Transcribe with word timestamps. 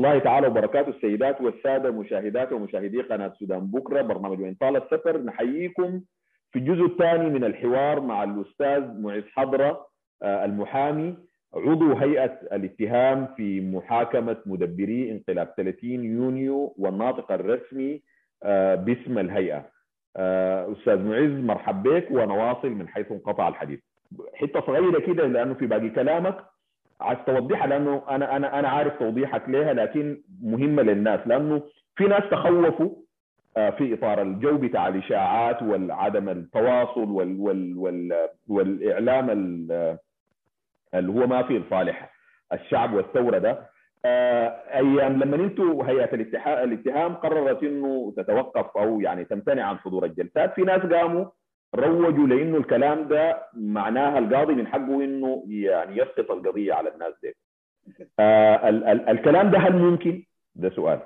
الله 0.00 0.18
تعالى 0.18 0.46
وبركاته 0.46 0.88
السيدات 0.88 1.40
والسادة 1.40 1.90
مشاهدات 1.90 2.52
ومشاهدي 2.52 3.00
قناة 3.02 3.32
سودان 3.38 3.60
بكرة 3.60 4.02
برنامج 4.02 4.40
وإن 4.40 4.54
طال 4.54 4.76
السفر 4.76 5.18
نحييكم 5.22 6.00
في 6.52 6.58
الجزء 6.58 6.84
الثاني 6.84 7.30
من 7.30 7.44
الحوار 7.44 8.00
مع 8.00 8.24
الأستاذ 8.24 9.00
معز 9.00 9.22
حضرة 9.34 9.86
آه، 10.22 10.44
المحامي 10.44 11.16
عضو 11.54 11.92
هيئة 11.92 12.38
الاتهام 12.52 13.26
في 13.36 13.60
محاكمة 13.60 14.36
مدبري 14.46 15.12
انقلاب 15.12 15.54
30 15.56 16.04
يونيو 16.04 16.74
والناطق 16.78 17.32
الرسمي 17.32 18.02
آه، 18.42 18.74
باسم 18.74 19.18
الهيئة. 19.18 19.66
آه، 20.16 20.72
أستاذ 20.72 20.98
معز 20.98 21.44
مرحب 21.44 21.82
بك 21.82 22.10
ونواصل 22.10 22.70
من 22.70 22.88
حيث 22.88 23.12
انقطع 23.12 23.48
الحديث. 23.48 23.80
حتة 24.34 24.60
صغيرة 24.60 25.00
كده 25.00 25.26
لأنه 25.26 25.54
في 25.54 25.66
باقي 25.66 25.90
كلامك. 25.90 26.44
عايز 27.00 27.18
توضحها 27.26 27.66
لأنه 27.66 28.02
أنا 28.10 28.36
أنا 28.36 28.58
أنا 28.58 28.68
عارف 28.68 28.98
توضيحك 28.98 29.48
لها 29.48 29.72
لكن 29.72 30.22
مهمة 30.42 30.82
للناس 30.82 31.20
لأنه 31.26 31.62
في 31.96 32.04
ناس 32.04 32.22
تخوفوا 32.30 32.90
آه، 33.56 33.70
في 33.70 33.94
إطار 33.94 34.22
الجو 34.22 34.58
بتاع 34.58 34.88
الإشاعات 34.88 35.62
وعدم 35.62 36.28
التواصل 36.28 37.10
وال 37.10 37.40
وال 37.40 37.78
وال 37.78 38.28
والإعلام 38.48 39.30
اللي 40.94 41.12
هو 41.12 41.26
ما 41.26 41.42
في 41.42 41.58
لصالح 41.58 42.10
الشعب 42.52 42.94
والثورة 42.94 43.38
ده. 43.38 43.70
آه، 44.04 44.48
أيام 44.74 45.22
لما 45.22 45.36
أنتم 45.36 45.80
هيئة 45.80 46.14
الاتهام 46.64 47.14
قررت 47.14 47.62
إنه 47.62 48.12
تتوقف 48.16 48.76
أو 48.76 49.00
يعني 49.00 49.24
تمتنع 49.24 49.64
عن 49.64 49.78
حضور 49.78 50.04
الجلسات. 50.04 50.54
في 50.54 50.62
ناس 50.62 50.80
قاموا 50.80 51.24
روجوا 51.74 52.26
لأنه 52.26 52.56
الكلام 52.56 53.08
ده 53.08 53.48
معناها 53.54 54.18
القاضي 54.18 54.54
من 54.54 54.66
حقه 54.66 55.04
انه 55.04 55.44
يعني 55.48 55.96
يسقط 55.96 56.30
القضية 56.30 56.72
على 56.74 56.94
الناس 56.94 57.14
دي. 57.22 57.36
آه 58.18 58.68
ال- 58.68 58.84
ال- 58.84 59.08
الكلام 59.08 59.50
ده 59.50 59.58
هل 59.58 59.76
ممكن؟ 59.76 60.24
ده 60.54 60.70
سؤال. 60.70 61.00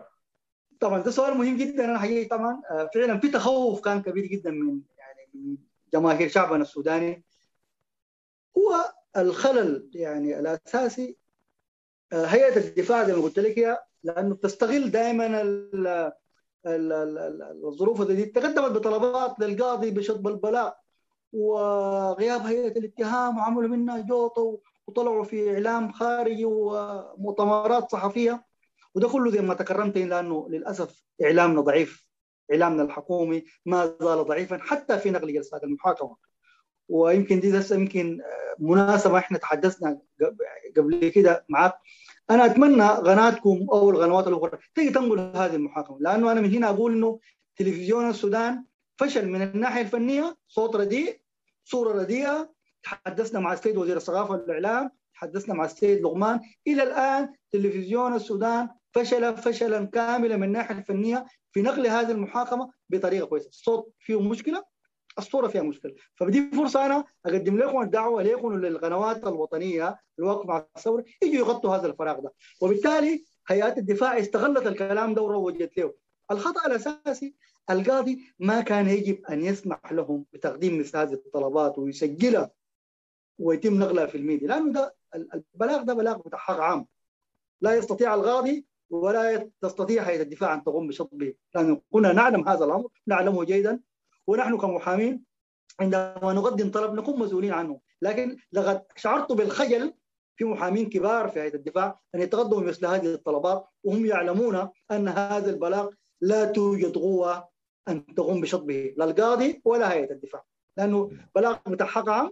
طبعا 0.80 0.98
ده 1.02 1.10
سؤال 1.10 1.34
مهم 1.38 1.56
جدا 1.56 1.84
أنا 1.84 1.98
حقيقي 1.98 2.25
طبعا 2.28 2.62
آه، 2.70 2.91
فعلا 2.94 3.19
في 3.20 3.28
تخوف 3.28 3.80
كان 3.84 4.02
كبير 4.02 4.26
جدا 4.26 4.50
من 4.50 4.80
يعني 4.98 5.28
من 5.34 5.56
جماهير 5.92 6.28
شعبنا 6.28 6.62
السوداني 6.62 7.25
هو 8.58 8.75
الخلل 9.16 9.91
يعني 9.94 10.38
الأساسي 10.41 11.16
آه، 12.12 12.25
هيئة 12.26 12.56
الدفاع 12.56 13.04
زي 13.04 13.12
ما 13.12 13.22
قلت 13.22 13.38
لك 13.38 13.58
هي 13.58 13.78
لأنه 14.04 14.34
بتستغل 14.34 14.91
دائما 14.91 15.26
الظروف 16.66 18.02
دي 18.02 18.25
تقدمت 18.25 18.70
بطلبات 18.72 19.41
للقاضي 19.41 19.91
بشطب 19.91 20.28
البلاغ 20.28 20.72
وغياب 21.32 22.41
هيئة 22.41 22.78
الاتهام 22.78 23.38
وعملوا 23.38 23.69
منها 23.69 23.98
جوطة 23.98 24.58
وطلعوا 24.86 25.25
في 25.25 25.54
إعلام 25.54 25.92
خارجي 25.92 26.44
ومؤتمرات 26.44 27.91
صحفية 27.91 28.44
وده 28.94 29.08
كله 29.08 29.30
زي 29.30 29.41
ما 29.41 29.54
تكرمت 29.54 29.98
لأنه 29.98 30.48
للأسف 30.50 31.04
إعلامنا 31.25 31.60
ضعيف. 31.60 32.08
إعلامنا 32.52 32.82
الحكومي 32.82 33.44
ما 33.66 33.86
زال 33.86 34.25
ضعيفا 34.25 34.58
حتى 34.58 34.98
في 34.98 35.10
نقل 35.10 35.32
جلسات 35.32 35.64
المحاكمة. 35.64 36.16
ويمكن 36.88 37.41
دي 37.41 37.60
يمكن 37.70 38.20
مناسبة 38.58 39.19
إحنا 39.19 39.38
تحدثنا 39.38 39.98
قبل 40.76 41.08
كده 41.14 41.44
معك 41.48 41.75
أنا 42.31 42.45
أتمنى 42.45 42.89
قناتكم 42.89 43.67
أو 43.73 43.91
القنوات 43.91 44.29
الأخرى. 44.29 44.59
تيجي 44.75 44.91
تنقل 44.91 45.19
هذه 45.19 45.55
المحاكمة. 45.55 45.99
لأنه 46.01 46.33
أنا 46.33 46.41
من 46.41 46.55
هنا 46.55 46.69
أقول 46.69 46.93
إنه 46.93 47.19
تلفزيون 47.57 48.11
السودان 48.11 48.65
فشل 48.97 49.29
من 49.29 49.43
الناحية 49.43 49.81
الفنية 49.81 50.37
صوت 50.49 50.77
رديء 50.77 51.21
صورة 51.65 51.93
رديئة. 52.03 52.55
تحدثنا 52.83 53.41
مع 53.41 53.53
السيد 53.53 53.77
وزير 53.77 53.97
الثقافة 53.97 54.31
والإعلام 54.31 54.91
تحدثنا 55.15 55.55
مع 55.55 55.65
السيد 55.65 56.01
لغمان 56.01 56.41
إلى 56.67 56.83
الآن 56.83 57.35
تلفزيون 57.53 58.15
السودان 58.15 58.69
فشل 58.93 59.37
فشلا 59.37 59.85
كاملا 59.85 60.37
من 60.37 60.45
الناحية 60.45 60.79
الفنية 60.79 61.27
في 61.53 61.62
نقل 61.62 61.87
هذه 61.87 62.11
المحاكمة 62.11 62.71
بطريقة 62.91 63.27
كويسة، 63.27 63.49
الصوت 63.49 63.93
فيه 63.99 64.21
مشكلة 64.21 64.65
الصورة 65.19 65.48
فيها 65.48 65.62
مشكلة، 65.62 65.94
فبدي 66.14 66.50
فرصة 66.50 66.86
أنا 66.86 67.04
أقدم 67.26 67.58
لكم 67.58 67.82
الدعوة 67.82 68.22
لكم 68.22 68.44
وللقنوات 68.44 69.26
الوطنية 69.26 70.00
الواقفه 70.19 70.48
مع 70.48 70.66
الثورة 70.76 71.04
يجوا 71.22 71.36
يغطوا 71.36 71.76
هذا 71.76 71.86
الفراغ 71.86 72.20
ده، 72.20 72.32
وبالتالي 72.60 73.25
هيئات 73.48 73.78
الدفاع 73.78 74.19
استغلت 74.19 74.66
الكلام 74.66 75.14
ده 75.14 75.22
وروجت 75.22 75.78
له. 75.78 75.94
الخطأ 76.30 76.66
الأساسي 76.66 77.34
القاضي 77.70 78.34
ما 78.38 78.60
كان 78.60 78.88
يجب 78.88 79.26
أن 79.26 79.44
يسمح 79.44 79.92
لهم 79.92 80.26
بتقديم 80.32 80.78
مثل 80.78 80.98
هذه 80.98 81.12
الطلبات 81.12 81.78
ويسجلها 81.78 82.50
ويتم 83.38 83.78
نقلها 83.78 84.06
في 84.06 84.19
الميديا 84.19 84.48
لأنه 84.48 84.72
ده 84.72 84.94
البلاغ 85.14 85.82
ده 85.82 85.94
بلاغ 85.94 86.19
بتاع 86.19 86.38
حق 86.38 86.60
عام. 86.60 86.86
لا 87.60 87.75
يستطيع 87.75 88.14
القاضي 88.14 88.66
ولا 88.91 89.50
تستطيع 89.60 90.02
هيئة 90.02 90.22
الدفاع 90.22 90.54
أن 90.54 90.64
تقوم 90.64 90.88
بشطبه. 90.88 91.34
لأن 91.54 91.81
كنا 91.92 92.12
نعلم 92.12 92.48
هذا 92.48 92.64
الأمر 92.64 92.88
نعلمه 93.06 93.44
جيدا 93.44 93.81
ونحن 94.27 94.57
كمحامين 94.59 95.25
عندما 95.81 96.33
نقدم 96.33 96.71
طلب 96.71 96.95
نكون 96.95 97.19
مسؤولين 97.19 97.53
عنه. 97.53 97.81
لكن 98.03 98.37
لقد 98.53 98.83
شعرت 98.97 99.32
بالخجل 99.32 99.94
في 100.37 100.44
محامين 100.44 100.88
كبار 100.88 101.29
في 101.29 101.41
هيئة 101.41 101.55
الدفاع 101.55 102.00
أن 102.15 102.21
يتقدموا 102.21 102.62
مثل 102.62 102.87
هذه 102.87 103.15
الطلبات 103.15 103.67
وهم 103.85 104.06
يعلمون 104.06 104.69
أن 104.91 105.09
هذا 105.09 105.50
البلاغ 105.50 105.91
لا 106.21 106.44
توجد 106.44 106.94
قوة 106.94 107.49
أن 107.88 108.15
تقوم 108.15 108.41
بشطبه 108.41 108.94
لا 108.97 109.05
القاضي 109.05 109.62
ولا 109.65 109.93
هيئة 109.93 110.12
الدفاع. 110.12 110.44
لأنه 110.77 111.11
بلاغ 111.35 111.56
حق 111.81 112.09
عام 112.09 112.31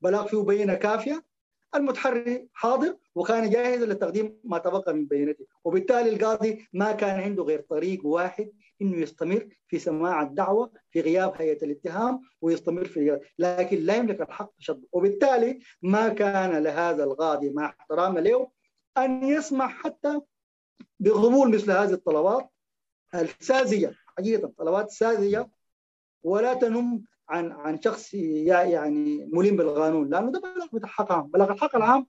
بلاغ 0.00 0.26
فيه 0.26 0.38
بينة 0.38 0.74
كافية 0.74 1.24
المتحري 1.74 2.48
حاضر 2.52 2.96
وكان 3.14 3.50
جاهزا 3.50 3.86
لتقديم 3.86 4.40
ما 4.44 4.58
تبقى 4.58 4.94
من 4.94 5.06
بينته 5.06 5.46
وبالتالي 5.64 6.08
القاضي 6.10 6.68
ما 6.72 6.92
كان 6.92 7.20
عنده 7.20 7.42
غير 7.42 7.60
طريق 7.60 8.06
واحد 8.06 8.52
إنه 8.82 8.96
يستمر 8.96 9.48
في 9.68 9.78
سماع 9.78 10.22
الدعوة 10.22 10.72
في 10.90 11.00
غياب 11.00 11.32
هيئة 11.36 11.64
الاتهام 11.64 12.20
ويستمر 12.40 12.84
في 12.84 13.00
غياب. 13.00 13.20
لكن 13.38 13.76
لا 13.76 13.96
يملك 13.96 14.20
الحق 14.20 14.52
شطبه 14.58 14.86
وبالتالي 14.92 15.58
ما 15.82 16.08
كان 16.08 16.62
لهذا 16.62 17.04
القاضي 17.04 17.50
مع 17.50 17.66
احترام 17.66 18.18
له 18.18 18.50
أن 18.98 19.22
يسمح 19.24 19.82
حتى 19.82 20.20
بقبول 21.00 21.54
مثل 21.54 21.70
هذه 21.70 21.92
الطلبات 21.92 22.50
الساذجة 23.14 23.94
حقيقة 24.18 24.52
طلبات 24.58 24.90
ساذجة 24.90 25.50
ولا 26.22 26.54
تنم 26.54 27.04
عن 27.28 27.52
عن 27.52 27.82
شخص 27.82 28.14
يعني 28.14 29.28
ملم 29.32 29.56
بالقانون 29.56 30.10
لأنه 30.10 30.32
ده 30.32 30.68
بتاع 30.72 30.88
حق 30.88 31.20
بلاغ 31.26 31.52
الحق 31.52 31.76
العام 31.76 32.06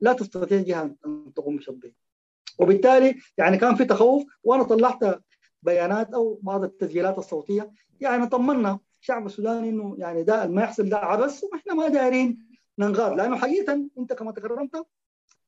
لا 0.00 0.12
تستطيع 0.12 0.60
جهة 0.60 0.96
أن 1.06 1.32
تقوم 1.36 1.56
بشطبه. 1.56 1.92
وبالتالي 2.58 3.20
يعني 3.38 3.58
كان 3.58 3.74
في 3.74 3.84
تخوف 3.84 4.24
وأنا 4.42 4.62
طلعت 4.62 5.20
بيانات 5.62 6.14
أو 6.14 6.38
بعض 6.42 6.64
التسجيلات 6.64 7.18
الصوتية. 7.18 7.72
يعني 8.00 8.26
طمنا 8.26 8.78
الشعب 9.00 9.26
السوداني 9.26 9.68
إنه 9.68 9.96
يعني 9.98 10.22
ده 10.22 10.46
ما 10.46 10.62
يحصل 10.62 10.88
ده 10.88 10.96
عبث 10.96 11.44
وإحنا 11.44 11.74
ما 11.74 11.88
دايرين 11.88 12.46
ننغاد 12.78 13.12
لأنه 13.12 13.36
حقيقة 13.36 13.88
أنت 13.98 14.12
كما 14.12 14.32
تكرمت 14.32 14.86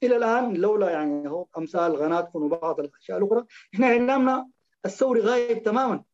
إلى 0.02 0.16
الآن 0.16 0.54
لولا 0.54 0.90
يعني 0.90 1.30
هو 1.30 1.46
أمثال 1.58 1.96
قناتكم 1.96 2.42
وبعض 2.42 2.80
الأشياء 2.80 3.18
الأخرى 3.18 3.44
إحنا 3.74 3.86
إعلامنا 3.86 4.48
الثوري 4.86 5.20
غايب 5.20 5.62
تماما. 5.62 6.04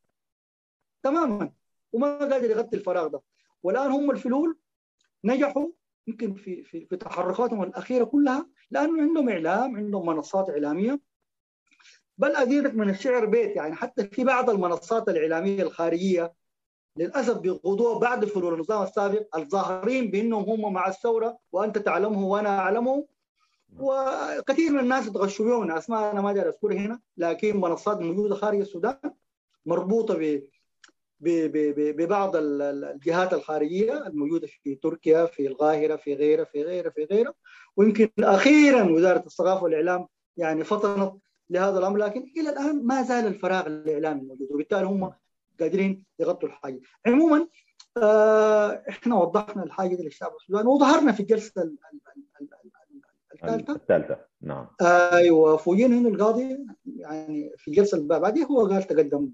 تماما. 1.02 1.52
وما 1.92 2.18
قادر 2.18 2.50
يغطي 2.50 2.76
الفراغ 2.76 3.06
ده. 3.06 3.22
والآن 3.62 3.90
هم 3.90 4.10
الفلول 4.10 4.58
نجحوا 5.24 5.68
يمكن 6.06 6.34
في 6.34 6.62
في 6.62 6.96
تحركاتهم 6.96 7.62
الأخيرة 7.62 8.04
كلها 8.04 8.48
لأنه 8.70 9.02
عندهم 9.02 9.28
إعلام 9.28 9.76
عندهم 9.76 10.06
منصات 10.06 10.50
إعلامية. 10.50 11.00
بل 12.18 12.36
ازيدك 12.36 12.74
من 12.74 12.90
الشعر 12.90 13.24
بيت 13.24 13.56
يعني 13.56 13.74
حتى 13.74 14.04
في 14.04 14.24
بعض 14.24 14.50
المنصات 14.50 15.08
الإعلامية 15.08 15.62
الخارجية 15.62 16.32
للأسف 16.96 17.38
بيقودوها 17.38 17.98
بعد 17.98 18.24
فلول 18.24 18.54
النظام 18.54 18.82
السابق 18.82 19.36
الظاهرين 19.36 20.10
بأنهم 20.10 20.50
هم 20.50 20.72
مع 20.72 20.88
الثورة 20.88 21.38
وأنت 21.52 21.78
تعلمه 21.78 22.26
وأنا 22.26 22.58
أعلمه. 22.58 23.06
وكثير 23.78 24.72
من 24.72 24.80
الناس 24.80 25.12
تغشوا 25.12 25.46
بهم 25.46 25.70
أسماء 25.70 26.10
أنا 26.10 26.20
ما 26.20 26.28
أقدر 26.28 26.48
أذكرها 26.48 26.76
هنا 26.76 27.00
لكن 27.16 27.60
منصات 27.60 28.00
موجودة 28.00 28.34
خارج 28.34 28.60
السودان 28.60 28.96
مربوطة 29.66 30.14
ب 30.18 30.38
ببعض 31.96 32.32
الجهات 32.36 33.32
الخارجية 33.32 34.06
الموجودة 34.06 34.46
في 34.46 34.74
تركيا 34.74 35.26
في 35.26 35.46
القاهرة 35.46 35.96
في 35.96 36.14
غيرها 36.14 36.44
في 36.44 36.62
غيرها 36.62 36.90
في 36.90 37.04
غيرها. 37.04 37.34
ويمكن 37.76 38.08
أخيرا 38.20 38.82
وزارة 38.90 39.26
الثقافة 39.26 39.62
والإعلام 39.64 40.06
يعني 40.36 40.64
فطنت 40.64 41.12
لهذا 41.50 41.78
الأمر 41.78 41.98
لكن 41.98 42.32
إلى 42.36 42.50
الآن 42.50 42.86
ما 42.86 43.02
زال 43.02 43.26
الفراغ 43.26 43.66
الإعلامي 43.66 44.20
موجود 44.22 44.52
وبالتالي 44.52 44.86
هم 44.86 45.12
قادرين 45.60 46.04
يغطوا 46.18 46.48
الحاجة. 46.48 46.80
عموما 47.06 47.48
آه 47.96 48.82
إحنا 48.88 49.14
وضحنا 49.16 49.62
الحاجة 49.62 49.94
دي 49.94 50.02
للشعب 50.02 50.32
السوداني 50.40 50.68
وظهرنا 50.68 51.12
في 51.12 51.20
الجلسة 51.20 51.72
الثالثة. 53.34 53.74
الثالثة 53.74 54.18
نعم. 54.40 54.66
أيوه 55.12 55.56
فوجئنا 55.56 55.96
إنه 55.96 56.08
القاضي 56.08 56.66
يعني 56.96 57.52
في 57.56 57.68
الجلسة 57.68 57.98
اللي 57.98 58.20
بعدها 58.20 58.46
هو 58.46 58.66
قال 58.66 58.82
تقدم 58.82 59.30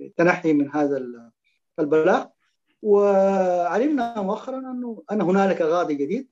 بالتنحي 0.00 0.52
من 0.52 0.70
هذا 0.70 1.06
البلاغ. 1.78 2.26
وعلمنا 2.82 4.22
مؤخرا 4.22 4.58
أنه 4.58 5.02
أن 5.12 5.20
هنالك 5.20 5.62
قاضي 5.62 5.94
جديد 5.94 6.28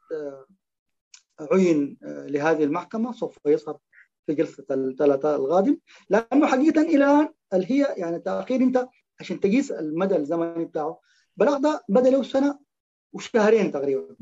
عين 1.53 1.99
لهذه 2.03 2.65
المحكمة 2.65 3.13
سوف 3.13 3.39
يظهر 3.47 3.79
في 4.27 4.35
جلسة 4.35 4.65
الثلاثاء 4.71 5.37
القادم 5.37 5.79
لأنه 6.11 6.47
حقيقة 6.47 6.81
إلى 6.81 7.05
الآن 7.05 7.29
اللي 7.55 7.71
هي 7.71 7.95
يعني 7.97 8.17
التاخير 8.17 8.61
أنت 8.61 8.89
عشان 9.21 9.41
تقيس 9.41 9.73
المدى 9.73 10.17
الزمني 10.17 10.65
بتاعه. 10.65 11.01
بلاغ 11.37 11.59
ده 11.59 11.85
بدأ 11.89 12.11
له 12.11 12.23
سنة 12.23 12.59
وشهرين 13.13 13.73
تقريبا. 13.73 14.17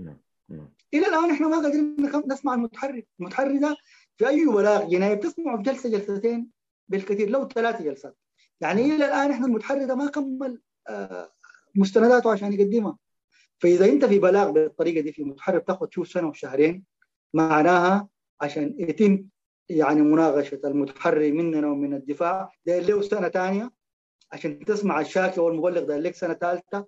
إلى 0.95 1.07
الآن 1.07 1.31
إحنا 1.31 1.49
ما 1.49 1.57
قادرين 1.57 1.97
نسمع 2.27 2.55
المتحرك. 2.55 3.09
المتحرك 3.21 3.61
ده 3.61 3.77
في 4.17 4.29
أي 4.29 4.45
بلاغ 4.45 4.89
جنائي 4.89 5.17
بتسمعه 5.17 5.57
في 5.57 5.63
جلسة 5.63 5.89
جلستين؟ 5.89 6.49
بالكثير 6.89 7.31
لو 7.31 7.49
ثلاث 7.49 7.83
جلسات. 7.83 8.17
يعني 8.61 8.83
إلى 8.83 9.07
الآن 9.07 9.31
إحنا 9.31 9.47
المتحرك 9.47 9.83
ده 9.89 9.95
ما 9.95 10.07
كمل 10.11 10.61
مستنداته 11.75 12.33
عشان 12.33 12.53
يقدمها. 12.53 12.99
فإذا 13.59 13.87
أنت 13.87 14.05
في 14.05 14.19
بلاغ 14.19 14.51
بالطريقة 14.51 15.01
دي 15.01 15.13
في 15.13 15.25
متحرك 15.25 15.67
تاخذ 15.67 15.87
شوف 15.91 16.09
سنة 16.09 16.29
وشهرين 16.29 16.85
معناها 17.35 18.09
عشان 18.41 18.75
يتم 18.79 19.25
يعني 19.69 20.03
مناقشة 20.03 20.61
المتحري 20.65 21.33
مننا 21.33 21.67
ومن 21.67 21.95
الدفاع. 21.95 22.51
ده 22.67 22.79
له 22.79 23.01
سنة 23.01 23.29
ثانية 23.29 23.71
عشان 24.33 24.59
تسمع 24.65 25.01
الشاكي 25.01 25.41
والمبلغ 25.41 25.85
ده 25.85 25.99
لك 25.99 26.15
سنة 26.15 26.35
ثالثه 26.35 26.87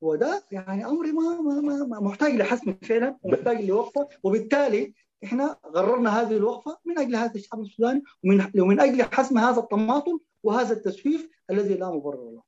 وده 0.00 0.42
يعني 0.52 0.86
أمر 0.86 1.06
ما, 1.12 1.40
ما, 1.40 1.86
ما, 1.86 2.00
محتاج 2.00 2.34
لحسم 2.34 2.74
فعلا 2.82 3.16
ومحتاج 3.22 3.64
لوقفة. 3.64 4.08
وبالتالي 4.22 4.94
إحنا 5.24 5.52
قررنا 5.52 6.20
هذه 6.20 6.36
الوقفة 6.36 6.78
من 6.84 6.98
أجل 6.98 7.16
هذا 7.16 7.34
الشعب 7.34 7.60
السوداني 7.60 8.02
ومن 8.24 8.50
ومن 8.60 8.80
أجل 8.80 9.02
حسم 9.02 9.38
هذا 9.38 9.60
التماطل 9.60 10.18
وهذا 10.42 10.72
التسويف 10.72 11.30
الذي 11.50 11.74
لا 11.74 11.90
مبرر 11.90 12.30
له. 12.30 12.42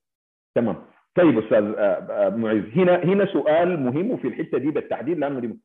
تمام. 0.54 0.84
طيب 1.16 1.38
أستاذ 1.38 1.62
معز 2.36 2.62
هنا 2.76 3.04
هنا 3.04 3.32
سؤال 3.32 3.80
مهم 3.80 4.10
وفي 4.10 4.28
الحتة 4.28 4.58
دي 4.58 4.70
بالتحديد 4.70 5.18
لأنه 5.18 5.40
دي 5.40 5.58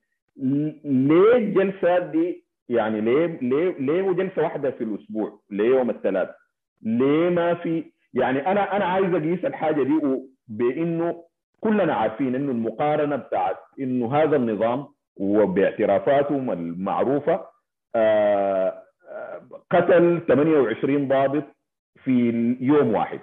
ليه 0.86 1.36
الجلسات 1.36 2.04
دي 2.04 2.46
يعني 2.72 3.02
ليه 3.02 3.26
ليه 3.42 3.76
ليه 3.80 4.12
جلسه 4.12 4.42
واحدة 4.42 4.72
في 4.72 4.84
الأسبوع؟ 4.84 5.40
ليه 5.52 5.70
يوم 5.70 5.90
الثلاث؟ 5.90 6.30
ليه 6.82 7.30
ما 7.30 7.54
في 7.54 7.84
يعني 8.14 8.48
أنا 8.52 8.76
أنا 8.78 8.86
عايز 8.86 9.14
أقيس 9.14 9.46
الحاجة 9.46 9.84
دي 9.84 10.00
بانه 10.48 11.24
كلنا 11.60 11.94
عارفين 11.94 12.36
إنه 12.36 12.52
المقارنة 12.52 13.16
بتاعت 13.16 13.58
إنه 13.80 14.16
هذا 14.16 14.36
النظام 14.36 14.88
وباعترافاتهم 15.18 16.52
المعروفة 16.52 17.46
قتل 19.72 20.22
28 20.28 21.08
ضابط 21.08 21.44
في 22.04 22.12
يوم 22.62 22.94
واحد. 22.94 23.20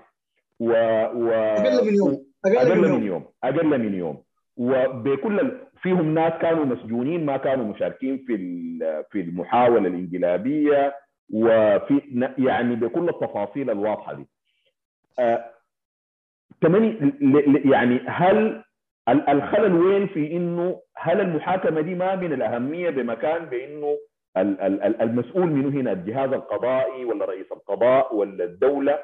و, 0.60 0.70
و 1.14 1.30
أقل 1.32 1.86
من 1.86 1.94
يوم. 1.94 2.24
أقل 2.46 2.90
من 2.92 3.02
يوم. 3.02 3.24
أقل 3.44 3.66
من 3.78 3.94
يوم. 3.94 4.22
وبكل 4.58 5.52
فيهم 5.82 6.14
ناس 6.14 6.32
كانوا 6.42 6.64
مسجونين 6.64 7.26
ما 7.26 7.36
كانوا 7.36 7.64
مشاركين 7.74 8.18
في 8.26 8.36
في 9.10 9.20
المحاولة 9.20 9.88
الانقلابية 9.88 10.94
وفي 11.32 12.00
يعني 12.38 12.76
بكل 12.76 13.08
التفاصيل 13.08 13.70
الواضحة 13.70 14.12
دي. 14.14 14.26
آه 15.18 15.44
يعني 17.64 18.00
هل 18.06 18.62
الخلل 19.08 19.72
وين 19.74 20.06
في 20.06 20.32
إنه 20.36 20.80
هل 20.96 21.20
المحاكمة 21.20 21.80
دي 21.80 21.94
ما 21.94 22.16
من 22.16 22.32
الأهمية 22.32 22.90
بمكان 22.90 23.44
بإنه 23.44 23.96
المسؤول 25.02 25.46
منه 25.50 25.68
هنا؟ 25.80 25.92
الجهاز 25.92 26.32
القضائي 26.32 27.04
ولا 27.04 27.24
رئيس 27.24 27.52
القضاء 27.52 28.14
ولا 28.14 28.44
الدولة؟ 28.44 28.98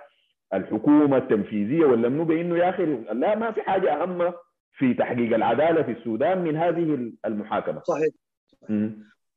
الحكومة 0.55 1.17
التنفيذية 1.17 1.85
ولا 1.85 2.09
منه 2.09 2.25
بإنه 2.25 2.57
يا 2.57 2.69
أخي 2.71 2.85
لا 3.13 3.35
ما 3.35 3.51
في 3.51 3.63
حاجة 3.63 4.03
اهم 4.03 4.33
في 4.79 4.95
تحقيق 4.95 5.35
العدالة 5.35 5.83
في 5.83 5.91
السودان 5.91 6.39
من 6.39 6.57
هذه 6.57 7.13
المحاكمة. 7.25 7.83
صحيح. 7.83 8.09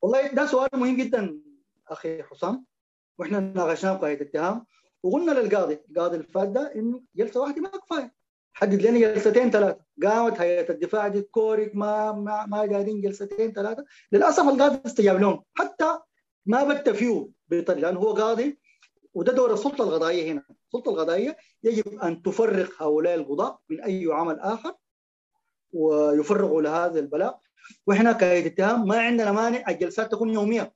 والله 0.02 0.28
ده 0.34 0.46
سؤال 0.46 0.70
مهم 0.74 0.98
جدا 0.98 1.40
أخي 1.88 2.24
حسام. 2.24 2.66
وإحنا 3.18 3.40
ناقشناه 3.40 3.98
بقاعده 3.98 4.22
اتهام 4.22 4.66
وقلنا 5.04 5.32
للقاضي 5.32 5.80
القاضي 5.90 6.16
اللي 6.16 6.28
فات 6.28 6.50
ده 6.50 6.76
إنه 6.76 7.02
جلسة 7.16 7.42
واحدة 7.42 7.62
ما 7.62 7.70
كفاية. 7.70 8.14
حدد 8.54 8.82
لنا 8.82 9.00
جلستين 9.00 9.52
ثلاثة. 9.52 9.80
قامت 10.04 10.42
هيئة 10.42 10.72
الدفاع 10.72 11.08
دي 11.08 11.22
كورك 11.22 11.76
ما 11.76 12.12
ما 12.12 12.46
ما 12.46 12.58
قاعدين 12.58 13.02
جلستين 13.02 13.52
ثلاثة. 13.52 13.86
للأسف 14.12 14.44
القاضي 14.50 14.80
استجاب 14.86 15.22
لهم 15.22 15.44
حتى 15.54 16.00
ما 16.46 16.64
بت 16.64 16.90
فيه 16.90 17.30
بطريقة 17.50 17.74
لأنه 17.74 18.00
هو 18.00 18.14
قاضي 18.14 18.60
وده 19.14 19.34
دور 19.34 19.54
السلطة 19.54 19.84
القضائية 19.84 20.32
هنا. 20.32 20.44
السلطة 20.66 20.90
القضائية 20.92 21.38
يجب 21.64 22.00
أن 22.00 22.22
تفرغ 22.22 22.70
هؤلاء 22.80 23.16
القضاة 23.16 23.60
من 23.70 23.82
أي 23.82 24.08
عمل 24.12 24.40
آخر. 24.40 24.74
ويفرغوا 25.74 26.62
لهذا 26.62 27.00
البلاغ. 27.00 27.34
وإحنا 27.88 28.12
كهيئه 28.12 28.48
اتهام 28.48 28.88
ما 28.88 29.00
عندنا 29.00 29.32
مانع 29.32 29.70
الجلسات 29.70 30.12
تكون 30.12 30.30
يومية. 30.30 30.74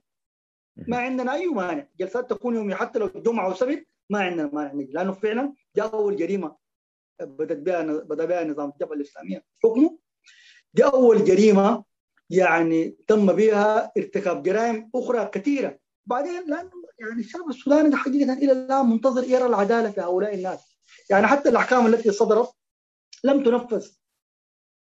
ما 0.88 0.98
عندنا 0.98 1.34
أي 1.34 1.48
مانع 1.48 1.88
جلسات 2.00 2.30
تكون 2.30 2.56
يومية. 2.56 2.76
حتى 2.76 3.00
لو 3.00 3.08
جمعة 3.08 3.50
وسبت 3.50 3.88
ما 4.10 4.20
عندنا 4.20 4.50
مانع 4.54 4.74
نجي. 4.74 4.92
لأنه 4.92 5.12
فعلا 5.12 5.54
دي 5.76 5.84
اول 5.84 6.16
جريمه 6.16 6.56
بدأت 7.22 7.58
بها 7.58 7.82
بدأ 7.84 8.26
بها 8.26 8.44
نظام 8.44 8.70
الجبهة 8.70 8.96
الإسلامية. 8.96 9.44
حكمه؟ 9.64 9.98
دي 10.74 10.86
اول 10.86 11.26
جريمه 11.26 11.84
يعني 12.30 12.98
تم 13.08 13.34
بها 13.34 13.92
ارتكاب 13.98 14.44
جرائم 14.44 14.90
أخرى 14.96 15.26
كثيرة. 15.26 15.80
بعدين 16.06 16.46
لأنه 16.48 16.72
يعني 17.00 17.20
الشعب 17.20 17.50
السوداني 17.50 17.90
ده 17.90 17.98
حقيقة 17.98 18.34
إلى 18.34 18.52
الآن 18.52 18.86
منتظر 18.86 19.24
يرى 19.24 19.46
العدالة 19.46 19.92
في 19.92 20.02
هؤلاء 20.02 20.36
الناس. 20.36 20.78
يعني 21.10 21.28
حتى 21.28 21.50
الأحكام 21.50 21.88
التي 21.88 22.12
صدرت 22.12 22.50
لم 23.24 23.44
تنفذ. 23.44 23.88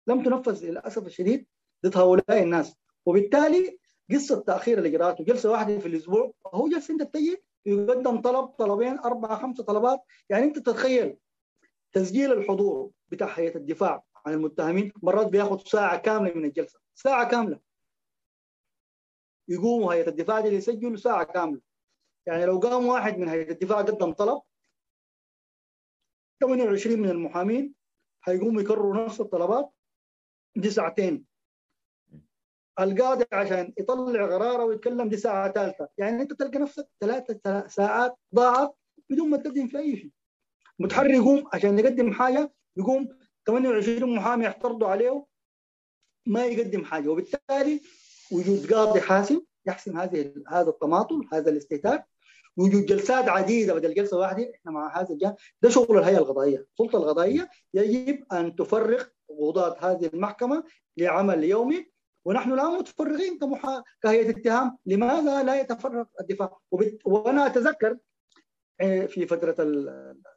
لم 0.08 0.24
تنفذ 0.24 0.66
للأسف 0.66 1.06
الشديد 1.08 1.48
ضد 1.86 1.98
هؤلاء 1.98 2.44
الناس. 2.44 2.76
وبالتالي 3.06 3.80
قصة 4.12 4.40
تأخير 4.40 4.80
الإجراءات 4.80 5.22
وجلسة 5.22 5.52
واحدة 5.52 5.80
في 5.80 5.86
الأسبوع 5.88 6.34
هو 6.48 6.68
جلسة 6.70 6.94
أنت 6.94 7.04
بتجي 7.04 7.44
يقدم 7.66 8.22
طلب 8.22 8.46
طلبين 8.48 9.00
أربعة 9.00 9.42
خمسة 9.42 9.64
طلبات. 9.64 10.00
يعني 10.30 10.44
أنت 10.46 10.60
تتخيل 10.60 11.18
تسجيل 11.94 12.32
الحضور 12.32 12.92
بتاع 13.08 13.28
هيئة 13.28 13.56
الدفاع 13.56 14.04
عن 14.26 14.34
المتهمين 14.34 14.92
مرات 15.04 15.28
بياخذ 15.28 15.58
ساعة 15.66 15.98
كاملة 15.98 16.34
من 16.34 16.46
الجلسة 16.46 16.80
ساعة 16.96 17.30
كاملة. 17.30 17.60
يقوموا 19.48 19.94
هيئة 19.94 20.08
الدفاع 20.10 20.40
دي 20.40 20.48
يسجلوا 20.48 20.98
ساعة 20.98 21.24
كاملة. 21.24 21.62
يعني 22.26 22.46
لو 22.46 22.60
قام 22.60 22.86
واحد 22.86 23.18
من 23.18 23.30
هيئة 23.30 23.52
الدفاع 23.52 23.78
قدم 23.78 24.12
طلب 24.12 24.42
28 26.40 27.00
من 27.00 27.10
المحامين 27.10 27.74
هيقوموا 28.24 28.62
يكرروا 28.62 29.06
نفس 29.06 29.22
الطلبات. 29.22 29.70
دي 30.56 30.70
ساعتين 30.70 31.26
القاضي 32.80 33.26
عشان 33.32 33.74
يطلع 33.80 34.26
قراره 34.26 34.64
ويتكلم 34.66 35.10
دي 35.10 35.18
ساعه 35.18 35.52
ثالثة. 35.52 35.90
يعني 35.98 36.22
أنت 36.22 36.34
تلقى 36.34 36.60
نفسك 36.60 36.88
ثلاثة 37.02 37.68
ساعات 37.68 38.18
ضاعت 38.36 38.76
بدون 39.10 39.30
ما 39.30 39.38
تقدم 39.38 39.68
في 39.68 39.78
أي 39.78 39.98
شيء. 39.98 40.12
متحرر 40.80 41.10
يقوم 41.10 41.44
عشان 41.54 41.80
يقدم 41.80 42.14
حاجة 42.14 42.54
يقوم 42.78 43.18
28 43.48 44.16
محامي 44.16 44.44
يعترضوا 44.44 44.88
عليه 44.88 45.26
ما 46.26 46.46
يقدم 46.46 46.86
حاجة. 46.86 47.10
وبالتالي 47.10 47.82
وجود 48.32 48.74
قاضي 48.74 49.02
حاسم 49.02 49.42
يحسم 49.66 49.98
هذه 49.98 50.34
هذا 50.48 50.70
التماطل 50.70 51.28
هذا 51.34 51.50
الاستهتار. 51.50 52.04
وجود 52.58 52.86
جلسات 52.86 53.30
عديدة 53.30 53.74
بدل 53.74 53.94
جلسة 53.94 54.18
واحدة 54.18 54.52
إحنا 54.56 54.72
مع 54.72 55.00
هذا 55.02 55.14
الجانب 55.14 55.36
ده 55.62 55.70
شغل 55.70 55.98
الهيئة 55.98 56.18
القضائية، 56.18 56.66
السلطه 56.72 56.98
القضائية 56.98 57.50
يجب 57.74 58.24
أن 58.34 58.56
تفرغ 58.56 59.04
قضاة 59.40 59.78
هذه 59.80 60.10
المحكمة 60.14 60.64
لعمل 60.98 61.44
يومي 61.44 61.92
ونحن 62.26 62.54
الآن 62.54 62.72
متفرغين 62.72 63.40
كمحا... 63.40 63.84
كهيئة 64.02 64.30
اتهام. 64.30 64.78
لماذا 64.86 65.44
لا 65.44 65.62
يتفرغ 65.62 66.06
الدفاع؟ 66.22 66.58
وبت... 66.72 67.00
وأنا 67.06 67.46
أتذكر 67.46 67.98
في 69.08 69.28
فترة 69.28 69.56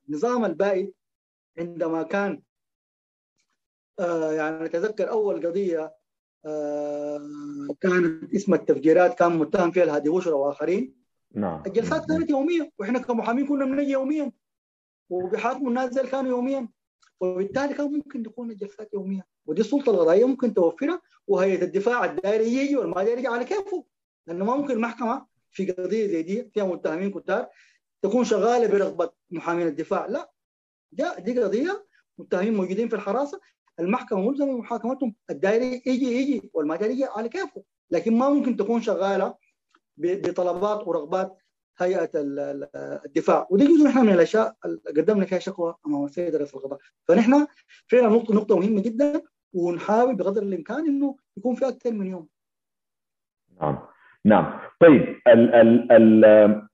النظام 0.09 0.45
البائد 0.45 0.93
عندما 1.59 2.03
كان 2.03 2.43
آه 4.01 4.33
يعني 4.33 4.65
أتذكر 4.65 5.11
أول 5.11 5.47
قضية 5.47 5.95
آه 6.47 7.29
كانت 7.81 8.35
اسمها 8.35 8.59
التفجيرات 8.59 9.19
كان 9.19 9.39
متهم 9.39 9.71
فيها 9.71 9.85
الهادي 9.85 10.11
بشرى 10.11 10.33
وآخرين. 10.33 11.06
نعم. 11.37 11.63
الجلسات 11.67 12.09
كانت 12.09 12.31
يومية 12.31 12.73
وإحنا 12.79 12.99
كمحامين 12.99 13.47
كنا 13.47 13.65
بنجي 13.65 13.91
يوميا 13.91 14.33
وبيحاكموا 15.11 15.69
الناس 15.69 15.91
زي 15.91 16.03
كانوا 16.03 16.31
يوميا. 16.31 16.69
وبالتالي 17.21 17.75
كان 17.75 17.93
ممكن 17.93 18.23
تكون 18.23 18.51
الجلسات 18.51 18.95
يوميه 18.95 19.27
ودي 19.47 19.61
السلطة 19.61 19.91
القضائيه 19.91 20.25
ممكن 20.25 20.55
توفرها 20.55 21.03
وهيئه 21.27 21.63
الدفاع 21.65 22.05
الدائري 22.05 22.55
يجي 22.55 22.77
والما 22.77 23.05
داير 23.05 23.19
يجي 23.19 23.27
على 23.27 23.45
كيفه. 23.45 23.85
لأنه 24.27 24.45
ما 24.45 24.57
ممكن 24.57 24.75
المحكمه 24.75 25.27
في 25.51 25.73
قضية 25.73 26.07
زي 26.07 26.23
دي 26.23 26.51
فيها 26.55 26.65
متهمين 26.65 27.11
كتار 27.11 27.47
تكون 28.03 28.25
شغالة 28.25 28.67
برغبة 28.67 29.11
محامين 29.31 29.67
الدفاع. 29.67 30.07
لا 30.07 30.31
ده 30.93 31.19
دي 31.19 31.41
قضية 31.41 31.87
متهمين 32.19 32.55
موجودين 32.55 32.89
في 32.89 32.97
الحراسة. 32.97 33.41
المحكمة 33.81 34.21
ملزمة 34.21 34.53
بمحاكمتهم. 34.55 35.15
الدائري 35.31 35.83
يجي 35.87 36.07
يجي 36.07 36.51
والما 36.55 36.77
داير 36.77 36.91
يجي 36.91 37.05
على 37.05 37.29
كيفه. 37.29 37.63
لكن 37.91 38.19
ما 38.19 38.29
ممكن 38.29 38.57
تكون 38.57 38.83
شغالة 38.83 39.35
بطلبات 39.97 40.89
ورغبات 40.89 41.37
هيئة 41.79 42.11
الدفاع. 42.15 43.47
ودي 43.51 43.65
جزء 43.67 43.89
نحن 43.89 43.99
من 44.07 44.13
الأشياء 44.13 44.55
قدمنا 44.97 45.25
فيها 45.25 45.39
شكوى 45.39 45.75
أمام 45.87 46.05
السيد 46.05 46.37
رئيس 46.37 46.55
القضاء 46.55 46.79
فنحن 47.09 47.47
فعلا 47.89 48.09
نقطه 48.09 48.35
نقطة 48.35 48.59
مهمة 48.59 48.83
جدا 48.83 49.23
ونحاول 49.55 50.17
بقدر 50.17 50.43
الإمكان 50.43 50.87
إنه 50.87 51.17
يكون 51.37 51.55
في 51.55 51.69
أكثر 51.69 51.93
من 51.93 52.07
يوم. 52.07 52.29
نعم. 53.61 53.79
نعم. 54.25 54.61
طيب 54.81 55.03
ال 55.29 55.55
ال 55.55 55.93
ال 55.93 56.67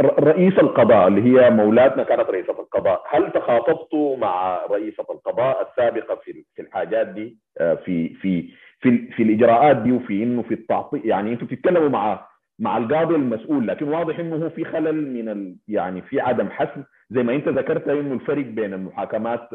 رئيس 0.00 0.58
القضاء 0.58 1.08
اللي 1.08 1.22
هي 1.22 1.50
مولاتنا 1.50 2.02
كانت 2.04 2.30
رئيسة 2.30 2.52
القضاء 2.52 3.02
هل 3.10 3.32
تخاطبتوا 3.32 4.16
مع 4.16 4.66
رئيسة 4.70 5.04
القضاء 5.10 5.68
السابقة 5.70 6.14
في 6.14 6.44
في 6.54 6.62
الحاجات 6.62 7.06
دي؟ 7.06 7.38
في 7.58 8.14
في 8.14 8.48
في 8.80 9.12
في 9.16 9.22
الإجراءات 9.22 9.76
دي 9.76 9.92
وفي 9.92 10.22
إنه 10.22 10.42
في 10.42 10.54
التعطيل 10.54 11.06
يعني 11.06 11.32
أنتم 11.32 11.46
بتتكلموا 11.46 11.88
مع 11.88 12.29
مع 12.60 12.76
القاضي 12.76 13.14
المسؤول 13.14 13.68
لكن 13.68 13.88
واضح 13.88 14.18
إنه 14.18 14.36
هو 14.36 14.50
في 14.50 14.64
خلل 14.64 15.12
من 15.14 15.28
ال 15.28 15.56
يعني 15.68 16.02
في 16.02 16.20
عدم 16.20 16.48
حسم. 16.50 16.82
زي 17.10 17.22
ما 17.22 17.34
أنت 17.34 17.48
ذكرت 17.48 17.88
إنه 17.88 18.14
الفرق 18.14 18.44
بين 18.46 18.74
المحاكمات 18.74 19.48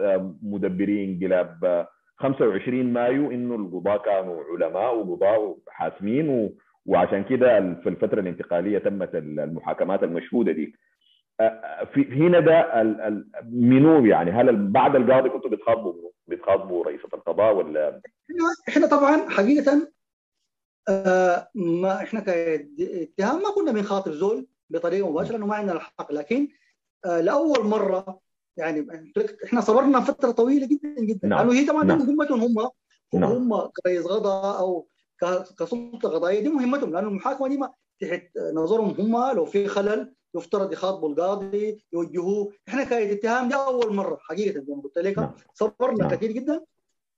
مدبري 0.43 1.05
انقلاب 1.05 1.87
25 2.17 2.93
مايو 2.93 3.31
إنه 3.31 3.55
القضاة 3.55 3.97
كانوا 3.97 4.43
علماء 4.43 4.95
وقضاة 4.95 5.57
حاسمين 5.69 6.29
و 6.29 6.53
وعشان 6.85 7.23
كده 7.23 7.73
في 7.83 7.89
الفترة 7.89 8.19
الانتقالية 8.19 8.77
تمت 8.79 9.15
المحاكمات 9.15 10.03
المشهودة 10.03 10.51
دي. 10.51 10.75
في 11.93 12.05
هنا 12.11 12.39
ده 12.39 12.83
منو 13.51 14.05
يعني؟ 14.05 14.31
هل 14.31 14.67
بعد 14.67 14.95
القاضي 14.95 15.29
كنتوا 15.29 15.49
بتخاطبوا 15.49 15.93
بتخاطبوا 16.27 16.83
رئيسة 16.85 17.09
القضاء 17.13 17.55
ولا؟ 17.55 18.01
إحنا 18.69 18.87
طبعا 18.87 19.29
حقيقة 19.29 19.87
ما 21.55 21.95
إحنا 22.03 22.19
كاتهام 22.19 23.41
ما 23.41 23.51
كنا 23.55 23.71
بنخاطب 23.71 24.11
زول 24.11 24.47
بطريقة 24.69 25.09
مباشرة 25.09 25.31
لأنه 25.31 25.45
ما 25.45 25.55
عندنا 25.55 25.73
الحق 25.73 26.11
لكن 26.11 26.47
لأول 27.05 27.65
مرة 27.65 28.19
يعني 28.57 28.87
إحنا 29.45 29.61
صبرنا 29.61 29.99
فترة 29.99 30.31
طويلة 30.31 30.67
جدا 30.67 31.01
جدا 31.01 31.27
نعم. 31.27 31.39
لأنه 31.39 31.59
هي 31.59 31.65
طبعا 31.65 31.83
نعم. 31.83 31.99
مهمتهم 31.99 32.41
هم 32.41 32.69
نعم. 33.13 33.31
هم 33.31 33.67
كرئيس 33.67 34.05
قضاء 34.05 34.59
أو 34.59 34.87
كسلطة 35.59 36.09
قضائية 36.09 36.39
دي 36.39 36.49
مهمتهم 36.49 36.93
لأنه 36.93 37.07
المحاكمة 37.07 37.47
دي 37.47 37.57
ما 37.57 37.73
تحت 37.99 38.37
نظرهم 38.53 38.89
هم 38.89 39.35
لو 39.35 39.45
في 39.45 39.67
خلل 39.67 40.13
يفترض 40.35 40.73
يخاطبوا 40.73 41.09
القاضي 41.09 41.85
يوجهوه 41.93 42.53
إحنا 42.67 42.83
كاية 42.83 43.13
اتهام 43.13 43.49
دي 43.49 43.55
أول 43.55 43.95
مرة 43.95 44.17
حقيقة 44.21 44.59
زي 44.59 44.73
ما 44.73 44.81
قلت 44.81 44.97
لك 44.97 45.17
نعم. 45.17 45.33
صبرنا 45.53 45.97
نعم. 45.97 46.09
كثير 46.09 46.31
جدا 46.31 46.65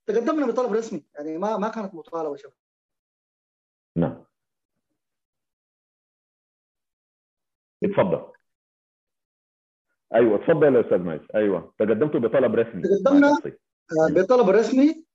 تقدمنا 0.08 0.48
بطلب 0.48 0.74
رسمي 0.74 1.04
يعني 1.16 1.38
ما 1.38 1.58
ما 1.58 1.68
كانت 1.68 1.96
مطالبة 1.96 2.36
شباب 2.36 2.54
نعم. 3.98 4.24
اتفضل. 7.84 8.32
أيوه 10.14 10.36
اتفضل 10.36 10.76
يا 10.76 10.82
أستاذ 10.82 10.98
معز 10.98 11.20
أيوه 11.36 11.74
تقدمتوا 11.80 12.20
بطلب 12.20 12.56
رسمي. 12.56 12.82
تقدمنا. 12.84 13.28
آه، 13.28 14.14
بطلب 14.14 14.50
رسمي 14.50 15.06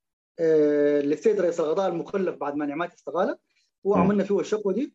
آه، 0.40 1.00
للسيد 1.00 1.40
رئيس 1.40 1.60
القضاء 1.60 1.88
المكلف 1.88 2.36
بعد 2.36 2.54
ما 2.56 2.66
نعمات 2.66 2.92
استقاله 2.94 3.38
وعملنا 3.84 4.24
فيه 4.24 4.40
الشكوى 4.40 4.74
دي. 4.74 4.94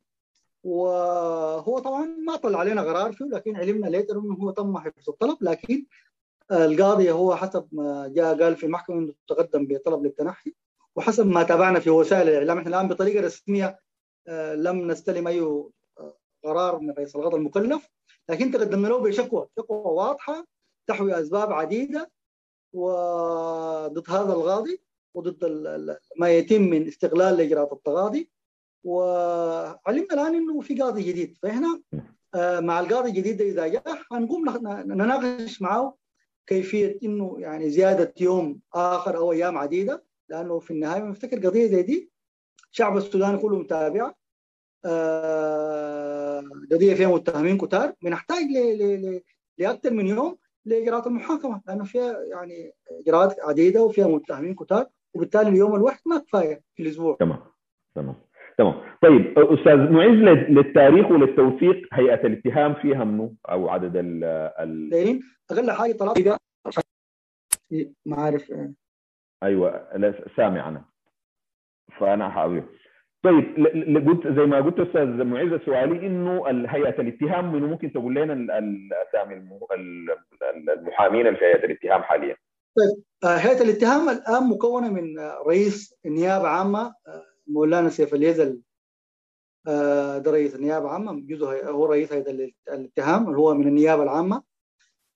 وهو 0.63 1.79
طبعا 1.79 2.05
ما 2.05 2.35
طلع 2.35 2.59
علينا 2.59 2.81
قرار 2.81 3.13
فيه 3.13 3.25
لكن 3.25 3.55
علمنا 3.55 3.87
ليتر 3.87 4.19
إنه 4.19 4.33
هو 4.33 4.51
تم 4.51 4.77
حفظ 4.77 5.09
الطلب. 5.09 5.37
لكن 5.41 5.85
القاضي 6.51 7.11
هو 7.11 7.35
حسب 7.35 7.67
ما 7.71 8.11
جاء 8.15 8.43
قال 8.43 8.55
في 8.55 8.65
المحكمه 8.65 8.99
إنه 8.99 9.13
تقدم 9.27 9.67
بطلب 9.67 10.03
للتنحي. 10.03 10.55
وحسب 10.97 11.27
ما 11.27 11.43
تابعنا 11.43 11.79
في 11.79 11.89
وسائل 11.89 12.29
الإعلام 12.29 12.57
إحنا 12.57 12.69
الآن 12.69 12.87
بطريقة 12.87 13.25
رسمية 13.25 13.79
آه، 14.27 14.55
لم 14.55 14.91
نستلم 14.91 15.27
أي 15.27 15.39
آه، 15.39 15.71
قرار 16.43 16.79
من 16.79 16.91
رئيس 16.91 17.15
القضاء 17.15 17.35
المكلف 17.35 17.89
لكن 18.29 18.51
تقدمنا 18.51 18.87
له 18.87 18.99
بشكوى. 18.99 19.47
شكوى 19.59 19.77
واضحة 19.77 20.45
تحوي 20.87 21.19
أسباب 21.21 21.51
عديدة 21.51 22.11
وضد 22.73 24.09
هذا 24.09 24.33
القاضي 24.33 24.81
وضد 25.13 25.45
ما 26.19 26.29
يتم 26.29 26.61
من 26.61 26.87
استغلال 26.87 27.37
لإجراءات 27.37 27.73
التقاضي 27.73 28.29
وعلمنا 28.83 30.13
الآن 30.13 30.35
إنه 30.35 30.61
في 30.61 30.81
قاضي 30.81 31.03
جديد. 31.03 31.37
فإحنا 31.43 31.81
آه، 32.35 32.59
مع 32.59 32.79
القاضي 32.79 33.09
الجديد 33.09 33.41
إذا 33.41 33.67
جاء 33.67 33.83
هنقوم 34.11 34.49
نناقش 34.85 35.61
معه 35.61 35.97
كيفية 36.47 36.99
إنه 37.03 37.35
يعني 37.39 37.69
زيادة 37.69 38.13
يوم 38.21 38.59
آخر 38.73 39.17
أو 39.17 39.31
أيام 39.31 39.57
عديدة. 39.57 40.06
لأنه 40.29 40.59
في 40.59 40.71
النهاية 40.71 41.01
بنفتكر 41.01 41.37
قضية 41.47 41.67
زي 41.67 41.81
دي. 41.83 42.11
الشعب 42.71 42.97
السوداني 42.97 43.37
كله 43.37 43.59
متابعه 43.59 44.15
آه، 44.85 46.43
قضية 46.71 46.93
فيها 46.95 47.07
متهمين 47.07 47.57
كتار. 47.57 47.93
بنحتاج 48.01 48.37
لأكثر 49.57 49.91
من 49.93 50.07
يوم 50.07 50.37
لإجراءات 50.65 51.07
المحاكمة 51.07 51.61
لأنه 51.67 51.83
فيها 51.83 52.23
يعني 52.23 52.71
إجراءات 52.91 53.35
عديدة 53.39 53.83
وفيها 53.83 54.07
متهمين 54.07 54.55
كتار. 54.55 54.85
وبالتالي 55.13 55.49
اليوم 55.49 55.75
الواحد 55.75 55.99
ما 56.05 56.17
كفاية 56.17 56.61
في 56.75 56.83
الأسبوع. 56.83 57.17
تمام. 57.19 57.39
تمام. 57.95 58.15
تمام. 58.57 58.73
طيب 59.01 59.39
أستاذ 59.39 59.77
معز 59.77 60.09
لل- 60.09 60.55
للتاريخ 60.55 61.11
وللتوثيق. 61.11 61.87
هيئة 61.93 62.27
الاتهام 62.27 62.73
فيها 62.73 63.03
منو؟ 63.03 63.35
أو 63.49 63.69
عدد 63.69 63.91
ال 63.95 64.23
أقل 65.51 65.71
حاجة 65.71 65.91
طلعت. 65.91 66.17
ما 68.05 68.15
عارف 68.17 68.53
أيوه 69.43 69.87
سامع 70.37 70.69
انا 70.69 70.85
فأنا 71.99 72.29
حاضر. 72.29 72.63
طيب 73.23 73.55
قلت 74.07 74.27
زي 74.27 74.45
ما 74.45 74.61
قلت 74.61 74.79
أستاذ 74.79 75.23
معز 75.23 75.59
سؤالي 75.65 76.07
إنه 76.07 76.47
هيئة 76.69 77.01
الاتهام 77.01 77.53
منو 77.53 77.67
ممكن 77.67 77.91
تقول 77.91 78.15
لنا 78.15 78.33
ال- 78.33 78.51
الأسامي 78.51 79.33
الم- 79.33 79.59
ال- 79.71 80.11
ال- 80.55 80.69
المحامين 80.69 81.35
في 81.35 81.45
هيئة 81.45 81.65
الاتهام 81.65 82.01
حاليا. 82.03 82.35
آه، 83.23 83.35
هيئة 83.37 83.61
الاتهام 83.61 84.09
الآن 84.09 84.49
مكونة 84.49 84.89
من 84.93 85.19
آه، 85.19 85.43
رئيس 85.47 85.95
النيابه 86.05 86.47
عامة 86.47 86.81
آه، 87.07 87.25
مولانا 87.47 87.89
سيف 87.89 88.13
اليزل. 88.13 88.61
ده 90.23 90.31
رئيس 90.31 90.55
النيابه 90.55 90.89
عامة 90.89 91.21
جزء 91.27 91.45
هو 91.65 91.85
رئيس 91.85 92.13
هيئة 92.13 92.31
الات- 92.31 92.53
الاتهام 92.67 93.27
اللي 93.27 93.37
هو 93.37 93.53
من 93.53 93.67
النيابة 93.67 94.03
العامة. 94.03 94.43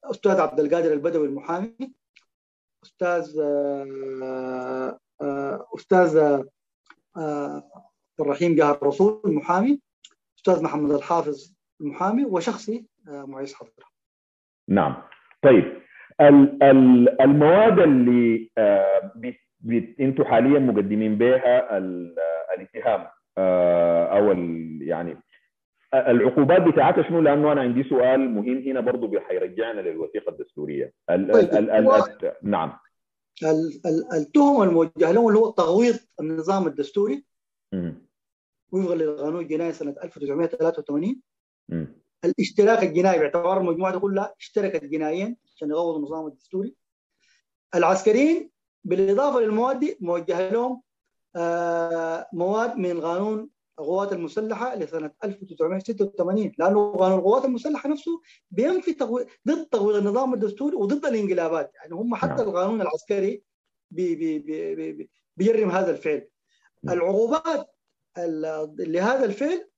أستاذ 0.04 0.40
عبد 0.40 0.60
القادر 0.60 0.94
البدوي 0.94 1.28
المحامي. 1.28 1.76
أستاذ 2.84 3.40
آه، 3.40 4.98
آه، 5.22 5.68
أستاذ 5.76 6.18
آه، 7.18 7.64
الرحيم 8.20 8.56
جاه 8.56 8.72
الرسول 8.72 9.22
المحامي 9.26 9.80
أستاذ 10.38 10.64
محمد 10.64 10.92
الحافظ 10.92 11.54
المحامي 11.82 12.26
وشخصي 12.26 12.86
معيز 13.08 13.54
حضره 13.54 13.86
نعم. 14.70 15.04
طيب. 15.42 15.82
ال- 16.22 16.64
ال- 16.64 17.22
المواد 17.22 17.80
اللي 17.80 18.50
أنتم 20.00 20.24
حاليا 20.24 20.60
مقدمين 20.60 21.18
بها 21.18 21.78
ال- 21.78 22.16
الاتهام 22.58 23.08
أو 24.18 24.32
يعني 24.82 25.18
العقوبات 25.94 26.62
بتاعتها 26.62 27.04
شنو؟ 27.10 27.22
لأنه 27.22 27.52
أنا 27.52 27.62
عندي 27.62 27.84
سؤال 27.84 28.20
مهم 28.30 28.58
هنا 28.58 28.80
برضه 28.80 29.20
حيرجعنا 29.20 29.82
للوثيقة 29.82 30.30
الدستورية. 30.30 30.94
ال- 31.10 31.32
طيب، 31.34 31.50
ال- 31.50 31.70
ال- 31.70 31.92
ال- 31.92 32.34
نعم. 32.44 32.78
ال- 33.44 33.82
ال- 33.86 34.14
التهم 34.14 34.64
الموجهة 34.64 35.12
لهم 35.12 35.28
اللي 35.28 35.40
هو 35.40 35.52
تغويط 35.52 35.96
النظام 36.20 36.68
الدستوري. 36.68 37.26
وفقا 38.72 38.96
للقانون 38.96 39.42
الجنائي 39.42 39.74
سنة 39.74 39.96
1983 40.04 41.22
مم. 41.70 42.02
الاشتراك 42.26 42.84
الجنائي 42.84 43.20
باعتبار 43.20 43.58
المجموعه 43.62 43.94
دي 43.94 44.00
كلها 44.00 44.34
اشتركت 44.40 44.86
جنائيا 44.86 45.36
عشان 45.56 45.70
يغوضوا 45.70 45.98
النظام 46.00 46.28
الدستوري. 46.28 46.76
العسكريين 47.76 48.52
بالإضافة 48.84 49.40
للمواد 49.40 49.80
دي 49.80 49.98
موجهة 50.02 50.50
لهم 50.50 50.82
آه، 51.36 52.28
مواد 52.34 52.76
من 52.78 53.02
قانون 53.02 53.50
القوات 53.82 54.14
المسلحة 54.14 54.76
لسنة 54.76 55.12
1986 55.24 56.52
لأنه 56.58 56.94
قانون 56.96 57.20
القوات 57.20 57.46
المسلحة 57.46 57.90
نفسه 57.90 58.22
بينفي 58.52 58.94
تقوي... 58.94 59.26
ضد 59.48 59.66
تقويض 59.66 59.96
النظام 59.96 60.34
الدستوري 60.34 60.76
وضد 60.76 61.06
الانقلابات 61.06 61.72
يعني 61.76 61.94
هم 61.96 62.16
حتى 62.16 62.34
نعم. 62.34 62.50
القانون 62.50 62.82
العسكري 62.82 63.44
بي 63.92 64.16
بي 64.16 64.40
بي 64.40 64.76
بي 64.76 64.92
بي 64.92 65.10
بيجرم 65.38 65.70
هذا 65.72 65.92
الفعل 65.92 66.28
نعم. 66.84 66.98
العقوبات 66.98 67.76
ال- 68.18 68.76
لهذا 68.92 69.26
الفعل 69.26 69.70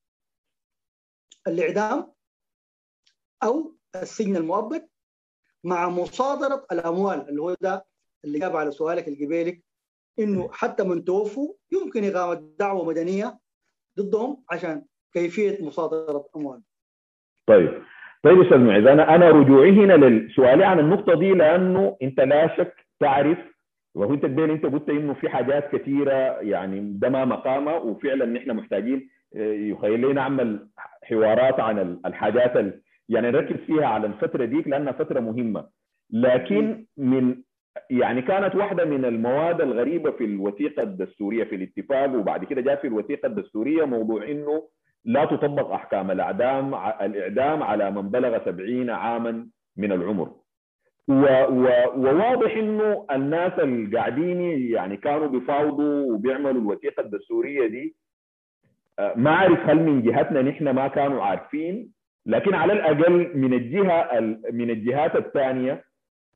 الإعدام 1.48 2.14
أو 3.44 3.76
السجن 3.96 4.36
المؤبد 4.36 4.90
مع 5.64 5.90
مصادرة 5.90 6.66
الأموال 6.72 7.30
اللي 7.30 7.42
هو 7.42 7.56
ده 7.62 7.86
اللي 8.26 8.40
جاب 8.40 8.56
على 8.56 8.72
سؤالك 8.72 9.08
القبيلي 9.08 9.64
إنه 10.20 10.50
حتى 10.52 10.84
من 10.84 11.06
توفوا 11.06 11.54
يمكن 11.72 12.04
إقامة 12.04 12.34
دعوة 12.60 12.86
مدنية 12.86 13.40
ضدهم 14.00 14.38
عشان 14.52 14.82
كيفية 15.14 15.66
مصادرة 15.66 16.26
اموال 16.36 16.62
طيب. 17.48 17.82
طيب 18.24 18.42
أستاذ 18.42 18.58
معز 18.58 18.86
أنا 18.86 19.16
أنا 19.16 19.30
رجوعي 19.30 19.72
هنا 19.72 19.94
لسؤالي 20.06 20.66
عن 20.66 20.80
النقطة 20.80 21.16
دي 21.16 21.32
لأنه 21.34 21.98
أنت 22.02 22.20
لا 22.20 22.58
شك 22.58 22.74
تعرف 23.00 23.38
وهو 23.96 24.14
أنت 24.14 24.26
أنت 24.26 24.66
قلت 24.66 24.90
إنه 24.90 25.14
في 25.14 25.30
حاجات 25.30 25.76
كثيرة 25.76 26.14
يعني 26.42 26.80
ده 26.94 27.10
ما 27.10 27.26
مقامه 27.26 27.76
وفعلا 27.76 28.26
نحن 28.26 28.52
محتاجين 28.52 29.10
آه، 29.36 29.54
يخيل 29.54 30.00
لي 30.00 30.14
نعمل 30.14 30.68
حوارات 31.04 31.60
عن 31.60 31.80
ال- 31.80 32.00
الحاجات 32.06 32.56
ال... 32.56 32.82
يعني 33.10 33.32
نركز 33.32 33.56
فيها 33.68 33.86
على 33.86 34.08
الفترة 34.08 34.46
ديك 34.46 34.68
لأنها 34.68 34.92
فترة 34.92 35.20
مهمة. 35.20 35.68
لكن 36.12 36.86
من 36.98 37.36
يعني 37.90 38.22
كانت 38.22 38.56
واحدة 38.56 38.86
من 38.86 39.06
المواد 39.06 39.62
الغريبة 39.62 40.12
في 40.12 40.26
الوثيقة 40.26 40.84
الدستورية 40.84 41.44
في 41.44 41.56
الاتفاق 41.56 42.10
وبعد 42.16 42.46
كده 42.46 42.62
جاء 42.62 42.76
في 42.76 42.88
الوثيقة 42.88 43.26
الدستورية 43.26 43.86
موضوع 43.86 44.24
إنه 44.32 44.68
لا 45.06 45.26
تطبق 45.26 45.72
أحكام 45.72 46.12
الإعدام 46.12 46.76
الإعدام 47.02 47.64
على 47.64 47.92
من 47.92 48.10
بلغ 48.10 48.46
سبعين 48.46 48.90
عاما 48.90 49.48
من 49.78 49.92
العمر. 49.92 50.32
وواضح 51.08 52.56
إنه 52.58 53.06
الناس 53.12 53.60
القاعدين 53.60 54.42
يعني 54.72 54.98
كانوا 54.98 55.28
بيفاوضوا 55.28 56.14
وبيعملوا 56.14 56.62
الوثيقة 56.62 57.02
الدستورية 57.02 57.68
دي. 57.68 57.96
ما 59.16 59.30
أعرف 59.32 59.60
هل 59.70 59.80
من 59.84 60.02
جهتنا 60.02 60.42
نحن 60.42 60.70
ما 60.70 60.88
كانوا 60.88 61.24
عارفين 61.24 61.92
لكن 62.26 62.54
على 62.54 62.74
الأقل 62.74 63.32
من 63.38 63.54
الجهة 63.54 64.20
من 64.52 64.70
الجهات 64.70 65.16
الثانية 65.16 65.84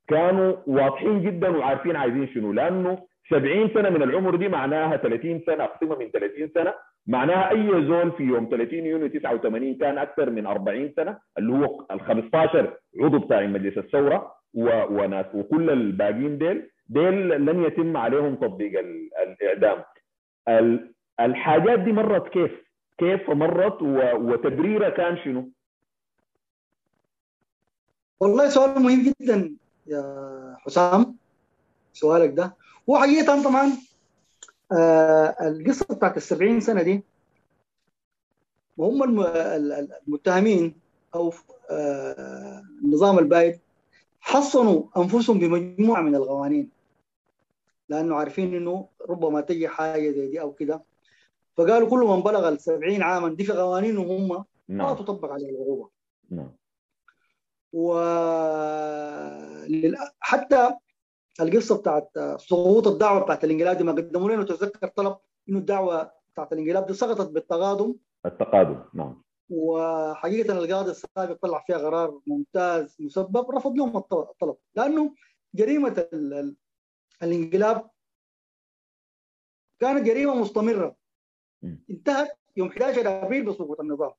كانوا 0.08 0.56
واضحين 0.68 1.22
جدا 1.22 1.50
وعارفين 1.58 1.96
عايزين 1.96 2.28
شنو 2.28 2.54
لأنه 2.54 2.98
70 3.30 3.70
سنة 3.74 3.90
من 3.90 4.04
العمر 4.04 4.36
دي 4.36 4.48
معناها 4.48 4.98
30 4.98 5.42
سنة 5.46 5.64
اقسمها 5.64 5.98
من 5.98 6.10
30 6.12 6.50
سنة 6.54 6.74
معناها 7.08 7.50
أي 7.52 7.68
زول 7.88 8.12
في 8.12 8.24
يوم 8.24 8.48
30 8.52 8.80
يونيو 8.80 9.08
89 9.08 9.76
كان 9.76 9.98
أكثر 9.98 10.30
من 10.30 10.46
40 10.46 10.94
سنة 10.96 11.18
اللي 11.38 11.54
هو 11.54 11.86
ال 11.92 12.02
15 12.02 12.74
عضو 13.02 13.20
بتاع 13.20 13.42
مجلس 13.46 13.78
الثورة 13.78 14.36
وناس 14.54 15.26
وكل 15.34 15.70
الباقيين 15.70 16.38
ديل 16.38 16.70
ديل 16.88 17.30
لن 17.46 17.64
يتم 17.64 17.98
عليهم 17.98 18.36
تطبيق 18.36 18.72
الإعدام 19.24 19.84
الحاجات 21.20 21.80
دي 21.80 21.92
مرت 21.92 22.28
كيف؟ 22.30 22.52
كيف 22.98 23.30
مرت 23.30 23.82
وتبريرها 23.82 24.90
كان 24.90 25.18
شنو؟ 25.18 25.50
والله 28.20 28.50
سؤال 28.50 28.82
مهم 28.82 29.04
جدا 29.22 29.56
يا 29.88 30.56
حسام 30.60 31.16
سؤالك 31.94 32.34
ده. 32.34 32.56
هو 32.90 32.98
حقيقة 33.00 33.44
طبعا 33.44 33.72
آه 34.72 35.36
القصة 35.48 35.86
بتاعت 35.96 36.18
السبعين 36.18 36.60
سنة 36.60 36.82
دي 36.82 37.04
وهم 38.78 39.04
المتهمين 40.08 40.76
آه 41.16 42.64
النظام 42.84 43.20
البايد 43.20 43.60
حصنوا 44.22 44.84
أنفسهم 44.98 45.40
بمجموعة 45.40 46.02
من 46.02 46.16
القوانين 46.16 46.70
لأنه 47.90 48.16
عارفين 48.16 48.56
إنه 48.56 48.88
ربما 49.10 49.42
تجي 49.42 49.68
حاجة 49.68 50.12
زي 50.12 50.28
دي 50.28 50.42
أو 50.42 50.52
كده. 50.54 50.84
فقالوا 51.58 51.90
كل 51.90 52.00
من 52.00 52.22
بلغ 52.22 52.50
السبعين 52.50 53.02
عاما 53.04 53.30
دي 53.30 53.44
في 53.44 53.52
قوانين 53.54 53.98
وهم 53.98 54.46
نعم. 54.68 54.88
ما 54.88 54.94
تطبق 54.94 55.32
عليه 55.32 55.50
العقوبة. 55.50 55.90
نعم. 56.30 56.52
و 57.74 57.94
حتى 60.20 60.74
القصة 61.42 61.78
بتاعت 61.78 62.12
سقوط 62.40 62.88
الدعوة 62.88 63.24
بتاعت 63.24 63.44
الانقلاب 63.44 63.78
دي 63.78 63.84
ما 63.84 63.92
قدموا 63.92 64.30
لنا. 64.30 64.44
تذكر 64.44 64.88
طلب 64.88 65.18
إنه 65.50 65.58
الدعوة 65.60 66.12
بتاعت 66.34 66.54
الانقلاب 66.54 66.86
دي 66.86 66.94
سقطت 66.94 67.30
بالتقادم. 67.32 67.96
التقادم 68.26 68.84
نعم. 68.94 69.24
وحقيقة 69.50 70.54
القاضي 70.54 70.92
السابق 70.92 71.34
طلع 71.42 71.64
فيها 71.68 71.78
قرار 71.78 72.22
ممتاز 72.28 72.96
مسبب 73.00 73.52
رفض 73.52 73.76
لهم 73.76 73.98
الطلب. 73.98 74.56
لأنه 74.76 75.16
جريمة 75.56 76.08
ال... 76.14 76.34
ال... 76.34 76.56
الانقلاب 77.24 77.90
كانت 79.80 80.06
جريمة 80.06 80.36
مستمرة. 80.36 80.96
انتهت 81.90 82.38
يوم 82.58 82.68
11 82.68 83.24
أبريل 83.26 83.46
بسقوط 83.46 83.80
النظام. 83.80 84.12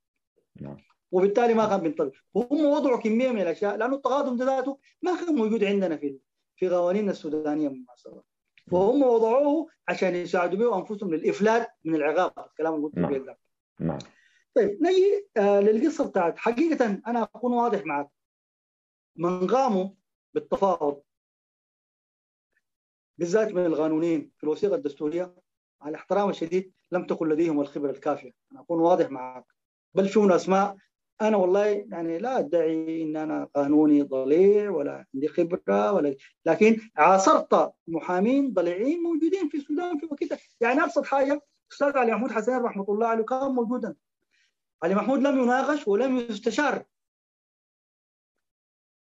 نعم. 0.60 0.76
وبالتالي 1.10 1.54
ما 1.54 1.66
كان 1.68 1.80
بينطبق 1.80 2.12
وهم 2.34 2.66
وضعوا 2.66 3.00
كمية 3.00 3.30
من 3.30 3.40
الأشياء 3.40 3.76
لأنه 3.76 3.96
التقادم 3.96 4.36
ده 4.36 4.44
ذاته 4.44 4.78
ما 5.02 5.16
كان 5.16 5.34
موجود 5.34 5.64
عندنا 5.64 5.96
في 5.96 6.18
في 6.56 6.68
قوانيننا 6.68 7.10
السودانية 7.10 7.68
المعاصره 7.68 8.24
فهم 8.70 9.02
وضعوه 9.02 9.66
عشان 9.88 10.14
يساعدوا 10.14 10.58
به 10.58 10.78
انفسهم 10.78 11.14
للافلات 11.14 11.68
من 11.84 11.94
العقاب 11.94 12.32
الكلام 12.50 12.74
اللي 12.74 12.86
قلت 12.86 12.98
نعم. 12.98 13.36
نعم. 13.80 13.98
طيب 14.54 14.78
نجي 14.82 15.28
آه 15.36 15.60
للقصة 15.60 16.08
بتاعت. 16.08 16.38
حقيقة 16.38 17.00
أنا 17.06 17.22
أكون 17.22 17.52
واضح 17.52 17.86
معك 17.86 18.08
من 19.16 19.46
قاموا 19.46 19.90
بالتفاوض 20.34 21.02
بالذات 23.18 23.48
من 23.48 23.66
القانونيين 23.66 24.30
في 24.36 24.44
الوثيقة 24.44 24.74
الدستورية 24.74 25.34
على 25.80 25.96
احترام 25.96 26.30
الشديد 26.30 26.72
لم 26.92 27.06
تكن 27.06 27.28
لديهم 27.28 27.60
الخبرة 27.60 27.90
الكافية. 27.90 28.32
أنا 28.52 28.60
أكون 28.60 28.80
واضح 28.80 29.10
معك 29.10 29.44
بل 29.94 30.08
في 30.08 30.36
اسماء 30.36 30.76
أنا 31.20 31.36
والله 31.36 31.66
يعني 31.66 32.18
لا 32.18 32.38
أدعي 32.38 33.02
إن 33.02 33.16
أنا 33.16 33.44
قانوني 33.44 34.02
ضليع 34.02 34.70
ولا 34.70 35.06
عندي 35.14 35.28
خبرة 35.28 35.92
ولا 35.92 36.16
لكن 36.46 36.80
عاصرت 36.96 37.74
محامين 37.86 38.52
ضليعين 38.52 39.02
موجودين 39.02 39.48
في 39.48 39.56
السودان 39.56 39.98
في 39.98 40.06
وقتها. 40.06 40.38
يعني 40.60 40.84
أبسط 40.84 41.04
حاجة 41.04 41.42
أستاذ 41.72 41.96
علي 41.98 42.12
محمود 42.12 42.30
حسين 42.32 42.58
رحمة 42.58 42.86
الله 42.88 43.06
عليه 43.06 43.24
كان 43.24 43.50
موجودا. 43.50 43.96
علي 44.82 44.94
محمود 44.94 45.18
لم 45.18 45.38
يناقش 45.38 45.88
ولم 45.88 46.16
يستشار. 46.16 46.84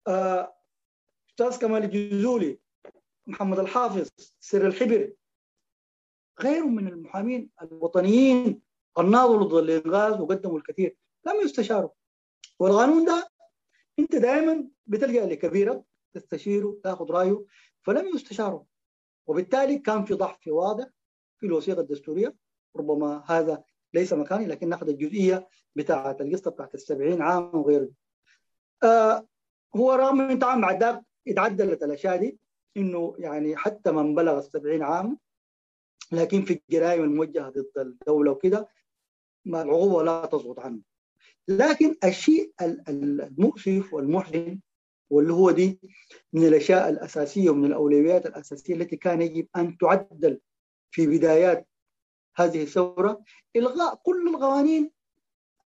آه، 0.07 0.55
أستاذ 1.31 1.61
كمال 1.61 1.85
الجزولي 1.85 2.59
محمد 3.27 3.59
الحافظ 3.59 4.09
سر 4.41 4.67
الحبر. 4.67 5.13
غيرهم 6.41 6.75
من 6.75 6.89
المحامين 6.89 7.51
الوطنيين 7.63 8.63
الناضلوا 8.99 9.45
ضد 9.45 9.71
الانغاز 9.71 10.21
وقدموا 10.21 10.59
الكثير. 10.59 10.97
لم 11.27 11.41
يستشاروا. 11.41 11.91
والقانون 12.59 13.05
ده 13.05 13.29
انت 13.99 14.17
دائما 14.17 14.69
بتلجأ 14.87 15.27
لكبيرة 15.27 15.85
تستشيره 16.13 16.79
تاخذ 16.85 17.11
رأيه 17.11 17.45
فلم 17.83 18.07
يستشاروا. 18.15 18.65
وبالتالي 19.27 19.79
كان 19.79 20.05
في 20.05 20.15
ضعف 20.15 20.47
واضح 20.47 20.87
في 21.39 21.47
الوثيقة 21.47 21.81
الدستورية. 21.81 22.37
ربما 22.77 23.25
هذا 23.27 23.65
ليس 23.95 24.13
مكاني 24.13 24.47
لكن 24.47 24.69
ناخذ 24.69 24.89
الجزئية 24.89 25.49
بتاعة 25.77 26.17
القصة 26.21 26.51
بتاعت 26.51 26.75
السبعين 26.75 27.23
عام 27.23 27.51
وغيره. 27.55 27.89
آه 28.83 29.27
هو 29.77 29.93
رغم 29.93 30.17
من 30.17 30.39
طبعا 30.39 30.61
بعد 30.61 30.83
ذاك 30.83 31.03
اتعدلت 31.29 31.83
الأشياء 31.83 32.17
دي 32.17 32.39
إنه 32.77 33.15
يعني 33.19 33.57
حتى 33.57 33.93
من 33.93 34.15
بلغ 34.15 34.39
السبعين 34.39 34.83
عام 34.83 35.19
لكن 36.13 36.43
في 36.43 36.53
الجرائم 36.71 37.05
الموجهة 37.05 37.49
ضد 37.51 37.73
الدولة 37.77 38.31
وكده 38.31 38.69
ما 39.45 39.63
العقوبة 39.63 40.03
لا 40.03 40.27
تسقط 40.27 40.61
عنه. 40.61 40.81
لكن 41.49 41.97
الشيء 42.05 42.53
المؤسف 42.89 43.95
والمحزن 43.95 44.61
واللي 45.11 45.33
هو 45.33 45.51
دي 45.51 45.81
من 46.33 46.47
الأشياء 46.47 46.89
الأساسية 46.89 47.51
ومن 47.51 47.65
الأولويات 47.65 48.27
الأساسية 48.27 48.75
التي 48.75 48.97
كان 48.97 49.23
يجب 49.23 49.49
أن 49.57 49.79
تعدل 49.79 50.41
في 50.91 51.07
بدايات 51.07 51.69
هذه 52.37 52.63
الثورة 52.63 53.25
إلغاء 53.57 53.95
كل 53.95 54.29
القوانين 54.29 54.91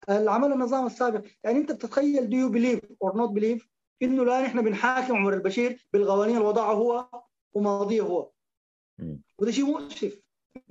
اللي 0.10 0.32
عمل 0.32 0.52
النظام 0.52 0.86
السابق. 0.86 1.26
يعني 1.44 1.58
أنت 1.58 1.72
بتتخيل 1.72 2.30
do 2.30 2.38
you 2.38 2.50
believe 2.50 2.80
or 3.04 3.18
not 3.18 3.30
believe 3.30 3.68
إنه 4.02 4.24
الان 4.24 4.44
إحنا 4.46 4.62
بنحاكم 4.62 5.16
عمر 5.16 5.34
البشير 5.34 5.88
بالقوانين 5.94 6.38
اللي 6.38 6.48
وضعها 6.48 6.74
هو 6.74 7.10
وماضيه 7.54 8.02
هو. 8.02 8.32
وده 9.40 9.52
شيء 9.52 9.66
مؤسف. 9.66 10.22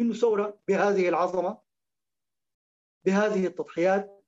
إنه 0.01 0.14
ثورة 0.14 0.59
بهذه 0.69 1.09
العظمة 1.09 1.59
بهذه 3.05 3.47
التضحيات 3.47 4.24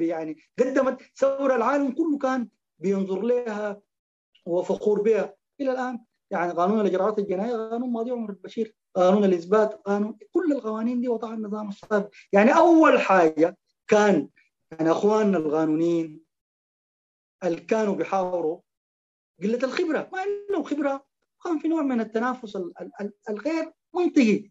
يعني 0.00 0.36
قدمت 0.58 1.02
ثورة 1.16 1.56
العالم 1.56 1.92
كله 1.92 2.18
كان 2.18 2.48
بينظر 2.78 3.22
لها 3.22 3.80
وفخور 4.46 5.02
بها. 5.02 5.34
إلى 5.60 5.72
الآن 5.72 6.04
يعني 6.30 6.52
قانون 6.52 6.80
الإجراءات 6.80 7.18
الجنائية 7.18 7.56
قانون 7.56 7.92
ماضي 7.92 8.10
عمر 8.10 8.30
البشير 8.30 8.74
قانون 8.94 9.24
الإثبات 9.24 9.74
قانون 9.74 10.18
كل 10.32 10.52
القوانين 10.52 11.00
دي 11.00 11.08
وضعها 11.08 11.34
النظام 11.34 11.68
السابق 11.68 12.08
يعني 12.32 12.56
أول 12.56 13.00
حاجة 13.00 13.56
كان 13.88 14.28
يعني 14.70 14.90
أخواننا 14.90 15.38
القانونيين 15.38 16.20
اللي 17.44 17.60
كانوا 17.60 17.94
بيحاوروا 17.94 18.60
قلة 19.42 19.58
الخبرة 19.64 20.08
ما 20.12 20.18
عندهم 20.20 20.64
خبرة 20.64 21.06
كان 21.44 21.58
في 21.58 21.68
نوع 21.68 21.82
من 21.82 22.00
التنافس 22.00 22.58
الغير 23.30 23.72
منطقي. 23.94 24.50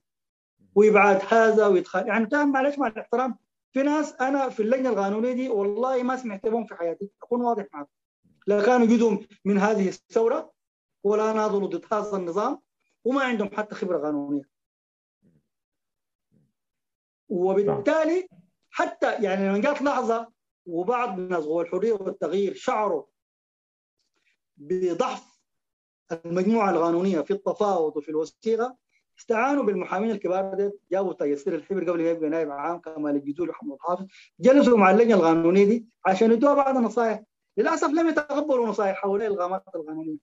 وابعاد 0.76 1.22
هذا 1.30 1.68
ويدخل 1.68 2.08
يعني 2.08 2.28
معلش 2.34 2.78
مع 2.78 2.88
الاحترام 2.88 3.38
في 3.72 3.84
ناس 3.84 4.14
أنا 4.22 4.50
في 4.50 4.64
اللجنة 4.64 4.90
القانونية 4.90 5.34
دي 5.34 5.50
والله 5.50 6.04
ما 6.04 6.18
سمعت 6.18 6.46
بهم 6.48 6.66
في 6.66 6.76
حياتي 6.76 7.10
أكون 7.24 7.42
واضح 7.42 7.66
معكم 7.74 7.90
لا 8.48 8.66
كانوا 8.66 8.88
جزء 8.88 9.28
من 9.46 9.58
هذه 9.58 9.88
الثورة 9.88 10.52
ولا 11.04 11.34
ناضلوا 11.34 11.68
ضد 11.68 11.86
هذا 11.94 12.18
النظام 12.18 12.62
وما 13.06 13.24
عندهم 13.24 13.50
حتى 13.58 13.76
خبرة 13.76 13.98
قانونية. 13.98 14.50
وبالتالي 17.30 18.30
حتى 18.70 19.24
يعني 19.24 19.50
لما 19.50 19.58
جات 19.58 19.82
لحظة 19.82 20.32
وبعض 20.66 21.20
الناس 21.20 21.44
هو 21.44 21.62
الحرية 21.62 21.94
والتغيير 21.94 22.54
شعروا 22.54 23.04
بضعف 24.58 25.40
المجموعة 26.26 26.70
القانونية 26.72 27.22
في 27.22 27.32
التفاوض 27.34 27.98
وفي 27.98 28.10
الوثيقة 28.10 28.78
استعانوا 29.20 29.64
بالمحامين 29.64 30.12
الكبار 30.12 30.72
جابوا 30.92 31.14
تيسير 31.14 31.56
الحبر 31.56 31.92
قبل 31.92 32.04
ما 32.04 32.10
يبقى 32.10 32.30
نائب 32.30 32.52
عام 32.52 32.80
كمال 32.80 33.16
الجزول 33.16 33.50
وحمد 33.50 33.74
الحافظ 33.74 34.06
جلسوا 34.40 34.78
مع 34.78 34.92
اللجنة 34.92 35.16
القانونية 35.16 35.66
دي 35.66 35.86
عشان 36.06 36.32
يدوها 36.32 36.54
بعض 36.54 36.78
النصائح 36.78 37.24
للأسف 37.58 37.90
لم 37.90 38.08
يتقبلوا 38.08 38.68
نصائح 38.68 38.96
حول 38.96 39.22
الغامات 39.22 39.64
القانونية. 39.76 40.18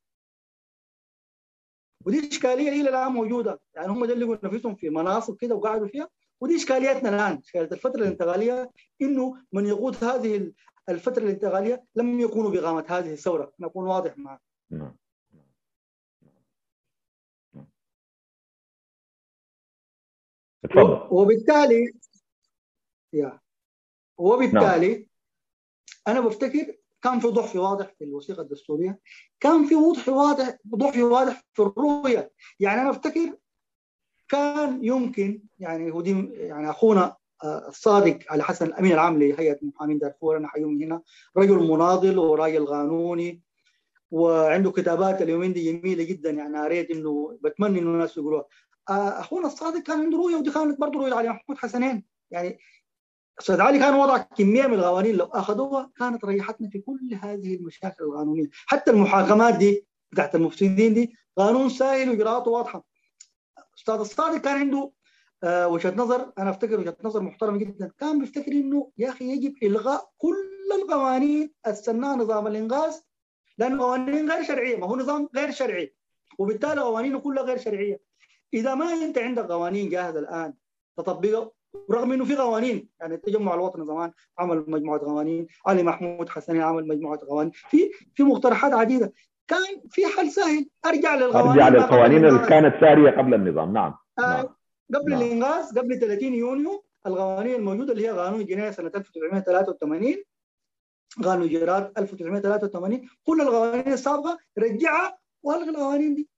ودي 2.07 2.29
إشكالية 2.29 2.69
إلى 2.69 2.89
الآن 2.91 3.13
موجودة. 3.13 3.61
يعني 3.75 3.89
هم 3.89 4.05
دلقوا 4.05 4.37
نفسهم 4.43 4.75
في 4.75 4.91
مناصب 4.91 5.37
كده 5.37 5.55
وقعدوا 5.55 5.87
فيها. 5.89 6.09
ودي 6.41 6.57
إشكالياتنا 6.57 7.09
الآن 7.09 7.39
إشكالية 7.45 7.69
الفترة 7.73 8.01
الانتقالية 8.01 8.71
إنه 9.03 9.37
من 9.53 9.67
يقود 9.67 10.05
هذه 10.05 10.53
الفترة 10.89 11.23
الانتقالية 11.25 11.85
لم 11.97 12.21
يكونوا 12.21 12.51
بقامه 12.51 12.85
هذه 12.89 13.13
الثورة. 13.13 13.53
نكون 13.61 13.87
واضح 13.87 14.19
معك. 14.19 14.41
اتفضل 20.67 21.09
وبالتالي 21.11 21.95
يا. 23.13 23.41
وبالتالي 24.19 24.89
نعم. 24.95 25.07
أنا 26.09 26.21
بفتكر 26.21 26.77
كان 27.03 27.21
في 27.21 27.29
ضعف 27.29 27.57
واضح 27.57 27.95
في 27.99 28.05
الوثيقة 28.05 28.43
الدستورية 28.43 29.01
كان 29.41 29.67
في 29.67 29.75
وضح 29.75 30.09
واضح 30.09 30.57
ضعف 30.69 30.97
واضح 30.97 31.43
في 31.53 31.63
الرؤية. 31.63 32.33
يعني 32.61 32.81
أنا 32.81 32.91
افتكر 32.91 33.37
كان 34.29 34.85
يمكن 34.85 35.43
يعني 35.59 35.93
هو 35.93 36.01
دي 36.01 36.29
يعني 36.33 36.71
أخونا 36.71 37.17
الصادق 37.45 38.19
على 38.29 38.43
حسن 38.43 38.67
الأمين 38.67 38.93
العام 38.93 39.19
لهيئة 39.23 39.59
محامين 39.63 39.99
دارفور 39.99 40.37
أنا 40.37 40.49
حيوم 40.49 40.83
هنا 40.83 41.03
رجل 41.37 41.59
مناضل 41.59 42.19
وراجل 42.19 42.67
قانوني 42.67 43.43
وعنده 44.11 44.71
كتابات 44.71 45.23
اليومين 45.23 45.53
دي 45.53 45.73
جميلة 45.73 46.05
جدا. 46.05 46.31
يعني 46.31 46.59
قريت 46.59 46.91
إنه 46.91 47.39
بتمنى 47.43 47.79
إنه 47.79 47.91
الناس 47.91 48.17
يقولوها 48.17 48.45
أخونا 48.89 49.47
الصادق 49.47 49.83
كان 49.83 50.01
عنده 50.01 50.19
رؤية 50.19 50.37
ودي 50.37 50.51
كانت 50.51 50.81
برضه 50.81 51.01
رؤية 51.01 51.15
علي 51.15 51.29
محمود 51.29 51.59
حسنين. 51.59 52.05
يعني 52.31 52.59
أستاذ 53.41 53.61
علي 53.61 53.79
كان 53.79 53.95
وضع 53.95 54.19
كمية 54.19 54.67
من 54.67 54.75
القوانين 54.75 55.17
لو 55.17 55.25
أخذوها 55.25 55.91
كانت 55.99 56.25
ريحتنا 56.25 56.69
في 56.71 56.79
كل 56.79 57.19
هذه 57.23 57.55
المشاكل 57.55 58.05
القانونية. 58.05 58.49
حتى 58.67 58.91
المحاكمات 58.91 59.55
دي 59.55 59.87
بتاعت 60.13 60.35
المفسدين 60.35 60.95
دي 60.95 61.17
قانون 61.37 61.69
سهل 61.69 62.11
وإجراءاته 62.11 62.51
واضحة. 62.51 62.85
أستاذ 63.79 63.95
الصادق 63.95 64.41
كان 64.41 64.59
عنده 64.59 64.93
آه 65.45 65.69
وجهة 65.69 65.95
نظر 65.97 66.33
أنا 66.39 66.51
أفتكر 66.51 66.81
وجهة 66.81 66.97
نظر 67.05 67.23
محترمة 67.23 67.59
جدا. 67.59 67.93
كان 67.99 68.19
بيفتكر 68.19 68.53
إنه 68.53 68.91
يا 68.99 69.09
أخي 69.09 69.25
يجب 69.25 69.55
إلغاء 69.63 70.11
كل 70.19 70.37
القوانين 70.83 71.53
السناها 71.67 72.17
نظام 72.17 72.47
الانغاز 72.47 73.07
لأنه 73.59 73.83
قوانين 73.83 74.31
غير 74.31 74.45
شرعية 74.45 74.77
ما 74.77 74.87
هو 74.87 74.97
نظام 74.97 75.29
غير 75.37 75.51
شرعي. 75.51 75.95
وبالتالي 76.39 76.81
قوانينه 76.81 77.19
كلها 77.19 77.43
غير 77.43 77.59
شرعية. 77.59 78.01
إذا 78.55 78.75
ما 78.75 78.93
أنت 78.93 79.19
عندك 79.19 79.45
قوانين 79.45 79.89
جاهزة 79.89 80.19
الآن 80.19 80.55
تطبقها 80.97 81.51
رغم 81.91 82.13
إنه 82.13 82.25
في 82.25 82.37
قوانين 82.37 82.89
يعني 83.01 83.15
التجمع 83.15 83.55
الوطني 83.55 83.87
زمان 83.87 84.13
عمل 84.39 84.65
مجموعة 84.69 85.01
قوانين 85.01 85.47
علي 85.67 85.83
محمود 85.83 86.29
حسني 86.29 86.63
عمل 86.63 86.89
مجموعة 86.89 87.21
قوانين 87.29 87.53
في 87.53 87.91
في 88.15 88.23
مقترحات 88.23 88.73
عديدة. 88.73 89.13
كان 89.49 89.83
في 89.91 90.07
حل 90.07 90.31
سهل 90.31 90.69
أرجع 90.87 91.15
للقوانين 91.15 91.51
أرجع 91.51 91.69
للقوانين 91.69 92.25
اللي 92.25 92.47
كانت 92.49 92.75
سارية 92.81 93.11
قبل 93.11 93.35
النظام. 93.35 93.73
نعم, 93.73 93.95
آه 94.19 94.23
نعم. 94.23 94.49
قبل 94.95 95.11
نعم. 95.11 95.23
الانغاز 95.23 95.79
قبل 95.79 96.01
30 96.01 96.35
يونيو 96.35 96.85
القوانين 97.07 97.55
الموجودة 97.55 97.93
اللي 97.93 98.07
هي 98.09 98.11
قانون 98.11 98.41
الجناية 98.41 98.71
سنة 98.71 98.93
1983 98.95 100.15
قانون 101.25 101.47
الاجراءات 101.47 101.99
1983 101.99 103.09
كل 103.25 103.41
القوانين 103.41 103.93
السابقة 103.93 104.39
رجعها 104.59 105.19
وألغي 105.43 105.71
القوانين 105.71 106.15
دي. 106.15 106.29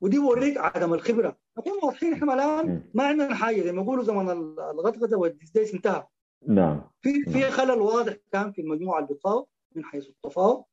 ودي 0.00 0.18
بوريك 0.18 0.58
عدم 0.58 0.94
الخبرة. 0.94 1.45
نكون 1.58 1.72
واضحين 1.82 2.12
إحنا 2.12 2.34
الآن 2.34 2.82
ما 2.94 3.04
عندنا 3.04 3.34
حاجة 3.34 3.62
زي 3.62 3.72
ما 3.72 3.82
يقولوا 3.82 4.04
زمن 4.04 4.30
الغطغطه 4.30 5.16
والديسديس 5.16 5.74
انتهى. 5.74 6.06
نعم. 6.46 6.90
في 7.02 7.22
في 7.22 7.38
نعم. 7.38 7.50
خلل 7.50 7.80
واضح 7.80 8.16
كان 8.32 8.52
في 8.52 8.60
المجموعه 8.60 8.98
اللي 8.98 9.14
بتفاوض 9.14 9.46
من 9.74 9.84
حيث 9.84 10.08
التفاوض 10.08 10.64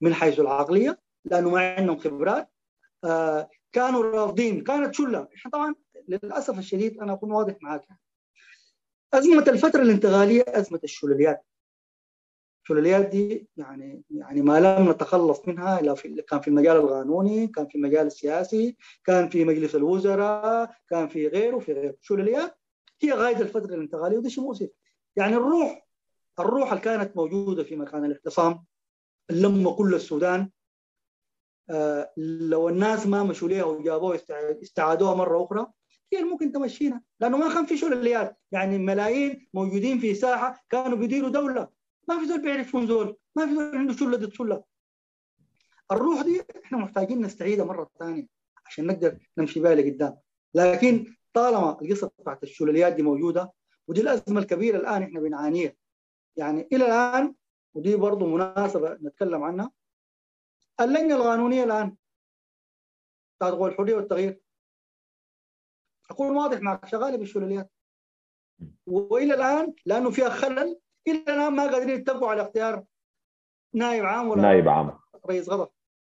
من 0.00 0.14
حيث 0.14 0.40
العقلية 0.40 0.98
لأنه 1.24 1.50
ما 1.50 1.74
عندهم 1.74 1.98
خبرات. 1.98 2.50
آه 3.04 3.50
كانوا 3.72 4.02
رافضين. 4.02 4.64
كانت 4.64 4.94
شلة. 4.94 5.28
إحنا 5.36 5.50
طبعا 5.50 5.74
للأسف 6.08 6.58
الشديد 6.58 7.00
أنا 7.00 7.12
أكون 7.12 7.32
واضح 7.32 7.56
معاك. 7.62 7.88
أزمة 9.14 9.44
الفترة 9.48 9.82
الانتقالية 9.82 10.44
أزمة 10.48 10.80
الشلاليات 10.84 11.44
الشلاليات 12.70 13.06
دي 13.06 13.48
يعني 13.56 14.02
يعني 14.10 14.42
ما 14.42 14.60
لم 14.60 14.90
نتخلص 14.90 15.48
منها 15.48 15.80
إلا 15.80 15.94
في 15.94 16.22
كان 16.22 16.40
في 16.40 16.48
المجال 16.48 16.76
القانوني، 16.76 17.46
كان 17.46 17.66
في 17.66 17.74
المجال 17.74 18.06
السياسي، 18.06 18.76
كان 19.04 19.28
في 19.28 19.44
مجلس 19.44 19.74
الوزراء، 19.74 20.70
كان 20.88 21.08
في 21.08 21.28
غيره 21.28 21.58
في 21.58 21.72
غيره، 21.72 21.94
الشلاليات 22.00 22.58
هي؟ 23.02 23.12
غاية 23.12 23.36
الفترة 23.36 23.74
الانتقاليه 23.74 24.18
وده 24.18 24.28
شيء 24.28 24.44
مؤسف. 24.44 24.68
يعني 25.16 25.36
الروح 25.36 25.88
الروح 26.40 26.72
اللي 26.72 26.84
كانت 26.84 27.16
موجودة 27.16 27.64
في 27.64 27.76
مكان 27.76 28.04
الاعتصام 28.04 28.64
لما 29.30 29.72
كل 29.72 29.94
السودان 29.94 30.50
آه 31.70 32.12
لو 32.16 32.68
الناس 32.68 33.06
ما 33.06 33.22
مشوا 33.22 33.48
ليها 33.48 33.64
وجابوها 33.64 34.18
استعادوها 34.62 35.14
مرة 35.14 35.44
أخرى 35.44 35.66
هي 36.12 36.22
ممكن 36.22 36.52
تمشينا. 36.52 37.02
لأنه 37.20 37.36
ما 37.36 37.54
كان 37.54 37.66
في 37.66 37.76
شلاليات 37.76 38.38
يعني 38.52 38.78
ملايين 38.78 39.48
موجودين 39.54 39.98
في 39.98 40.14
ساحة 40.14 40.64
كانوا 40.70 40.98
بيديروا 40.98 41.30
دولة. 41.30 41.79
ما 42.08 42.18
في 42.20 42.26
زول 42.26 42.42
بيعرفون 42.42 42.86
زول 42.86 43.16
ما 43.36 43.46
في 43.46 43.54
زول 43.54 43.76
عنده 43.76 43.92
شلة 43.92 44.16
ضد 44.16 44.32
شله 44.32 44.64
الروح 45.92 46.22
دي 46.22 46.42
إحنا 46.64 46.78
محتاجين 46.78 47.20
نستعيدها 47.20 47.64
مرة 47.64 47.90
ثانية 47.98 48.26
عشان 48.66 48.86
نقدر 48.86 49.18
نمشي 49.38 49.60
بها 49.60 49.74
لقدام. 49.74 50.18
لكن 50.54 51.14
طالما 51.32 51.80
القصة 51.82 52.10
بتاعت 52.18 52.42
الشلاليات 52.42 52.92
دي 52.92 53.02
موجودة 53.02 53.52
ودي 53.86 54.00
الأزمة 54.00 54.40
الكبيرة 54.40 54.76
الآن 54.76 55.02
إحنا 55.02 55.20
بنعانيها. 55.20 55.72
يعني 56.36 56.68
إلى 56.72 56.86
الآن 56.86 57.34
ودي 57.74 57.96
برضه 57.96 58.26
مناسبة 58.26 58.94
نتكلم 58.94 59.42
عنها 59.42 59.70
اللجنة 60.80 61.16
القانونية 61.16 61.64
الآن 61.64 61.96
بتاعت 63.36 63.52
الحرية 63.54 63.94
والتغيير. 63.94 64.40
اكون 66.10 66.36
واضح 66.36 66.60
معك 66.60 66.86
شغالة 66.86 67.16
بالشلاليات. 67.16 67.70
وإلى 68.86 69.34
الآن 69.34 69.74
لأنه 69.86 70.10
فيها 70.10 70.28
خلل 70.28 70.80
إلى 71.08 71.18
الآن 71.28 71.52
ما 71.52 71.62
قادرين 71.62 71.88
يتفقوا 72.00 72.28
على 72.28 72.42
اختيار 72.42 72.84
نائب 73.74 74.04
عام 74.04 74.28
ولا 74.28 74.42
نائب 74.42 74.68
عام. 74.68 74.98
رئيس 75.26 75.48
غضب. 75.48 75.68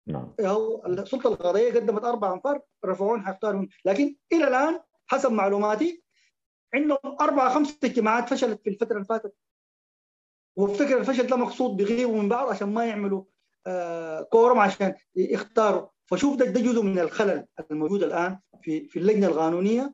نعم. 0.08 0.34
هو 0.42 0.86
السلطة 0.86 1.28
القضائيه 1.28 1.74
قدمت 1.74 2.04
أربع 2.04 2.34
أنفار 2.34 2.62
رفعون 2.86 3.26
حيختاروا 3.26 3.66
لكن 3.86 4.16
إلى 4.34 4.48
الآن 4.48 4.80
حسب 5.08 5.32
معلوماتي 5.32 6.04
عندهم 6.74 7.18
أربع 7.22 7.50
خمس 7.50 7.78
اجتماعات 7.84 8.30
فشلت 8.30 8.62
في 8.62 8.70
الفترة 8.70 8.94
اللي 8.96 9.06
فاتت. 9.06 9.36
والفكرة 10.56 10.98
الفشل 11.00 11.28
ده 11.28 11.36
مقصود 11.36 11.78
بيغيبوا 11.78 12.22
من 12.22 12.30
بعض 12.30 12.50
عشان 12.50 12.74
ما 12.74 12.86
يعملوا 12.86 13.24
آه 13.68 14.22
كورم 14.22 14.60
عشان 14.60 14.96
يختاروا. 15.16 15.88
فشوف 16.06 16.38
ده, 16.38 16.46
ده 16.46 16.62
جزء 16.62 16.82
من 16.82 17.00
الخلل 17.00 17.46
الموجود 17.72 18.04
الآن 18.04 18.40
في 18.62 18.88
في 18.88 19.00
اللجنة 19.00 19.28
القانونية. 19.28 19.94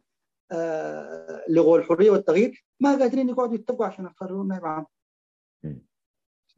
آه 0.52 1.44
لغو 1.50 1.76
الحرية 1.76 2.12
والتغيير 2.12 2.66
ما 2.80 2.90
قادرين 3.00 3.30
يقعدوا 3.30 3.56
يتفقوا 3.56 3.86
عشان 3.86 4.06
يختاروا 4.06 4.44
نائب 4.46 4.66
عام 4.66 4.86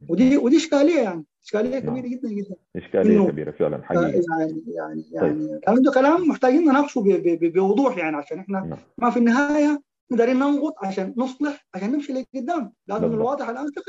ودي 0.08 0.36
ودي 0.36 0.56
إشكالية 0.56 1.00
يعني 1.00 1.24
إشكالية 1.44 1.78
نعم. 1.78 1.98
كبيرة 1.98 2.08
جدا 2.08 2.28
جدا. 2.28 2.56
إشكالية 2.76 3.28
كبيرة 3.30 3.50
فعلا 3.50 3.82
حقيقي. 3.84 4.22
يعني 4.38 4.62
يعني 4.66 5.04
يعني 5.12 5.60
عنده 5.68 5.92
كلام 5.92 6.28
محتاجين 6.28 6.62
نناقشه 6.64 7.02
بوضوح 7.42 7.96
يعني 7.98 8.16
عشان 8.16 8.38
إحنا 8.38 8.60
نعم. 8.60 8.78
ما 8.98 9.10
في 9.10 9.18
النهاية 9.18 9.82
دارين 10.10 10.36
ننقض 10.36 10.72
عشان 10.82 11.14
نصلح 11.16 11.66
عشان 11.74 11.92
نمشي 11.92 12.12
لقدام. 12.12 12.72
لأنه. 12.86 13.06
الواضح 13.06 13.48
الآن 13.48 13.66
في 13.66 13.80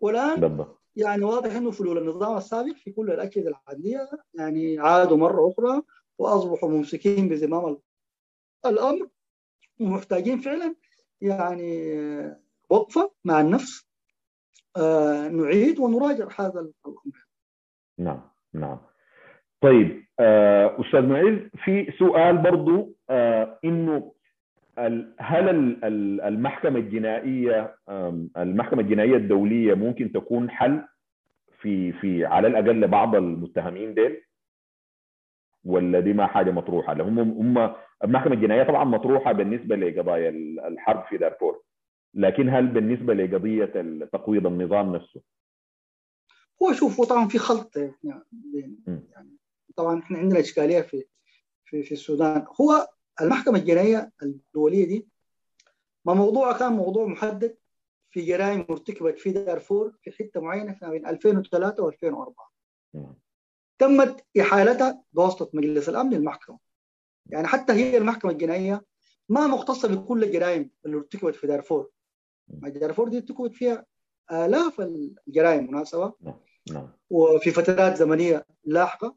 والآن 0.00 0.40
بالضبط. 0.40 0.82
يعني 0.96 1.24
واضح 1.24 1.56
إنه 1.56 1.70
فلول 1.70 1.98
النظام 1.98 2.36
السابق 2.36 2.72
في 2.74 2.90
كل 2.90 3.10
الأجهزة 3.10 3.48
العدليه 3.48 4.10
يعني 4.34 4.78
عادوا 4.78 5.16
مرة 5.16 5.50
أخرى 5.52 5.82
وأصبحوا 6.18 6.68
ممسكين 6.70 7.28
بزمام 7.28 7.66
ال- 7.66 7.78
الأمر. 8.66 9.08
ومحتاجين 9.80 10.38
فعلا 10.38 10.74
يعني 11.20 11.92
وقفة 12.70 13.10
مع 13.24 13.40
النفس 13.40 13.88
آه، 14.76 15.28
نعيد 15.28 15.78
ونراجع 15.78 16.28
هذا 16.38 16.60
الأمر. 16.60 17.26
نعم 17.98 18.20
نعم. 18.54 18.78
طيب 19.60 20.04
آه، 20.20 20.80
أستاذ 20.80 21.02
معز 21.06 21.38
في 21.64 21.92
سؤال 21.98 22.38
برضو 22.38 22.94
آه، 23.10 23.58
إنه 23.64 24.12
هل 25.18 25.48
ال- 25.48 25.84
ال- 25.84 26.20
المحكمة 26.20 26.78
الجنائية 26.78 27.74
آم، 27.88 28.30
المحكمة 28.36 28.80
الجنائية 28.80 29.16
الدولية 29.16 29.74
ممكن 29.74 30.12
تكون 30.12 30.50
حل 30.50 30.84
في 31.60 31.92
في 31.92 32.24
على 32.24 32.48
الأقل 32.48 32.88
بعض 32.88 33.14
المتهمين 33.14 33.94
ديل؟ 33.94 34.22
ولا 35.64 36.00
دي 36.00 36.12
ما 36.12 36.26
حاجة 36.26 36.50
مطروحة؟ 36.50 36.92
هم 36.92 37.18
هم 37.18 37.74
المحكمه 38.04 38.34
الجنائيه 38.34 38.62
طبعا 38.62 38.84
مطروحة 38.84 39.32
بالنسبة 39.32 39.76
لقضايا 39.76 40.28
ال- 40.28 40.60
الحرب 40.60 41.04
في 41.08 41.18
دارفور. 41.18 41.62
لكن 42.14 42.48
هل 42.48 42.66
بالنسبة 42.66 43.14
لقضية 43.14 43.64
تقويض 44.12 44.46
النظام 44.46 44.96
نفسه؟ 44.96 45.20
هو 46.62 46.72
شوف 46.72 47.00
هو 47.00 47.04
طبعا 47.06 47.28
في 47.28 47.38
خلط 47.38 47.76
يعني. 47.76 47.94
يعني 48.54 49.36
طبعا 49.76 49.98
إحنا 50.00 50.18
عندنا 50.18 50.40
إشكالية 50.40 50.80
في 50.80 51.04
في 51.64 51.82
في 51.82 51.92
السودان. 51.92 52.46
هو 52.60 52.88
المحكمة 53.20 53.58
الجنائيه 53.58 54.10
الدولية 54.22 54.86
دي 54.86 55.08
ما 56.04 56.14
موضوعها 56.14 56.58
كان 56.58 56.72
موضوع 56.72 57.06
محدد 57.06 57.56
في 58.10 58.20
جرائم 58.24 58.66
ارتكبت 58.70 59.18
في 59.18 59.32
دارفور 59.32 59.92
في 60.02 60.10
حتة 60.10 60.40
معينة 60.40 60.72
في 60.72 60.90
بين 60.90 61.06
2003 61.06 61.90
و2004 61.90 62.32
نعم. 62.94 63.14
تمت 63.78 64.26
إحالتها 64.40 65.02
بواسطة 65.12 65.50
مجلس 65.54 65.88
الأمن 65.88 66.10
للمحكمه 66.10 66.58
يعني 67.26 67.46
حتى 67.46 67.72
هي 67.72 67.96
المحكمة 67.98 68.30
الجنائية 68.30 68.84
ما 69.28 69.46
مختصة 69.46 69.88
بكل 69.88 70.24
الجرائم 70.24 70.70
اللي 70.86 70.96
ارتكبت 70.96 71.34
في 71.36 71.46
دارفور. 71.46 71.90
دارفور 72.48 73.08
دي 73.08 73.16
ارتكبت 73.16 73.54
فيها 73.54 73.86
آلاف 74.32 74.80
الجرائم 75.28 75.66
مناسبة. 75.66 76.12
نعم. 76.70 76.92
وفي 77.10 77.50
فترات 77.50 77.96
زمنية 77.96 78.46
لاحقة. 78.64 79.16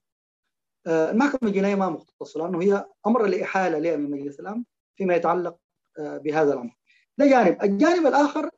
آه، 0.87 1.11
المحكمة 1.11 1.49
الجنائية 1.49 1.75
ما 1.75 1.89
مختصة 1.89 2.39
لأنه 2.39 2.61
هي 2.61 2.85
أمر 3.07 3.25
الاحاله 3.25 3.79
لها 3.79 3.95
من 3.95 4.11
مجلس 4.11 4.39
الأمن 4.39 4.63
فيما 4.95 5.15
يتعلق 5.15 5.57
آه، 5.99 6.17
بهذا 6.17 6.53
الأمر. 6.53 6.77
ده 7.17 7.25
جانب، 7.27 7.63
الجانب 7.63 8.07
الآخر 8.07 8.49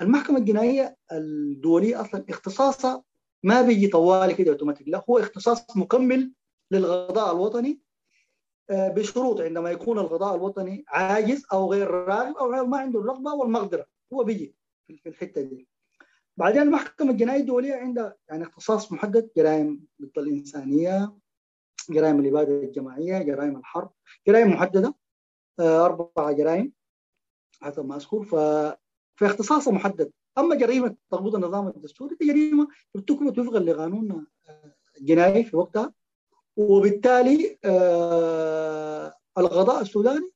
المحكمة 0.00 0.38
الجنائية 0.38 0.96
الدولية 1.12 2.00
أصلا 2.00 2.24
اختصاصها 2.30 3.02
ما 3.42 3.62
بيجي 3.62 3.88
طوالي 3.88 4.34
كده 4.34 4.52
أوتوماتيك. 4.52 4.88
لا 4.88 5.04
هو 5.10 5.18
اختصاص 5.18 5.76
مكمل 5.76 6.32
للقضاء 6.70 7.32
الوطني 7.34 7.80
آه، 8.70 8.88
بشروط 8.88 9.40
عندما 9.40 9.70
يكون 9.70 9.98
القضاء 9.98 10.34
الوطني 10.34 10.84
عاجز 10.88 11.44
أو 11.52 11.72
غير 11.72 11.90
راغب 11.90 12.36
أو 12.36 12.66
ما 12.66 12.78
عنده 12.78 13.00
الرغبة 13.00 13.34
والمقدرة. 13.34 13.86
هو 14.12 14.24
بيجي 14.24 14.54
في 15.02 15.08
الحتة 15.08 15.40
دي. 15.40 15.68
بعدين 16.36 16.62
المحكمة 16.62 17.10
الجنائية 17.10 17.40
الدولية 17.40 17.74
عندها 17.74 18.16
يعني 18.28 18.42
اختصاص 18.44 18.92
محدد 18.92 19.30
جرائم 19.36 19.86
ضد 20.02 20.18
الإنسانية 20.18 21.16
جرائم 21.90 22.20
الإبادة 22.20 22.52
الجماعية 22.62 23.22
جرائم 23.22 23.56
الحرب 23.56 23.90
جرائم 24.26 24.48
محددة 24.50 24.94
آه، 25.60 25.84
أربع 25.84 26.32
جرائم 26.32 26.72
حسب 27.62 27.84
ما 27.84 27.96
اذكر 27.96 28.22
ف 28.22 28.34
في 29.16 29.26
اختصاصها 29.26 29.72
محدد. 29.72 30.12
أما 30.38 30.54
جريمه 30.54 30.96
تغويض 31.10 31.34
النظام 31.34 31.68
الدستوري 31.68 32.16
دي 32.20 32.26
جريمه 32.26 32.68
ارتكبت 32.96 33.38
وفقا 33.38 33.58
لقانون 33.58 34.26
الجنائي 35.00 35.44
في 35.44 35.56
وقتها. 35.56 35.92
وبالتالي 36.56 37.58
آه، 37.64 39.14
القضاء 39.38 39.80
السوداني 39.82 40.30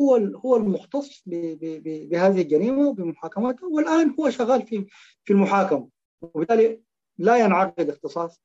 هو 0.00 0.16
هو 0.16 0.56
المختص 0.56 1.22
بهذه 1.26 2.40
الجريمه 2.42 2.88
وبمحاكمتها 2.88 3.66
والآن 3.66 4.14
هو 4.20 4.30
شغال 4.30 4.62
في 4.62 4.86
في 5.24 5.32
المحاكمة. 5.32 5.88
وبالتالي 6.22 6.80
لا 7.18 7.36
ينعقد 7.36 7.90
اختصاص 7.90 8.40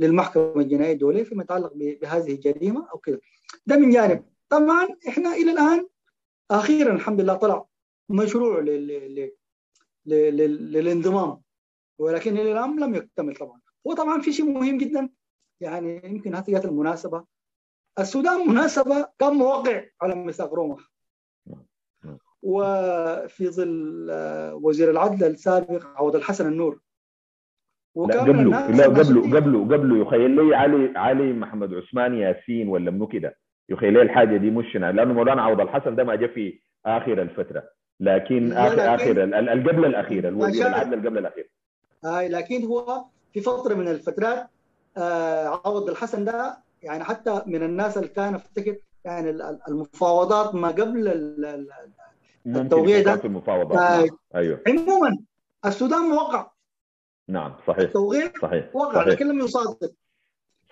للمحكمة 0.00 0.56
الجنائية 0.56 0.92
الدولية 0.92 1.22
فيما 1.24 1.42
يتعلق 1.42 1.72
بهذه 1.74 2.32
الجريمه 2.32 2.88
أو 2.92 2.98
كذا. 2.98 3.18
ده 3.66 3.76
من 3.76 3.90
جانب. 3.90 4.24
طبعا 4.48 4.88
إحنا 5.08 5.34
إلى 5.34 5.52
الآن 5.52 5.88
أخيرا 6.50 6.94
الحمد 6.94 7.20
لله 7.20 7.34
طلع 7.34 7.66
مشروع 8.08 8.58
للانضمام. 10.06 11.40
ولكن 11.98 12.36
إلى 12.38 12.52
الآن 12.52 12.80
لم 12.80 12.94
يكتمل 12.94 13.36
طبعا. 13.36 13.60
وطبعا 13.84 14.20
في 14.20 14.32
شيء 14.32 14.46
مهم 14.46 14.78
جدا. 14.78 15.08
يعني 15.60 16.02
يمكن 16.04 16.34
هذه 16.34 16.64
المناسبة. 16.64 17.24
السودان 17.98 18.48
مناسبة 18.48 19.08
كان 19.18 19.32
موقع 19.34 19.84
على 20.02 20.14
ميثاق 20.14 20.54
روما. 20.54 20.76
وفي 22.42 23.48
ظل 23.48 24.06
وزير 24.52 24.90
العدل 24.90 25.26
السابق 25.26 25.86
عوض 25.86 26.16
الحسن 26.16 26.46
النور. 26.48 26.80
وكان 27.94 28.20
قبله 28.20 28.70
لا 28.70 28.84
قبله 28.84 29.36
قبله 29.36 29.64
قبله. 29.64 29.98
يخيل 29.98 30.30
لي 30.30 30.56
علي 30.56 30.98
علي 30.98 31.32
محمد 31.32 31.74
عثمان 31.74 32.14
ياسين 32.14 32.68
ولا 32.68 32.90
منو 32.90 33.06
كده. 33.06 33.38
يخيل 33.68 33.92
لي 33.92 34.02
الحاجة 34.02 34.36
دي 34.36 34.50
مش 34.50 34.76
لأنه 34.76 35.14
مولانا 35.14 35.42
عوض 35.42 35.60
الحسن 35.60 35.96
ده 35.96 36.04
ما 36.04 36.14
جاء 36.14 36.34
في 36.34 36.60
آخر 36.86 37.22
الفترة. 37.22 37.68
لكن 38.02 38.52
اخر 38.52 38.94
آخر 38.94 39.24
القبل 39.24 39.84
الاخير 39.84 40.28
الوزير 40.28 40.66
العدل 40.66 41.08
قبل 41.08 41.18
الاخير 41.18 41.50
هاي 42.04 42.28
لكن 42.28 42.64
هو 42.64 43.04
في 43.32 43.40
فترة 43.40 43.74
من 43.74 43.88
الفترات 43.88 44.46
آه 44.96 45.60
عوض 45.66 45.90
الحسن 45.90 46.24
ده 46.24 46.58
يعني 46.82 47.04
حتى 47.04 47.42
من 47.46 47.62
الناس 47.62 47.96
اللي 47.96 48.08
كان 48.08 48.34
افتكر 48.34 48.76
يعني 49.04 49.30
المفاوضات 49.68 50.54
ما 50.54 50.68
قبل 50.68 51.08
التوقيع 52.46 53.02
ده. 53.02 53.20
المفاوضات 53.24 53.78
آه. 53.78 54.08
أيوه. 54.34 54.60
عموما 54.68 55.18
السودان 55.66 56.00
موقع 56.00 56.50
نعم 57.28 57.54
صحيح. 57.66 57.78
التوقيع 57.84 58.32
صحيح. 58.42 58.76
وقع 58.76 58.94
صحيح. 58.94 59.08
لكن 59.08 59.28
لم 59.28 59.38
يصادق 59.40 59.92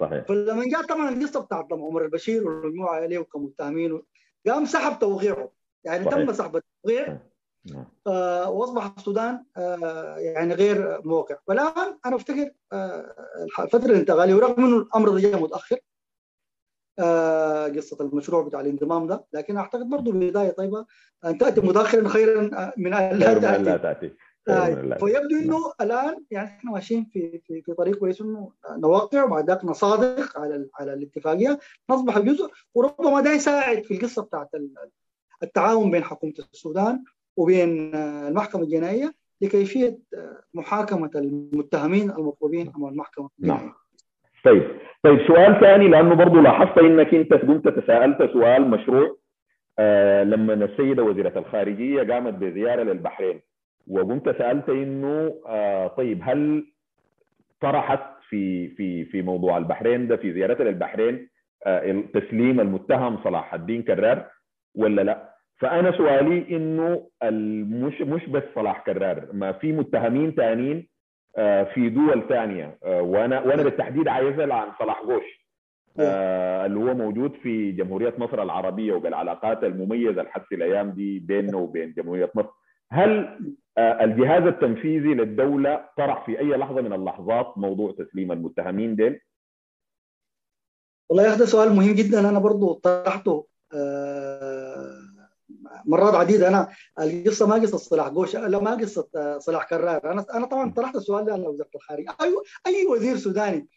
صحيح. 0.00 0.24
فلما 0.24 0.64
جاء 0.64 0.82
طبعا 0.82 1.08
القصة 1.08 1.40
بتاعت 1.40 1.72
عمر 1.72 2.04
البشير 2.04 2.48
والمجموعة 2.48 2.94
عليه 2.94 3.18
كمتهمين 3.18 4.02
قام 4.46 4.64
سحب 4.64 4.98
توقيعه. 4.98 5.48
يعني 5.84 6.04
صحيح. 6.04 6.18
تم 6.26 6.32
سحب 6.32 6.56
التوقيع 6.56 7.18
نعم. 7.72 7.84
آه 8.06 8.50
وأصبح 8.50 8.94
السودان 8.98 9.44
آه 9.56 10.16
يعني 10.18 10.54
غير 10.54 11.00
موقع. 11.04 11.36
والآن 11.46 11.98
أنا 12.06 12.16
أفتكر 12.16 12.50
آه 12.72 13.14
الفترة 13.62 13.90
الانتقاليه 13.90 14.34
ورغم 14.34 14.64
إنه 14.64 14.76
الأمر 14.76 15.08
ده 15.08 15.20
جاء 15.20 15.42
متأخر 15.42 15.78
قصة 17.76 17.96
المشروع 18.00 18.42
بتاع 18.42 18.60
الانضمام 18.60 19.06
ده 19.06 19.24
لكن 19.32 19.56
أعتقد 19.56 19.88
برضه 19.88 20.12
بداية 20.12 20.50
طيبة 20.50 20.86
أن 21.24 21.38
تأتي 21.38 21.60
متأخرا 21.60 22.08
خيرا 22.08 22.72
من 22.76 22.94
ان 22.94 23.18
لا 23.18 23.34
تأتي, 23.38 23.78
فيبدو 24.98 25.36
إنه 25.42 25.72
الآن 25.80 26.24
يعني 26.30 26.48
إحنا 26.48 26.70
ماشيين 26.72 27.04
في 27.04 27.40
في 27.46 27.62
في 27.62 27.74
طريق 27.74 27.98
كويس 27.98 28.20
إنه 28.20 28.52
نوقع 28.70 29.24
وبعد 29.24 29.50
ذاك 29.50 29.64
نصادق 29.64 30.38
على 30.38 30.68
على 30.74 30.94
الاتفاقية 30.94 31.58
نصبح 31.90 32.18
جزء 32.18 32.50
وربما 32.74 33.20
ده 33.20 33.30
يساعد 33.32 33.84
في 33.84 33.94
القصة 33.94 34.22
بتاعت 34.22 34.48
التعاون 35.42 35.90
بين 35.90 36.04
حكومة 36.04 36.32
السودان 36.52 37.04
وبين 37.36 37.94
المحكمة 37.94 38.62
الجنائية 38.62 39.12
لكيفية 39.40 39.98
محاكمة 40.54 41.10
المتهمين 41.14 42.10
المطلوبين 42.10 42.72
أمام 42.76 42.92
المحكمة. 42.92 43.28
نعم. 43.38 43.72
طيب 44.44 44.62
طيب 45.02 45.18
سؤال 45.26 45.60
ثاني 45.60 45.88
لأنه 45.88 46.14
برضه 46.14 46.40
لاحظت 46.42 46.78
إنك 46.78 47.14
أنت 47.14 47.34
قمت 47.34 47.68
تساءلت 47.68 48.18
سؤال 48.32 48.70
مشروع 48.70 49.16
آه 49.78 50.24
لما 50.24 50.52
السيدة 50.54 51.02
وزيرة 51.02 51.38
الخارجية 51.38 52.02
قامت 52.12 52.34
بزيارة 52.34 52.82
للبحرين 52.82 53.40
وقمت 53.86 54.24
سألت 54.38 54.68
إنه 54.68 55.34
آه 55.46 55.86
طيب 55.88 56.20
هل 56.22 56.66
طرحت 57.60 58.00
في 58.28 58.68
في 58.68 59.04
في 59.04 59.22
موضوع 59.22 59.58
البحرين 59.58 60.08
ده 60.08 60.16
في 60.16 60.32
زيارتها 60.32 60.64
للبحرين 60.64 61.28
آه 61.66 62.02
تسليم 62.14 62.60
المتهم 62.60 63.24
صلاح 63.24 63.54
الدين 63.54 63.82
كرار 63.82 64.26
ولا 64.74 65.02
لا؟ 65.02 65.29
فأنا 65.60 65.96
سؤالي 65.96 66.56
إنه 66.56 67.10
مش 67.86 68.00
مش 68.00 68.26
بس 68.26 68.42
صلاح 68.54 68.84
كرار 68.86 69.28
ما 69.32 69.52
في 69.52 69.72
متهمين 69.72 70.32
ثانيين 70.32 70.88
في 71.74 71.88
دول 71.88 72.28
ثانية 72.28 72.78
وأنا 72.82 73.40
وأنا 73.40 73.62
بالتحديد 73.62 74.08
عايز 74.08 74.40
عن 74.40 74.72
صلاح 74.78 75.02
غوش 75.02 75.40
اللي 75.98 76.78
هو 76.80 76.94
موجود 76.94 77.34
في 77.42 77.72
جمهورية 77.72 78.14
مصر 78.18 78.42
العربية 78.42 78.92
وبالعلاقات 78.92 79.64
المميزة 79.64 80.22
لحد 80.22 80.42
الأيام 80.52 80.90
دي 80.90 81.18
بيننا 81.18 81.56
وبين 81.56 81.92
جمهورية 81.92 82.30
مصر. 82.34 82.48
هل 82.92 83.38
الجهاز 83.78 84.42
التنفيذي 84.42 85.14
للدولة 85.14 85.84
طرح 85.96 86.26
في 86.26 86.38
أي 86.38 86.48
لحظة 86.48 86.80
من 86.80 86.92
اللحظات 86.92 87.58
موضوع 87.58 87.92
تسليم 87.98 88.32
المتهمين 88.32 88.96
ديل؟ 88.96 89.20
والله 91.10 91.34
هذا 91.34 91.44
سؤال 91.44 91.76
مهم 91.76 91.94
جدا 91.94 92.28
أنا 92.30 92.38
برضو 92.38 92.72
طرحته. 92.72 93.46
مرات 95.84 96.14
عديدة. 96.14 96.48
أنا 96.48 96.68
القصة 97.00 97.46
ما 97.46 97.54
قصة 97.54 97.76
صلاح 97.76 98.08
قوش 98.08 98.36
لا 98.36 98.58
ما 98.58 98.70
قصة 98.70 99.38
صلاح 99.38 99.68
كرار. 99.68 100.12
أنا 100.12 100.26
أنا 100.34 100.46
طبعا 100.46 100.72
طرحت 100.72 100.96
السؤال 100.96 101.24
ده 101.24 101.36
لوزاره 101.36 101.70
الخارجية. 101.74 102.16
اي 102.22 102.34
أي 102.66 102.86
وزير 102.86 103.16
سوداني 103.16 103.68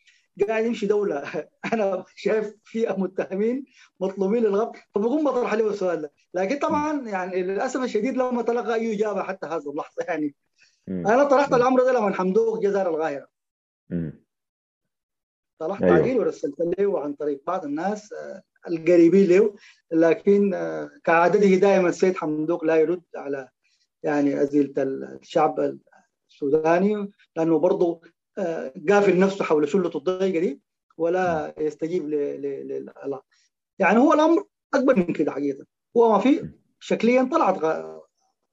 قاعد 0.48 0.66
يمشي 0.66 0.86
دولة. 0.86 1.24
أنا 1.74 2.06
شايف 2.16 2.56
فيها 2.64 2.96
متهمين 2.98 3.66
مطلوبين 4.00 4.44
للغض 4.44 4.76
فبقوم 4.96 5.24
بطرح 5.24 5.52
عليه 5.52 5.70
السؤال 5.70 6.02
ده. 6.02 6.12
لكن 6.34 6.60
طبعا 6.60 7.08
يعني 7.10 7.44
للأسف 7.44 7.84
الشديد 7.84 8.18
لما 8.18 8.42
تلقى 8.42 8.74
أي 8.74 8.96
إجابة 8.96 9.24
حتى 9.24 9.48
هذه 9.48 9.70
اللحظة 9.70 10.04
يعني. 10.08 10.36
أنا 10.90 11.24
طرحت 11.24 11.54
الأمر 11.54 11.84
ده 11.84 11.92
لما 11.92 12.14
حمدوق 12.14 12.60
جزار 12.60 12.90
القاهره 12.90 13.28
طرحت 15.60 15.84
أيوه. 15.84 15.98
تعديل 15.98 16.20
ورسلت 16.20 16.56
له 16.60 17.00
عن 17.00 17.14
طريق 17.14 17.42
بعض 17.48 17.66
الناس 17.66 18.14
القريبين 18.68 19.30
له 19.30 19.56
لكن 19.92 20.52
كعادته 21.04 21.56
دائما 21.56 21.90
السيد 21.90 22.18
حمدوق 22.18 22.64
لا 22.66 22.76
يرد 22.76 23.04
على 23.16 23.50
يعني 24.04 24.42
أزيلة 24.42 24.74
الشعب 24.84 25.78
السوداني 26.30 27.12
لأنه 27.36 27.60
برضه 27.60 28.02
قافل 28.90 29.20
نفسه 29.20 29.46
حول 29.46 29.70
شلة 29.70 29.92
الضيقة 29.96 30.40
دي 30.40 30.62
ولا 30.98 31.54
يستجيب 31.58 32.10
ل 32.10 32.90
يعني 33.80 34.00
هو 34.00 34.14
الأمر 34.14 34.46
أكبر 34.74 34.96
من 34.96 35.14
كده 35.14 35.32
حقيقة. 35.32 35.66
هو 35.98 36.12
ما 36.12 36.20
في 36.20 36.50
شكليا 36.80 37.30
طلعت 37.32 37.64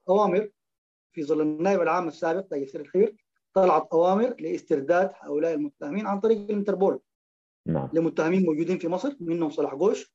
أوامر 0.09 0.49
في 1.12 1.25
ظل 1.25 1.40
النائب 1.40 1.83
العام 1.83 2.09
السابق 2.09 2.40
تيسير 2.40 2.81
الخير 2.81 3.16
طلعت 3.55 3.88
أوامر 3.92 4.35
لإسترداد 4.40 5.11
هؤلاء 5.20 5.55
المتهمين 5.55 6.07
عن 6.07 6.20
طريق 6.20 6.38
الانتربول. 6.38 7.01
نعم. 7.72 7.88
لمتهمين 7.92 8.46
موجودين 8.46 8.78
في 8.78 8.88
مصر 8.88 9.16
منهم 9.20 9.50
صلاح 9.50 9.72
قوش 9.74 10.12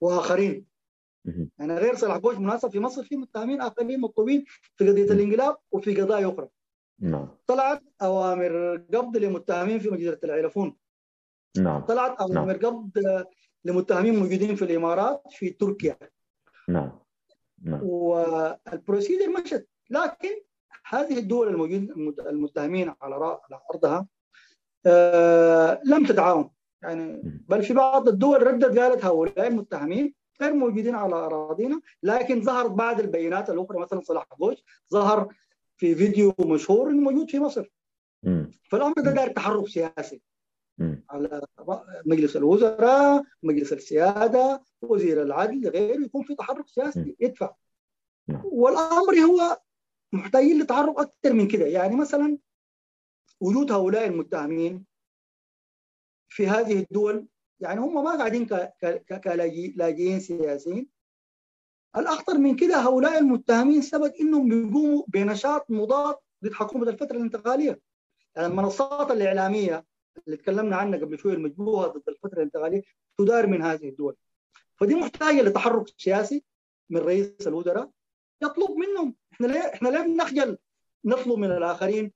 وآخرين. 0.00 0.66
يعني 1.58 1.74
غير 1.74 1.94
صلاح 1.96 2.16
قوش 2.16 2.36
مناسب 2.36 2.70
في 2.70 2.80
مصر 2.80 3.02
في 3.02 3.16
متهمين 3.16 3.60
آخرين 3.60 4.00
مطلوبين 4.00 4.44
في 4.76 4.90
قضية 4.90 5.12
الانقلاب 5.12 5.56
وفي 5.70 6.00
قضايا 6.00 6.28
أخرى. 6.28 6.48
نعم. 7.00 7.28
طلعت 7.46 7.82
أوامر 8.02 8.76
قبض 8.94 9.16
لمتهمين 9.16 9.78
في 9.78 9.90
مجزره 9.90 10.18
العيلفون 10.24 10.76
نعم. 11.56 11.80
طلعت 11.80 12.20
أوامر 12.20 12.58
نعم. 12.58 12.66
قبض 12.66 13.24
لمتهمين 13.64 14.16
موجودين 14.16 14.56
في 14.56 14.62
الإمارات 14.62 15.22
في 15.30 15.50
تركيا. 15.50 15.98
نعم. 16.68 16.98
نعم. 17.62 17.80
وال 17.82 18.09
procedure 18.09 19.28
مشت. 19.28 19.68
لكن 19.90 20.40
هذه 20.84 21.18
الدول 21.18 21.48
الموجودين 21.48 21.92
المتهمين 22.18 22.94
على 23.02 23.38
أرضها 23.70 24.06
آه 24.86 25.80
لم 25.84 26.06
تتعاون 26.06 26.50
يعني 26.82 27.20
بل 27.48 27.62
في 27.62 27.74
بعض 27.74 28.08
الدول 28.08 28.46
ردت 28.46 28.78
قالت 28.78 29.04
هؤلاء 29.04 29.46
المتهمين 29.46 30.14
غير 30.40 30.54
موجودين 30.54 30.94
على 30.94 31.14
أراضينا 31.14 31.80
لكن 32.02 32.42
ظهرت 32.42 32.70
بعض 32.70 33.00
البيانات 33.00 33.50
الأخرى 33.50 33.78
مثلا 33.78 34.00
صلاح 34.00 34.26
قوش 34.38 34.56
ظهر 34.92 35.34
في 35.76 35.94
فيديو 35.94 36.34
مشهور 36.40 36.90
إنه 36.90 37.00
موجود 37.10 37.30
في 37.30 37.38
مصر. 37.38 37.70
فالأمر 38.70 38.94
ده 38.96 39.10
دار 39.12 39.28
تحرك 39.28 39.68
سياسي 39.68 40.22
على 41.10 41.46
مجلس 42.06 42.36
الوزراء 42.36 43.24
مجلس 43.42 43.72
السيادة 43.72 44.62
وزير 44.82 45.22
العدل 45.22 45.68
غيره 45.68 46.04
يكون 46.04 46.22
في 46.22 46.34
تحرك 46.34 46.68
سياسي 46.68 47.16
يدفع. 47.20 47.54
والأمر 48.44 49.14
هو 49.14 49.60
محتاجين 50.12 50.62
لتحرك 50.62 50.98
أكثر 50.98 51.32
من 51.32 51.48
كده. 51.48 51.66
يعني 51.66 51.96
مثلا 51.96 52.38
وجود 53.40 53.72
هؤلاء 53.72 54.06
المتهمين 54.06 54.84
في 56.28 56.46
هذه 56.46 56.78
الدول 56.78 57.26
يعني 57.60 57.80
هم 57.80 58.04
ما 58.04 58.16
قاعدين 58.16 58.46
كلاجئين 59.24 60.20
سياسيين. 60.20 60.88
الأخطر 61.96 62.38
من 62.38 62.56
كده 62.56 62.76
هؤلاء 62.76 63.18
المتهمين 63.18 63.82
سبب 63.82 64.12
إنهم 64.20 64.48
بيقوموا 64.48 65.02
بنشاط 65.08 65.70
مضاد 65.70 66.16
ضد 66.44 66.52
حكومه 66.52 66.88
الفترة 66.88 67.16
الانتقالية. 67.16 67.80
يعني 68.36 68.48
المنصات 68.48 69.10
الإعلامية 69.10 69.84
اللي 70.26 70.36
تكلمنا 70.36 70.76
عنها 70.76 70.98
قبل 70.98 71.18
شوية 71.18 71.34
المجبوهه 71.34 71.86
ضد 71.86 72.08
الفترة 72.08 72.36
الانتقالية 72.36 72.82
تدار 73.18 73.46
من 73.46 73.62
هذه 73.62 73.88
الدول. 73.88 74.16
فدي 74.76 74.94
محتاجة 74.94 75.42
لتحرك 75.42 75.86
سياسي 75.96 76.44
من 76.90 77.00
رئيس 77.00 77.46
الوزراء 77.46 77.90
يطلب 78.42 78.70
منهم. 78.70 79.14
إحنا 79.32 79.46
ليه 79.46 79.60
إحنا 79.74 79.88
ليه 79.88 80.00
بنخجل 80.00 80.58
نطلب 81.04 81.38
من 81.38 81.50
الآخرين 81.50 82.12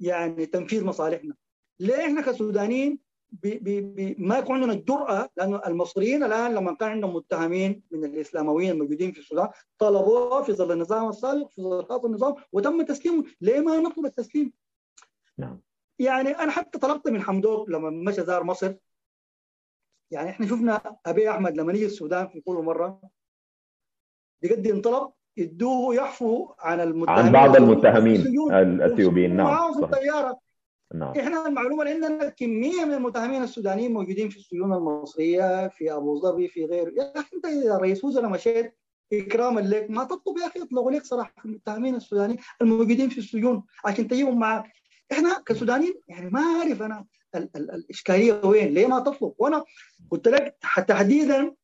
يعني 0.00 0.46
تنفيذ 0.46 0.84
مصالحنا. 0.84 1.34
ليه 1.80 2.06
إحنا 2.06 2.20
كسودانيين 2.22 3.05
بي 3.32 3.58
بي 3.58 3.80
بي 3.80 4.16
ما 4.18 4.38
يكون 4.38 4.56
عندنا 4.56 4.72
الجرأة 4.72 5.28
لأنه 5.36 5.60
المصريين 5.66 6.22
الآن 6.22 6.54
لما 6.54 6.74
كان 6.74 6.88
عندهم 6.88 7.14
متهمين 7.16 7.82
من 7.90 8.04
الإسلامويين 8.04 8.70
الموجودين 8.70 9.12
في 9.12 9.18
السودان 9.18 9.48
طلبوه 9.78 10.42
في 10.42 10.52
ظل 10.52 10.72
النظام 10.72 11.08
السابق 11.08 11.50
في 11.50 11.62
ظل 11.62 11.84
خاص 11.84 12.04
النظام 12.04 12.34
وتم 12.52 12.82
تسليمه 12.82 13.24
ليه 13.40 13.60
ما 13.60 13.76
نطلب 13.76 14.06
التسليم؟ 14.06 14.52
نعم. 15.38 15.60
يعني 15.98 16.30
أنا 16.30 16.50
حتى 16.50 16.78
طلبت 16.78 17.08
من 17.08 17.22
حمدوك 17.22 17.68
لما 17.70 17.90
مشى 17.90 18.22
زار 18.22 18.44
مصر. 18.44 18.74
يعني 20.10 20.30
إحنا 20.30 20.46
شفنا 20.46 20.96
أبي 21.06 21.30
أحمد 21.30 21.56
لما 21.56 21.72
نيجي 21.72 21.86
السودان 21.86 22.28
في 22.28 22.40
كل 22.40 22.54
مرة 22.54 23.00
بيقدم 24.42 24.80
طلب 24.80 25.12
يدوه 25.36 25.94
يحفوا 25.94 26.48
عن 26.58 26.80
المتهمين. 26.80 27.24
عن 27.24 27.32
بعض 27.32 27.56
المتهمين 27.56 28.20
الأثيوبيين. 28.50 29.36
نعم. 29.36 29.46
معاهم 29.46 29.72
في 29.74 29.84
الطيارة. 29.84 30.45
نعم. 30.94 31.12
إحنا 31.18 31.46
المعلومة 31.46 31.82
اللي 31.82 31.94
عندنا 32.06 32.28
كميه 32.28 32.84
من 32.84 32.94
المتهمين 32.94 33.42
السودانيين 33.42 33.92
موجودين 33.92 34.28
في 34.28 34.36
السجون 34.36 34.72
المصرية 34.72 35.68
في 35.68 35.92
أبو 35.92 36.20
ظبي 36.20 36.48
في 36.48 36.64
غيره 36.64 36.92
يا 36.96 37.12
أخي 37.20 37.36
أنت 37.36 37.44
يا 37.44 37.76
رئيس 37.76 38.04
وزراء 38.04 38.30
مشيت 38.30 38.74
اكراما 39.12 39.60
لك 39.60 39.90
ما 39.90 40.04
تطلب 40.04 40.38
يا 40.38 40.46
أخي 40.46 40.60
يطلقوا 40.60 40.90
لك 40.90 41.04
صراحة 41.04 41.32
المتهمين 41.44 41.94
السودانيين 41.94 42.38
الموجودين 42.62 43.08
في 43.08 43.18
السجون. 43.18 43.62
عشان 43.84 44.08
تجيبهم 44.08 44.38
معك 44.38 44.72
إحنا 45.12 45.42
كسودانيين 45.46 45.94
يعني 46.08 46.30
ما 46.30 46.40
أعرف 46.40 46.82
أنا 46.82 47.06
ال 47.34 47.50
ال 47.56 47.70
الإشكالية 47.70 48.40
وين 48.44 48.74
ليه 48.74 48.86
ما 48.86 49.00
تطلب؟ 49.00 49.34
وأنا 49.38 49.64
قلت 50.10 50.28
لك 50.28 50.56
تحديدا 50.88 51.54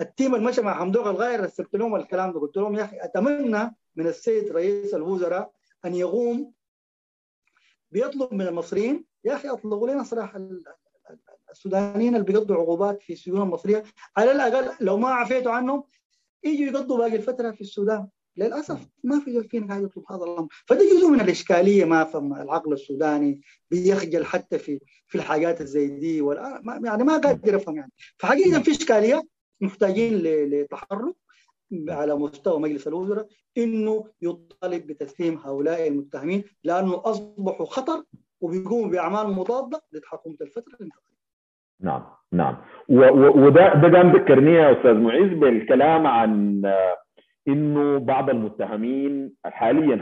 التيم 0.00 0.34
اللي 0.34 0.46
مشى 0.46 0.60
مع 0.62 0.74
حمدوق 0.74 1.06
الغاير 1.06 1.44
رسلت 1.44 1.74
لهم 1.76 1.96
الكلام 1.96 2.32
ده 2.32 2.40
قلت 2.40 2.56
لهم 2.56 2.74
يا 2.74 2.84
أخي 2.84 2.96
أتمنى 3.00 3.76
من 3.96 4.06
السيد 4.06 4.52
رئيس 4.52 4.94
الوزراء 4.94 5.50
أن 5.84 5.94
يقوم 5.94 6.52
بيطلب 7.90 8.34
من 8.34 8.46
المصريين 8.46 9.04
يا 9.24 9.34
أخي 9.34 9.48
أطلقوا 9.48 9.90
لنا 9.90 10.02
صراحة 10.02 10.48
السودانيين 11.50 12.14
اللي 12.14 12.26
بيقضوا 12.26 12.56
عقوبات 12.56 13.02
في 13.02 13.12
السجون 13.12 13.42
المصرية. 13.42 13.82
على 14.16 14.32
الأقل 14.32 14.74
لو 14.80 14.96
ما 14.96 15.08
عفيتوا 15.08 15.52
عنهم 15.52 15.84
يجوا 16.44 16.66
يقضوا 16.66 16.98
باقي 16.98 17.16
الفترة 17.16 17.50
في 17.50 17.60
السودان. 17.60 18.08
للأسف 18.36 18.88
ما 19.04 19.20
في 19.20 19.42
فينا 19.42 19.66
قاعد 19.68 19.82
يطلب 19.82 20.04
هذا 20.10 20.24
الأمر. 20.24 20.48
فده 20.66 20.80
جزء 20.80 21.08
من 21.08 21.20
الإشكالية 21.20 21.84
ما 21.84 22.04
فهم 22.04 22.34
العقل 22.34 22.72
السوداني 22.72 23.40
بيخجل 23.70 24.24
حتى 24.24 24.58
في 24.58 24.80
في 25.06 25.14
الحاجات 25.14 25.62
زي 25.62 25.88
دي. 25.88 26.20
ولا 26.20 26.62
يعني 26.84 27.04
ما 27.04 27.18
قادر 27.18 27.56
افهم 27.56 27.76
يعني. 27.76 27.92
فحقيقة 28.18 28.62
في 28.62 28.70
اشكاليه 28.70 29.22
محتاجين 29.60 30.14
لتحرك. 30.22 31.14
على 31.88 32.14
مستوى 32.14 32.60
مجلس 32.60 32.88
الوزراء 32.88 33.26
إنه 33.58 34.04
يطالب 34.22 34.86
بتسليم 34.86 35.38
هؤلاء 35.38 35.88
المتهمين 35.88 36.44
لأنه 36.64 37.02
أصبحوا 37.04 37.66
خطر 37.66 38.02
وبيقوموا 38.40 38.90
بأعمال 38.90 39.32
مضادة 39.32 39.82
لحكومه 39.92 40.36
الفترة 40.40 40.74
الانتقاليه. 40.74 41.18
نعم. 41.80 42.02
نعم 42.32 42.56
وده 42.88 43.74
ده 43.74 43.88
كان 43.88 44.12
ذكرني 44.12 44.50
يا 44.52 44.72
أستاذ 44.72 44.94
معيز 44.94 45.32
بالكلام 45.38 46.06
عن 46.06 46.62
إنه 47.48 47.98
بعض 47.98 48.30
المتهمين 48.30 49.34
حاليا 49.44 49.94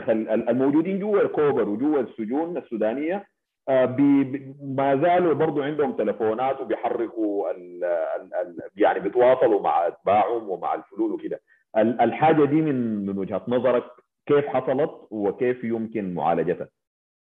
الموجودين 0.49 0.99
جوا 0.99 1.21
الكوبر 1.21 1.69
وجوا 1.69 1.99
السجون 1.99 2.57
السودانية 2.57 3.27
ما 4.61 4.99
زالوا 5.01 5.33
برضو 5.33 5.61
عندهم 5.61 5.91
تلفونات 5.97 6.61
وبيحركوا 6.61 7.51
ال 7.51 7.83
ال 7.83 8.33
ال 8.33 8.57
يعني 8.75 8.99
بيتواصلوا 8.99 9.61
مع 9.61 9.87
أتباعهم 9.87 10.49
ومع 10.49 10.73
الفلول 10.73 11.11
وكده. 11.11 11.39
الحاجة 11.77 12.45
دي 12.45 12.61
من 12.61 13.05
من 13.05 13.17
وجهه 13.17 13.45
نظرك 13.47 13.83
كيف 14.25 14.45
حصلت 14.45 15.07
وكيف 15.11 15.63
يمكن 15.63 16.13
معالجتها 16.13 16.69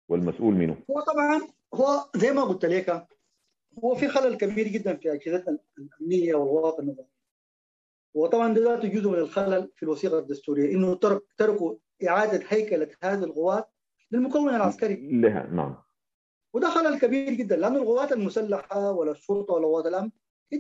والمسؤول 0.09 0.55
منه؟ 0.55 0.77
هو 0.91 1.01
طبعا 1.01 1.41
هو 1.75 2.11
زي 2.17 2.33
ما 2.33 2.45
قلت 2.45 2.65
لك 2.65 3.07
هو 3.85 3.95
في 3.95 4.09
خلل 4.09 4.37
كبير 4.37 4.69
جدا 4.69 4.97
في 4.97 5.13
اجهزتنا 5.13 5.59
الأمنية 5.79 6.35
والوطن 6.35 6.83
النظاميه 6.83 7.15
وطبعا 8.15 8.55
ده 8.55 8.61
ذاته 8.63 8.89
جزء 8.89 9.09
من 9.09 9.19
الخلل 9.19 9.71
في 9.77 9.83
الوثيقة 9.83 10.19
الدستورية 10.19 10.75
إنه 10.75 10.95
ترك 10.95 11.23
تركوا 11.37 11.77
إعادة 12.09 12.45
هيكلة 12.49 12.89
هذه 13.03 13.25
القوات 13.25 13.69
للمكون 14.11 14.55
العسكري. 14.55 15.21
لها 15.21 15.47
نعم. 15.47 15.77
وده 16.53 16.69
خلل 16.69 16.99
كبير 16.99 17.33
جدا 17.33 17.57
لأنه 17.57 17.77
القوات 17.79 18.13
المسلحة 18.13 18.93
ولا 18.93 19.11
الشرطه 19.13 19.55
ولا 19.55 19.67
قوات 19.67 19.87
الأمن 19.87 20.11
دي 20.53 20.59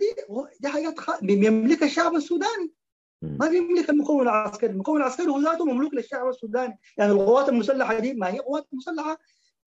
دي 0.60 0.68
حاجات 0.68 0.98
خ... 0.98 1.24
بيملكها 1.24 1.86
الشعب 1.86 2.14
السوداني. 2.14 2.72
ما 3.40 3.48
بيملك 3.48 3.90
المكون 3.90 4.22
العسكري، 4.22 4.72
المكون 4.72 5.00
العسكري 5.00 5.26
هو 5.26 5.38
ذاته 5.38 5.64
مملوك 5.64 5.94
للشعب 5.94 6.28
السوداني، 6.28 6.78
يعني 6.98 7.12
القوات 7.12 7.48
المسلحة 7.48 7.98
دي 7.98 8.14
ما 8.14 8.28
هي 8.34 8.38
قوات 8.38 8.66
مسلحة 8.72 9.18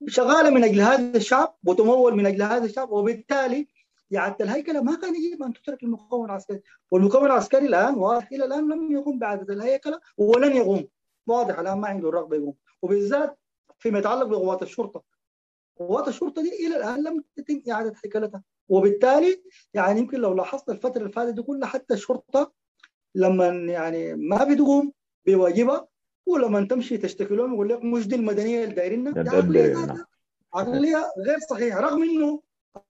شغالة 0.07 0.49
من 0.49 0.63
أجل 0.63 0.81
هذا 0.81 1.17
الشعب 1.17 1.55
وتمول 1.65 2.15
من 2.15 2.25
أجل 2.25 2.41
هذا 2.41 2.65
الشعب 2.65 2.91
وبالتالي 2.91 3.67
إعادة 4.15 4.45
الهيكلة 4.45 4.81
ما 4.81 4.95
كان 4.95 5.15
يجب 5.15 5.43
أن 5.43 5.53
تترك 5.53 5.83
المكون 5.83 6.25
العسكري. 6.25 6.61
والمكون 6.91 7.25
العسكري 7.25 7.65
الآن 7.65 7.95
واضح 7.95 8.29
إلى 8.31 8.45
الآن 8.45 8.71
لم 8.71 8.91
يقوم 8.91 9.19
بإعادة 9.19 9.53
الهيكلة 9.53 9.99
ولن 10.17 10.55
يقوم. 10.55 10.87
واضح 11.27 11.59
الآن 11.59 11.77
ما 11.77 11.87
عنده 11.87 12.09
الرغبة 12.09 12.35
يقوم. 12.35 12.53
وبالذات 12.81 13.39
فيما 13.79 13.99
يتعلق 13.99 14.23
بقوات 14.23 14.61
الشرطة. 14.61 15.03
قوات 15.79 16.07
الشرطة 16.07 16.41
دي 16.41 16.67
إلى 16.67 16.77
الآن 16.77 17.03
لم 17.03 17.23
تتم 17.35 17.61
إعادة 17.71 17.93
هيكلتها. 18.05 18.43
وبالتالي 18.69 19.43
يعني 19.73 19.99
يمكن 19.99 20.17
لو 20.17 20.33
لاحظت 20.33 20.69
الفترة 20.69 21.01
اللي 21.01 21.11
فاتت 21.11 21.33
دي 21.33 21.41
كلها 21.41 21.67
حتى 21.67 21.93
الشرطة 21.93 22.51
لما 23.15 23.47
يعني 23.47 24.15
ما 24.15 24.43
بتقوم 24.43 24.91
بواجبها 25.25 25.87
ولما 26.25 26.67
تمشي 26.67 26.97
تشتكي 26.97 27.35
لهم 27.35 27.53
يقول 27.53 27.69
لك 27.69 27.83
مش 27.83 28.07
دي 28.07 28.15
المدنية 28.15 28.63
اللي 28.63 28.75
دايرينها 28.75 29.13
عقليه 29.17 29.95
عقليه 30.53 30.97
غير 31.27 31.39
صحيحه 31.49 31.79
رغم 31.81 32.03
إنه 32.03 32.41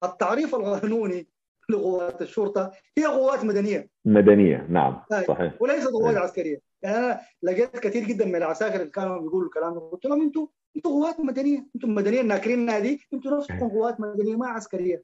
التعريف 0.04 0.56
القانوني 0.56 1.28
لقوات 1.70 2.22
الشرطة 2.22 2.72
هي 2.98 3.06
قوات 3.06 3.46
مدنية. 3.46 3.90
مدنية 4.06 4.68
نعم 4.70 5.02
صحيح. 5.28 5.62
وليست 5.62 5.88
قوات 5.88 6.18
عسكرية. 6.18 6.62
يعني 6.82 6.98
أنا 6.98 7.20
لقيت 7.44 7.80
كثير 7.80 8.04
جدا 8.04 8.26
من 8.26 8.36
العساكر 8.36 8.76
اللي 8.82 8.92
كانوا 8.92 9.20
بيقولوا 9.22 9.48
الكلام 9.48 9.74
ده 9.74 9.80
قلت 9.80 10.06
لهم 10.06 10.22
أنتم 10.22 10.48
أنتم 10.76 10.90
قوات 10.90 11.20
مدنية 11.20 11.66
أنتم 11.76 11.96
مدنيين 11.96 12.28
ناكرين 12.28 12.82
دي 12.82 13.02
أنتم 13.14 13.30
نفسكم 13.30 13.70
قوات 13.70 14.00
مدنية 14.00 14.36
ما 14.36 14.48
عسكرية. 14.48 15.04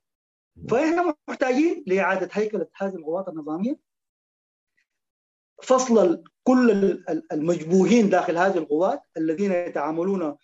فإحنا 0.69 1.15
محتاجين 1.27 1.83
لإعادة 1.87 2.29
هيكلة 2.31 2.67
هذه 2.77 2.95
القوات 2.95 3.27
النظامية 3.27 3.77
فصل 5.61 6.23
كل 6.43 6.71
المجبوهين 7.31 8.09
داخل 8.09 8.37
هذه 8.37 8.57
القوات 8.57 9.01
الذين 9.17 9.51
يتعاملون 9.51 10.35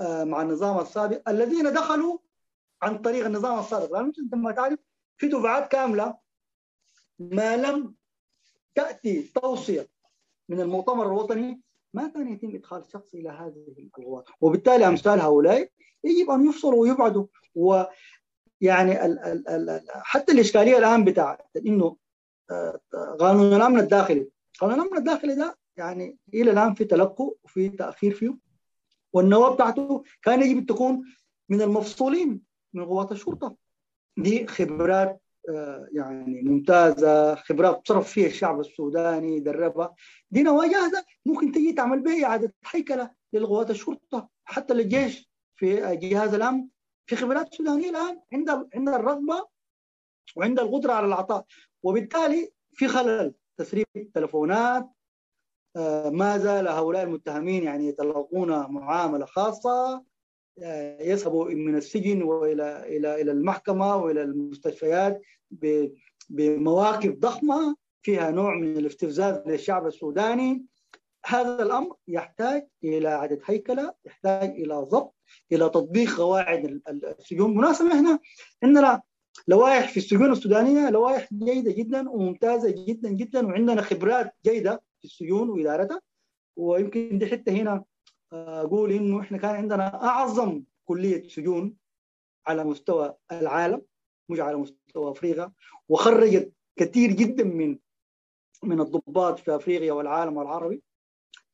مع 0.00 0.42
النظام 0.42 0.80
السابق 0.80 1.28
الذين 1.28 1.72
دخلوا 1.72 2.18
عن 2.82 2.98
طريق 2.98 3.26
النظام 3.26 3.58
السابق. 3.58 3.92
لأنه 3.92 4.12
أنت 4.18 4.34
ما 4.34 4.52
تعرف 4.52 4.78
في 5.16 5.28
دفعات 5.28 5.68
كاملة 5.72 6.16
ما 7.18 7.56
لم 7.56 7.94
تأتي 8.74 9.22
توصية 9.22 9.88
من 10.48 10.60
المؤتمر 10.60 11.06
الوطني 11.06 11.60
ما 11.94 12.08
كان 12.08 12.32
يتم 12.32 12.54
إدخال 12.54 12.84
شخص 12.92 13.14
إلى 13.14 13.28
هذه 13.28 13.74
القوات. 13.78 14.24
وبالتالي 14.40 14.86
أمثال 14.88 15.20
هؤلاء 15.20 15.68
يجب 16.04 16.30
أن 16.30 16.48
يفصلوا 16.48 16.82
ويبعدوا. 16.82 17.26
ويعني 17.54 19.06
ال 19.06 19.18
ال 19.18 19.48
ال 19.48 19.82
حتى 19.88 20.32
الإشكالية 20.32 20.78
الآن 20.78 21.04
بتاع 21.04 21.38
إنه 21.66 21.96
قانون 23.18 23.54
الأمن 23.54 23.78
الداخلي 23.80 24.28
قانون 24.58 24.80
الامن 24.80 24.96
الداخلي 24.98 25.34
ده 25.34 25.58
يعني 25.76 26.18
إلى 26.34 26.50
الآن 26.50 26.74
في 26.74 26.84
تلقوا 26.84 27.32
وفي 27.44 27.68
تأخير 27.68 28.14
فيه 28.14 28.36
والنواه 29.12 29.54
بتاعته 29.54 30.02
كان 30.22 30.42
يجب 30.42 30.66
تكون 30.66 31.04
من 31.48 31.62
المفصولين 31.62 32.42
من 32.74 32.84
قوات 32.84 33.12
الشرطة 33.12 33.56
دي 34.16 34.46
خبرات 34.46 35.20
يعني 35.92 36.42
ممتازة 36.42 37.34
خبرات 37.34 37.88
صرف 37.88 38.08
فيها 38.12 38.26
الشعب 38.26 38.60
السوداني 38.60 39.40
دربها. 39.40 39.94
دي 40.30 40.42
نواه 40.42 40.66
جاهزة 40.68 41.04
ممكن 41.26 41.52
تجي 41.52 41.72
تعمل 41.72 42.00
بها 42.00 42.24
إعادة 42.24 42.54
هيكله 42.70 43.10
للقوات 43.32 43.70
الشرطة 43.70 44.28
حتى 44.44 44.74
للجيش 44.74 45.30
في 45.56 45.96
جهاز 45.96 46.34
الأمن. 46.34 46.68
في 47.06 47.16
خبرات 47.16 47.54
سودانية 47.54 47.90
الآن 47.90 48.20
عندها 48.32 48.68
عندها 48.74 48.96
الرغبة 48.96 49.46
وعندها 50.36 50.64
القدرة 50.64 50.92
على 50.92 51.06
العطاء 51.06 51.44
وبالتالي 51.82 52.50
في 52.72 52.88
خلل. 52.88 53.34
تسريب 53.58 53.86
تلفونات 54.14 54.88
ما 56.06 56.38
زال 56.38 56.68
هؤلاء 56.68 57.02
المتهمين 57.02 57.62
يعني 57.62 57.88
يتلقون 57.88 58.48
معاملة 58.50 59.26
خاصة 59.26 60.04
يذهبوا 61.00 61.50
من 61.50 61.76
السجن 61.76 62.22
وإلى 62.22 62.96
إلى 62.96 63.20
إلى 63.20 63.32
المحكمة 63.32 63.96
وإلى 63.96 64.22
المستشفيات 64.22 65.22
بمواقف 66.30 67.14
ضخمة 67.18 67.76
فيها 68.02 68.30
نوع 68.30 68.54
من 68.54 68.76
الاستفزاز 68.76 69.42
للشعب 69.46 69.86
السوداني. 69.86 70.64
هذا 71.26 71.62
الأمر 71.62 71.96
يحتاج 72.08 72.68
إلى 72.84 73.08
اعاده 73.08 73.38
هيكلة 73.44 73.94
يحتاج 74.04 74.50
إلى 74.50 74.74
ضبط 74.74 75.14
إلى 75.52 75.68
تطبيق 75.68 76.16
قواعد 76.16 76.80
السجون. 76.88 77.50
بالمناسبه 77.50 77.92
إحنا 77.92 78.18
عندنا 78.62 79.02
لوائح 79.48 79.88
في 79.90 79.96
السجون 79.96 80.32
السودانية 80.32 80.90
لوائح 80.90 81.28
جيدة 81.34 81.72
جدا 81.72 82.10
وممتازة 82.10 82.84
جدا 82.88 83.08
جدا 83.10 83.46
وعندنا 83.46 83.82
خبرات 83.82 84.32
جيدة 84.44 84.82
في 84.98 85.04
السجون 85.04 85.50
وإدارتها. 85.50 86.00
ويمكن 86.56 87.18
دي 87.18 87.26
حتة 87.26 87.52
هنا 87.52 87.84
أقول 88.32 88.92
إنه 88.92 89.20
إحنا 89.20 89.38
كان 89.38 89.54
عندنا 89.54 90.04
أعظم 90.04 90.62
كلية 90.84 91.28
سجون 91.28 91.74
على 92.46 92.64
مستوى 92.64 93.14
العالم 93.32 93.82
مش 94.28 94.40
على 94.40 94.56
مستوى 94.56 95.10
أفريقيا 95.10 95.52
وخرجت 95.88 96.52
كثير 96.76 97.12
جدا 97.12 97.44
من 97.44 97.78
من 98.64 98.80
الضباط 98.80 99.38
في 99.38 99.56
أفريقيا 99.56 99.92
والعالم 99.92 100.36
والعربي 100.36 100.82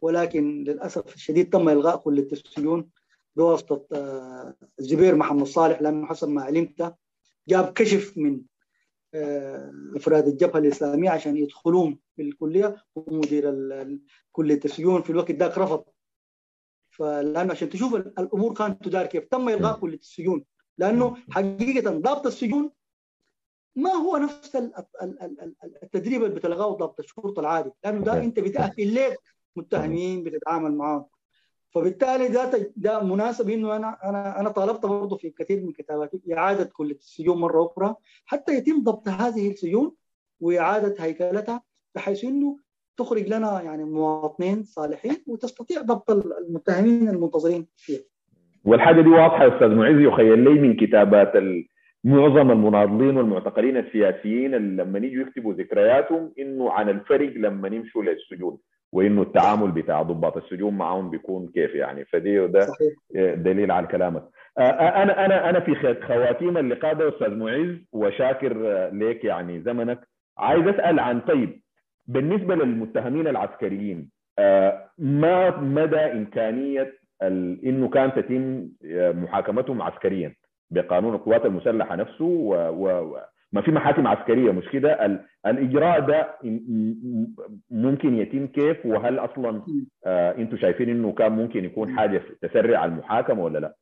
ولكن 0.02 0.64
للأسف 0.64 1.14
الشديد 1.14 1.50
تم 1.50 1.68
إلغاء 1.68 1.96
كلية 1.96 2.28
السجون 2.32 2.90
بواسطة 3.36 3.86
الزبير 4.80 5.14
محمد 5.16 5.46
صالح 5.46 5.82
لأنه 5.82 6.06
حسب 6.06 6.28
ما 6.28 6.42
علمت 6.42 6.94
جاب 7.48 7.72
كشف 7.72 8.18
من 8.18 8.40
أفراد 9.96 10.28
الجبهة 10.28 10.58
الإسلامية 10.58 11.10
عشان 11.10 11.36
يدخلون 11.36 11.98
في 12.16 12.22
الكلية 12.22 12.76
ومدير 12.94 13.54
كلية 14.32 14.60
السجون 14.64 15.02
في 15.02 15.10
الوقت 15.10 15.30
ذاك 15.30 15.58
رفض. 15.58 15.84
فلأنه 16.90 17.52
عشان 17.52 17.68
تشوف 17.68 17.94
الأمور 17.94 18.54
كانت 18.54 18.84
تدار 18.84 19.06
كيف. 19.06 19.24
تم 19.24 19.48
إلغاء 19.48 19.78
كلية 19.80 19.98
السجون. 19.98 20.44
لأنه 20.78 21.16
حقيقة 21.30 21.90
ضابط 21.90 22.26
السجون 22.26 22.70
ما 23.76 23.90
هو 23.90 24.16
نفس 24.16 24.56
التدريب 25.82 26.24
اللي 26.24 26.34
بتلقاه 26.34 26.76
ضابط 26.76 27.00
الشرطة 27.00 27.40
العادي. 27.40 27.70
لأنه 27.84 28.04
ده 28.04 28.24
أنت 28.24 28.40
بتاهل 28.40 28.94
لك 28.94 29.18
متهمين 29.56 30.24
بتتعامل 30.24 30.74
معاهم. 30.74 31.06
فبالتالي 31.74 32.28
ده 32.28 32.50
ده 32.76 33.02
مناسب 33.04 33.50
إنه 33.50 33.76
أنا 33.76 33.98
أنا 34.04 34.40
أنا 34.40 34.48
طالبت 34.48 34.86
برضه 34.86 35.16
في 35.16 35.30
كثير 35.30 35.62
من 35.62 35.72
كتاباتي 35.72 36.20
إعادة 36.36 36.64
كليه 36.72 36.94
السجون 36.94 37.40
مرة 37.40 37.66
أخرى 37.66 37.94
حتى 38.26 38.54
يتم 38.54 38.82
ضبط 38.82 39.08
هذه 39.08 39.50
السجون 39.50 39.92
وإعادة 40.40 40.94
هيكلتها 40.98 41.62
بحيث 41.94 42.24
إنه 42.24 42.58
تخرج 42.96 43.28
لنا 43.28 43.62
يعني 43.62 43.84
مواطنين 43.84 44.62
صالحين 44.62 45.16
وتستطيع 45.26 45.82
ضبط 45.82 46.10
المتهمين 46.10 47.08
المنتظرين 47.08 47.66
فيها. 47.76 48.00
والحاجة 48.64 49.00
دي 49.00 49.08
واضحة 49.08 49.44
يا 49.44 49.54
أستاذ 49.54 49.68
معز 49.68 50.00
يخيل 50.00 50.38
لي 50.44 50.50
من 50.50 50.76
كتابات 50.76 51.32
معظم 52.04 52.50
المناضلين 52.50 53.16
والمعتقلين 53.16 53.76
السياسيين 53.76 54.50
لما 54.54 54.98
يجوا 54.98 55.22
يكتبوا 55.26 55.54
ذكرياتهم 55.54 56.32
إنه 56.38 56.70
عن 56.70 56.88
الفرق 56.88 57.32
لما 57.36 57.68
يمشوا 57.68 58.02
للسجون 58.02 58.58
وإنه 58.94 59.22
التعامل 59.22 59.70
بتاع 59.70 60.02
ضباط 60.02 60.36
السجون 60.36 60.74
معهم 60.78 61.10
بيكون 61.10 61.48
كيف 61.54 61.74
يعني. 61.74 62.04
فدي 62.04 62.46
ده 62.46 62.60
صحيح. 62.60 62.94
دليل 63.34 63.70
على 63.70 63.86
كلامك. 63.86 64.22
أنا 64.58 65.24
أنا 65.24 65.50
أنا 65.50 65.60
في 65.60 65.74
خواتيم 66.06 66.58
اللقاء 66.58 66.94
ده 66.94 67.08
أستاذ 67.08 67.34
معز 67.34 67.76
وشاكر 67.92 68.52
لك 68.92 69.24
يعني 69.24 69.60
زمنك. 69.60 70.00
عايز 70.38 70.66
أسأل 70.66 70.98
عن 71.00 71.20
طيب 71.20 71.60
بالنسبة 72.06 72.54
للمتهمين 72.54 73.26
العسكريين 73.28 74.10
ما 74.98 75.60
مدى 75.60 75.96
إمكانية 75.96 76.92
إنه 77.22 77.88
كان 77.88 78.12
تتم 78.14 78.68
محاكمتهم 79.22 79.82
عسكريا 79.82 80.34
بقانون 80.70 81.14
القوات 81.14 81.46
المسلحة 81.46 81.96
نفسه 81.96 82.54
وما 83.54 83.62
في 83.62 83.70
محاكم 83.70 84.06
عسكرية 84.06 84.50
مش 84.52 84.64
كده؟ 84.72 85.20
الإجراء 85.46 86.00
ده 86.00 86.38
ممكن 87.70 88.14
يتم 88.18 88.46
كيف؟ 88.46 88.86
وهل 88.86 89.18
أصلا 89.18 89.62
أنتم 90.06 90.56
شايفين 90.56 90.88
إنه 90.90 91.12
كان 91.12 91.32
ممكن 91.32 91.64
يكون 91.64 91.98
حاجة 91.98 92.22
تسرع 92.42 92.84
المحاكمه 92.84 93.44
ولا 93.44 93.58
لا؟ 93.58 93.74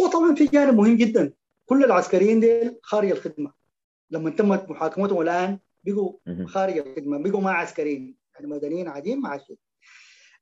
هو 0.00 0.06
طبعا 0.06 0.34
في 0.34 0.44
جانب 0.46 0.74
مهم 0.74 0.96
جدا. 0.96 1.32
كل 1.66 1.84
العسكريين 1.84 2.40
ديل 2.40 2.78
خارج 2.82 3.10
الخدمة. 3.10 3.52
لما 4.10 4.30
تمت 4.30 4.70
محاكمتهم 4.70 5.20
الآن 5.20 5.58
بقوا 5.84 6.12
خارج 6.44 6.78
الخدمة 6.78 7.18
بقوا 7.22 7.40
ما 7.40 7.50
عسكريين 7.50 8.16
يعني 8.34 8.46
مدنيين 8.46 8.88
عاديين 8.88 9.20
مع 9.20 9.34
الشيء 9.34 9.56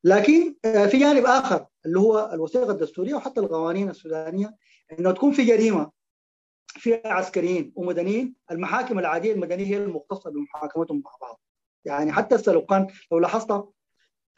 لكن 0.03 0.55
في 0.63 0.97
جانب 0.99 1.25
آخر 1.25 1.65
اللي 1.85 1.99
هو 1.99 2.29
الوثيقة 2.33 2.71
الدستورية 2.71 3.13
وحتى 3.15 3.39
القوانين 3.39 3.89
السودانية 3.89 4.55
إنه 4.99 5.11
تكون 5.11 5.31
في 5.31 5.43
جريمة 5.45 5.91
في 6.67 7.01
عسكريين 7.05 7.73
ومدنيين 7.75 8.35
المحاكم 8.51 8.99
العادية 8.99 9.33
المدنية 9.33 9.65
هي 9.65 9.77
المختصة 9.77 10.29
بمحاكمتهم 10.29 11.01
مع 11.05 11.11
بعض. 11.21 11.41
يعني 11.85 12.11
حتى 12.11 12.51
لو 12.51 12.65
كان 12.65 12.87
لو 13.11 13.19
لاحظت 13.19 13.69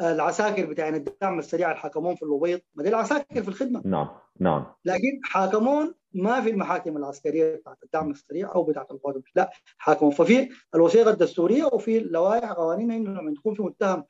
العساكر 0.02 0.66
بتاعين 0.66 0.96
الدعم 0.96 1.40
السريع 1.40 1.68
اللي 1.68 1.80
حاكمون 1.80 2.16
في 2.16 2.24
اللوبيط 2.24 2.62
ما 2.76 2.84
دي 2.84 2.90
العساكر 2.90 3.44
في 3.44 3.48
الخدمة. 3.48 3.82
نعم 3.86 4.10
نعم. 4.40 4.66
لكن 4.86 5.20
حاكمون 5.24 5.94
ما 6.14 6.42
في 6.42 6.50
المحاكم 6.50 6.98
العسكرية 6.98 7.56
بتاعت 7.56 7.78
الدعم 7.84 8.12
السريع 8.12 8.56
أو 8.56 8.64
بتاعت 8.64 8.92
القوات 8.92 9.16
لا 9.36 9.52
حاكمون. 9.78 10.12
ففي 10.12 10.50
الوثيقة 10.76 11.10
الدستورية 11.12 11.66
وفي 11.66 11.98
اللوائح 11.98 12.52
قوانين 12.52 12.92
إنه 12.92 13.22
لما 13.22 13.34
تكون 13.34 13.54
في 13.54 13.62
متهم 13.62 14.04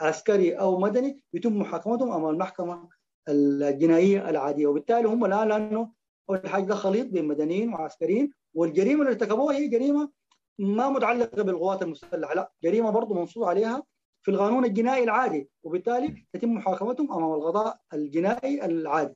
عسكري 0.00 0.52
أو 0.52 0.80
مدني 0.80 1.20
يتم 1.34 1.58
محاكمتهم 1.58 2.12
أمام 2.12 2.30
المحكمة 2.30 2.88
الجنائية 3.28 4.30
العادية. 4.30 4.66
وبالتالي 4.66 5.08
هم 5.08 5.24
الان 5.24 5.48
لأنه 5.48 5.90
أول 6.30 6.48
حاجة 6.48 6.62
ده 6.64 6.74
خليط 6.74 7.06
بين 7.06 7.28
مدنيين 7.28 7.74
وعسكريين 7.74 8.32
والجريمة 8.54 9.00
اللي 9.02 9.12
ارتكبوها 9.12 9.56
هي 9.56 9.68
جريمة 9.68 10.10
ما 10.58 10.88
متعلقة 10.88 11.42
بالقوات 11.42 11.82
المسلحة 11.82 12.34
لا 12.34 12.52
جريمة 12.64 12.90
برضه 12.90 13.14
منصوص 13.14 13.48
عليها 13.48 13.82
في 14.22 14.30
القانون 14.30 14.64
الجنائي 14.64 15.04
العادي 15.04 15.48
وبالتالي 15.62 16.26
يتم 16.34 16.54
محاكمتهم 16.54 17.12
أمام 17.12 17.32
القضاء 17.34 17.76
الجنائي 17.94 18.64
العادي. 18.64 19.14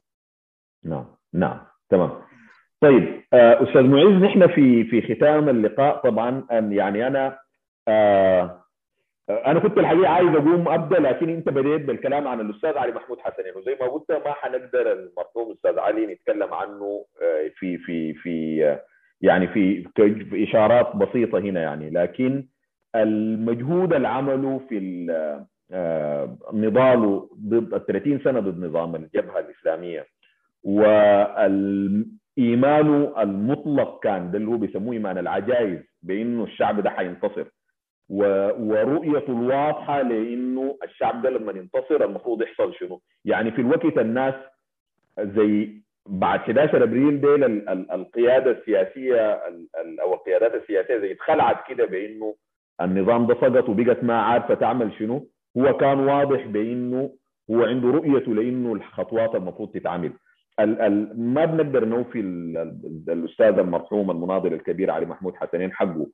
نعم 0.85 1.07
نعم 1.33 1.61
تمام. 1.91 2.11
طيب 2.81 3.25
أستاذ 3.35 3.83
معز 3.83 4.23
نحن 4.23 4.47
في 4.47 4.85
في 4.85 5.15
ختام 5.15 5.49
اللقاء 5.49 6.03
طبعا 6.11 6.47
يعني 6.51 7.07
أنا 7.07 7.39
آه 7.89 8.65
أنا 9.31 9.61
كنت 9.61 9.79
الحقيقة 9.79 10.09
عايز 10.09 10.29
أقوم 10.29 10.69
أبدأ 10.69 10.99
لكن 11.01 11.29
أنت 11.29 11.49
بديت 11.49 11.81
بالكلام 11.85 12.29
عن 12.29 12.41
الأستاذ 12.41 12.79
علي 12.79 12.93
محمود 12.93 13.19
حسنين 13.21 13.55
وزي 13.57 13.77
ما 13.81 13.87
قلت 13.87 14.13
ما 14.13 14.33
حنقدر 14.33 14.93
المرحوم 14.93 15.51
الاستاذ 15.51 15.79
علي 15.79 16.07
نتكلم 16.07 16.55
عنه 16.55 17.05
في 17.59 17.79
في 17.79 18.15
في 18.15 18.59
يعني 19.21 19.49
في 19.49 19.87
إشارات 20.33 20.97
بسيطة 20.97 21.39
هنا 21.39 21.61
يعني. 21.63 21.91
لكن 21.91 22.45
المجهود 22.97 23.93
اللي 23.95 24.09
عمله 24.09 24.61
في 24.69 24.79
نضاله 26.53 27.31
ضد 27.49 27.75
ال 27.75 27.87
30 27.87 28.21
سنة 28.25 28.41
ضد 28.41 28.65
نظام 28.65 28.95
الجبهة 28.95 29.39
الإسلامية 29.39 30.07
والايمان 32.39 33.13
المطلق 33.19 34.03
كان 34.03 34.31
ده 34.31 34.39
اللي 34.39 34.49
هو 34.51 34.57
بيسموه 34.57 34.93
إيمان 34.93 35.19
العجائز 35.19 35.79
بأنه 36.03 36.45
الشعب 36.45 36.81
ده 36.81 36.91
حينتصر. 36.91 37.45
ورؤيته 38.09 39.31
الواضحة 39.31 40.03
لإنه 40.03 40.79
الشعب 40.85 41.23
ده 41.23 41.31
لما 41.31 41.53
ينتصر 41.53 42.05
المفروض 42.05 42.43
يحصل 42.43 42.75
شنو؟ 42.75 43.01
يعني 43.25 43.51
في 43.51 43.61
الوقت 43.61 43.99
الناس 43.99 44.35
زي 45.21 45.69
بعد 46.07 46.41
11 46.41 46.83
أبريل 46.83 47.21
ديل 47.21 47.45
القيادة 47.93 48.51
السياسية 48.51 49.41
أو 50.03 50.15
القيادات 50.15 50.55
السياسية 50.55 50.99
زي 50.99 51.13
اتخلعت 51.13 51.57
كده 51.69 51.87
بإنه 51.87 52.35
النظام 52.81 53.27
ده 53.27 53.35
سقط 53.35 53.69
وبقت 53.69 54.05
ما 54.05 54.21
عارفه 54.23 54.55
تعمل 54.55 54.93
شنو؟ 54.99 55.27
هو 55.59 55.77
كان 55.77 55.99
واضح 56.01 56.47
بإنه 56.47 57.11
هو 57.51 57.63
عنده 57.65 57.89
رؤيته 57.89 58.35
لإنه 58.35 58.73
الخطوات 58.73 59.35
المفروض 59.35 59.71
تتعمل. 59.71 60.13
ال 60.61 60.81
ال 60.81 61.21
ما 61.33 61.45
بنقدر 61.45 61.85
نوفي 61.85 62.21
الأستاذ 63.09 63.59
المرحوم 63.59 64.11
المناضل 64.11 64.53
الكبير 64.55 64.91
علي 64.91 65.07
محمود 65.07 65.37
حسنين 65.37 65.73
حقه. 65.73 66.07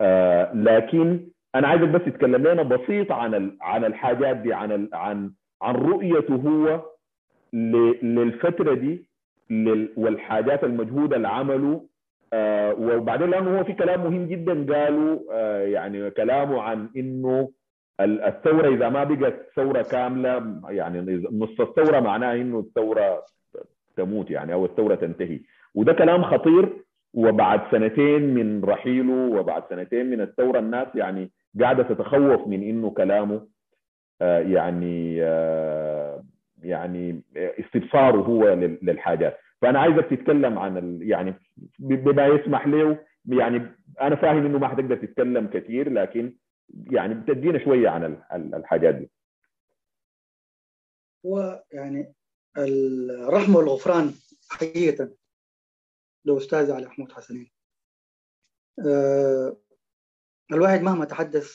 آه 0.00 0.52
لكن 0.54 1.20
أنا 1.54 1.68
عايزك 1.68 1.88
بس 1.88 2.02
تتكلم 2.04 2.46
لنا 2.46 2.62
بسيط 2.62 3.12
عن 3.12 3.56
عن 3.60 3.84
الحاجات 3.84 4.36
دي 4.36 4.52
عن 4.54 4.88
عن 4.92 5.32
عن 5.62 5.74
رؤيته 5.74 6.34
هو 6.34 6.82
للفترة 8.02 8.74
دي 8.74 9.06
والحاجات 9.96 10.64
المجهودة 10.64 11.16
اللي 11.16 11.28
عمله. 11.28 11.86
آه 12.32 12.74
وبعدين 12.74 13.30
لأنه 13.30 13.58
هو 13.58 13.64
في 13.64 13.72
كلام 13.72 14.00
مهم 14.00 14.26
جدا 14.26 14.74
قالوا 14.74 15.18
آه 15.32 15.62
يعني 15.62 16.10
كلامه 16.10 16.62
عن 16.62 16.88
إنه 16.96 17.50
الثورة 18.00 18.68
إذا 18.74 18.88
ما 18.88 19.04
بقت 19.04 19.46
ثورة 19.56 19.82
كاملة 19.82 20.60
يعني 20.68 21.22
نص 21.32 21.60
الثورة 21.60 22.00
معناها 22.00 22.34
إنه 22.34 22.58
الثورة 22.58 23.22
تموت 23.96 24.30
يعني 24.30 24.52
أو 24.52 24.64
الثورة 24.64 24.94
تنتهي. 24.94 25.40
وده 25.74 25.92
كلام 25.92 26.22
خطير. 26.22 26.72
وبعد 27.14 27.60
سنتين 27.70 28.34
من 28.34 28.64
رحيله 28.64 29.12
وبعد 29.38 29.62
سنتين 29.70 30.10
من 30.10 30.20
الثورة 30.20 30.58
الناس 30.58 30.88
يعني 30.94 31.30
قاعدة 31.60 31.82
تتخوف 31.82 32.46
من 32.46 32.62
إنه 32.62 32.90
كلامه 32.90 33.46
آه 34.22 34.38
يعني 34.38 35.22
آه 35.22 36.24
يعني 36.62 37.22
استبصاره 37.34 38.16
هو 38.16 38.48
للحاجات. 38.82 39.36
فأنا 39.62 39.80
عايزك 39.80 40.06
تتكلم 40.10 40.58
عن 40.58 40.98
يعني 41.02 41.34
بما 41.78 42.26
يسمح 42.26 42.66
له 42.66 42.98
يعني 43.28 43.62
أنا 44.00 44.16
فاهم 44.16 44.46
إنه 44.46 44.58
ما 44.58 44.68
حتقدر 44.68 44.96
تتكلم 44.96 45.46
كثير 45.46 45.92
لكن 45.92 46.34
يعني 46.90 47.14
بتدينا 47.14 47.64
شوية 47.64 47.88
عن 47.88 48.22
الحاجات 48.32 48.94
دي. 48.94 49.10
هو 51.26 51.62
يعني 51.72 52.12
الرحمه 52.58 53.56
والغفران 53.56 54.10
حقيقة 54.50 55.10
لو 56.24 56.38
أستاذ 56.38 56.70
علي 56.70 56.86
محمود 56.86 57.12
حسنين. 57.12 57.50
أه 58.86 59.56
الواحد 60.52 60.80
مهما 60.80 61.04
تحدث 61.04 61.54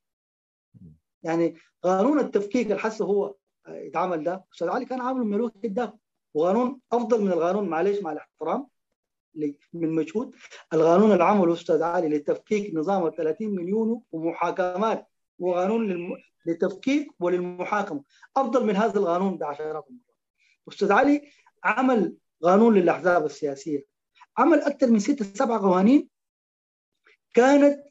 يعني 1.22 1.56
قانون 1.82 2.18
التفكيك 2.18 2.72
الحس 2.72 3.02
هو 3.02 3.34
اتعمل 3.66 4.24
ده. 4.24 4.44
أستاذ 4.54 4.68
علي 4.68 4.84
كان 4.84 5.00
عامله 5.00 5.24
من 5.24 5.34
الوقت 5.34 5.66
ده. 5.66 5.98
وقانون 6.34 6.80
أفضل 6.92 7.24
من 7.24 7.32
القانون 7.32 7.68
معلش 7.68 8.02
مع 8.02 8.12
الاحترام 8.12 8.66
من 9.72 9.94
مجهود. 9.94 10.34
القانون 10.72 11.12
اللي 11.12 11.24
عمله 11.24 11.52
أستاذ 11.52 11.82
علي 11.82 12.08
لتفكيك 12.08 12.74
نظام 12.74 13.06
ال 13.06 13.14
30 13.16 13.54
مليون 13.54 14.02
ومحاكمات 14.12 15.08
وقانون 15.38 15.86
للم... 15.86 16.16
للتفكيك 16.46 17.10
وللمحاكمة. 17.20 18.02
أفضل 18.36 18.66
من 18.66 18.76
هذا 18.76 18.98
القانون 18.98 19.36
بعشرات 19.38 19.86
المرات 19.90 20.16
أستاذ 20.68 20.92
علي 20.92 21.28
عمل 21.64 22.16
قانون 22.42 22.74
للأحزاب 22.74 23.24
السياسية. 23.24 23.84
عمل 24.38 24.60
أكثر 24.60 24.90
من 24.90 24.98
ستة 24.98 25.24
سبعة 25.24 25.60
قوانين 25.60 26.08
كانت 27.34 27.84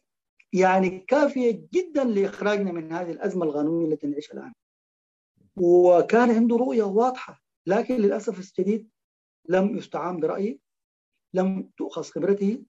يعني 0.53 0.99
كافية 0.99 1.67
جدا 1.73 2.03
لإخراجنا 2.03 2.71
من 2.71 2.91
هذه 2.93 3.11
الأزمة 3.11 3.45
القانونية 3.45 3.93
التي 3.93 4.07
نعيشها 4.07 4.33
الآن. 4.33 4.53
وكان 5.57 6.31
عنده 6.31 6.55
رؤية 6.57 6.83
واضحة 6.83 7.41
لكن 7.65 7.95
للأسف 7.95 8.39
الشديد 8.39 8.89
لم 9.49 9.77
يستعان 9.77 10.19
برأيه 10.19 10.57
لم 11.33 11.69
تؤخذ 11.77 12.03
خبرته 12.03 12.63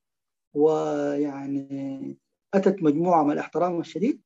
ويعني 0.53 2.17
أتت 2.53 2.83
مجموعة 2.83 3.23
من 3.23 3.31
الاحترام 3.31 3.79
الشديد. 3.79 4.21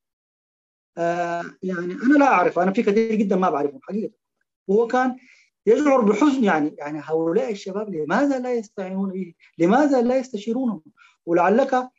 آه 0.97 1.43
يعني 1.63 1.93
أنا 1.93 2.17
لا 2.17 2.25
أعرف 2.25 2.59
أنا 2.59 2.73
في 2.73 2.83
كثير 2.83 3.15
جدا 3.15 3.35
ما 3.35 3.49
بعرفهم 3.49 3.79
حقيقة. 3.83 4.13
وهو 4.67 4.87
كان 4.87 5.17
يشعر 5.67 6.01
بحزن 6.01 6.43
يعني 6.43 6.75
يعني 6.77 6.99
هؤلاء 7.03 7.51
الشباب 7.51 7.89
لماذا 7.89 8.39
لا 8.39 8.53
يستعينون 8.53 9.11
به؟ 9.11 9.33
لماذا 9.57 10.01
لا 10.01 10.17
يستشيرونه؟ 10.17 10.81
ولعلك 11.25 11.89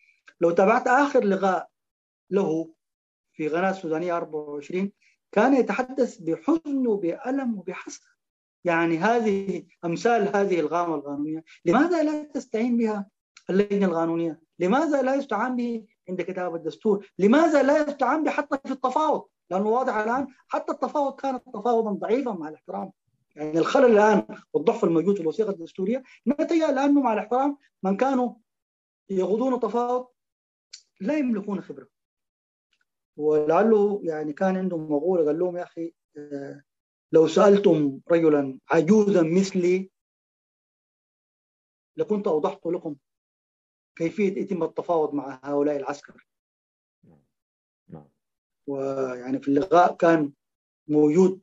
لو 0.40 0.50
تابعت 0.50 0.88
آخر 0.88 1.24
لقاء 1.24 1.68
له 2.30 2.70
في 3.32 3.48
قناة 3.48 3.70
السودانية 3.70 4.16
24 4.16 4.92
كان 5.32 5.54
يتحدث 5.54 6.18
بحزن 6.18 6.86
وبألم 6.86 7.58
وبحسرة 7.58 8.08
يعني 8.64 8.98
هذه 8.98 9.62
أمثال 9.84 10.36
هذه 10.36 10.60
الغامة 10.60 10.94
القانونية 10.94 11.44
لماذا 11.64 12.02
لا 12.02 12.22
تستعين 12.22 12.76
بها 12.76 13.06
اللجنة 13.50 13.86
القانونية؟ 13.86 14.40
لماذا 14.58 15.02
لا 15.02 15.14
يستعان 15.14 15.56
به 15.56 15.84
عند 16.08 16.22
كتابة 16.22 16.56
الدستور؟ 16.56 17.06
لماذا 17.18 17.62
لا 17.62 17.88
يستعان 17.88 18.24
به 18.24 18.30
حتى 18.30 18.58
في 18.66 18.72
التفاوض؟ 18.72 19.24
لأنه 19.50 19.68
واضح 19.68 19.94
الآن 19.94 20.26
حتى 20.48 20.72
التفاوض 20.72 21.14
كان 21.14 21.40
تفاوضا 21.54 21.92
ضعيفا 21.92 22.32
مع 22.32 22.48
الاحترام 22.48 22.92
يعني 23.38 23.58
الخلل 23.58 23.92
الآن 23.92 24.42
والضعف 24.52 24.84
الموجود 24.84 25.14
في 25.14 25.20
الوثيقة 25.20 25.50
الدستورية 25.50 26.02
نتج 26.26 26.56
لأنه 26.56 27.02
مع 27.02 27.12
الاحترام 27.12 27.58
من 27.82 27.96
كانوا 27.96 28.34
يغضون 29.10 29.60
تفاوض 29.60 30.08
لا 31.00 31.18
يملكون 31.18 31.60
خبرة. 31.60 31.88
ولعله 33.16 34.00
يعني 34.04 34.32
كان 34.32 34.56
عندهم 34.56 34.92
مقوله 34.92 35.26
قال 35.26 35.38
لهم 35.38 35.56
يا 35.56 35.62
أخي 35.62 35.94
لو 37.12 37.28
سألتم 37.28 38.00
رجلا 38.10 38.58
عجوزا 38.70 39.22
مثلي 39.22 39.90
لكنت 41.96 42.26
أوضحت 42.26 42.66
لكم 42.66 42.96
كيفية 43.96 44.40
يتم 44.42 44.62
التفاوض 44.62 45.14
مع 45.14 45.40
هؤلاء 45.44 45.76
العسكر. 45.76 46.28
ويعني 48.66 49.38
في 49.38 49.48
اللقاء 49.48 49.96
كان 49.96 50.32
موجود 50.88 51.40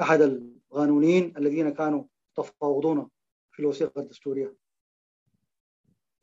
أحد 0.00 0.51
القانونيين 0.72 1.36
الذين 1.36 1.70
كانوا 1.70 2.04
تفاوضون 2.36 3.10
في 3.52 3.60
الوثيقة 3.60 4.00
الدستورية. 4.00 4.56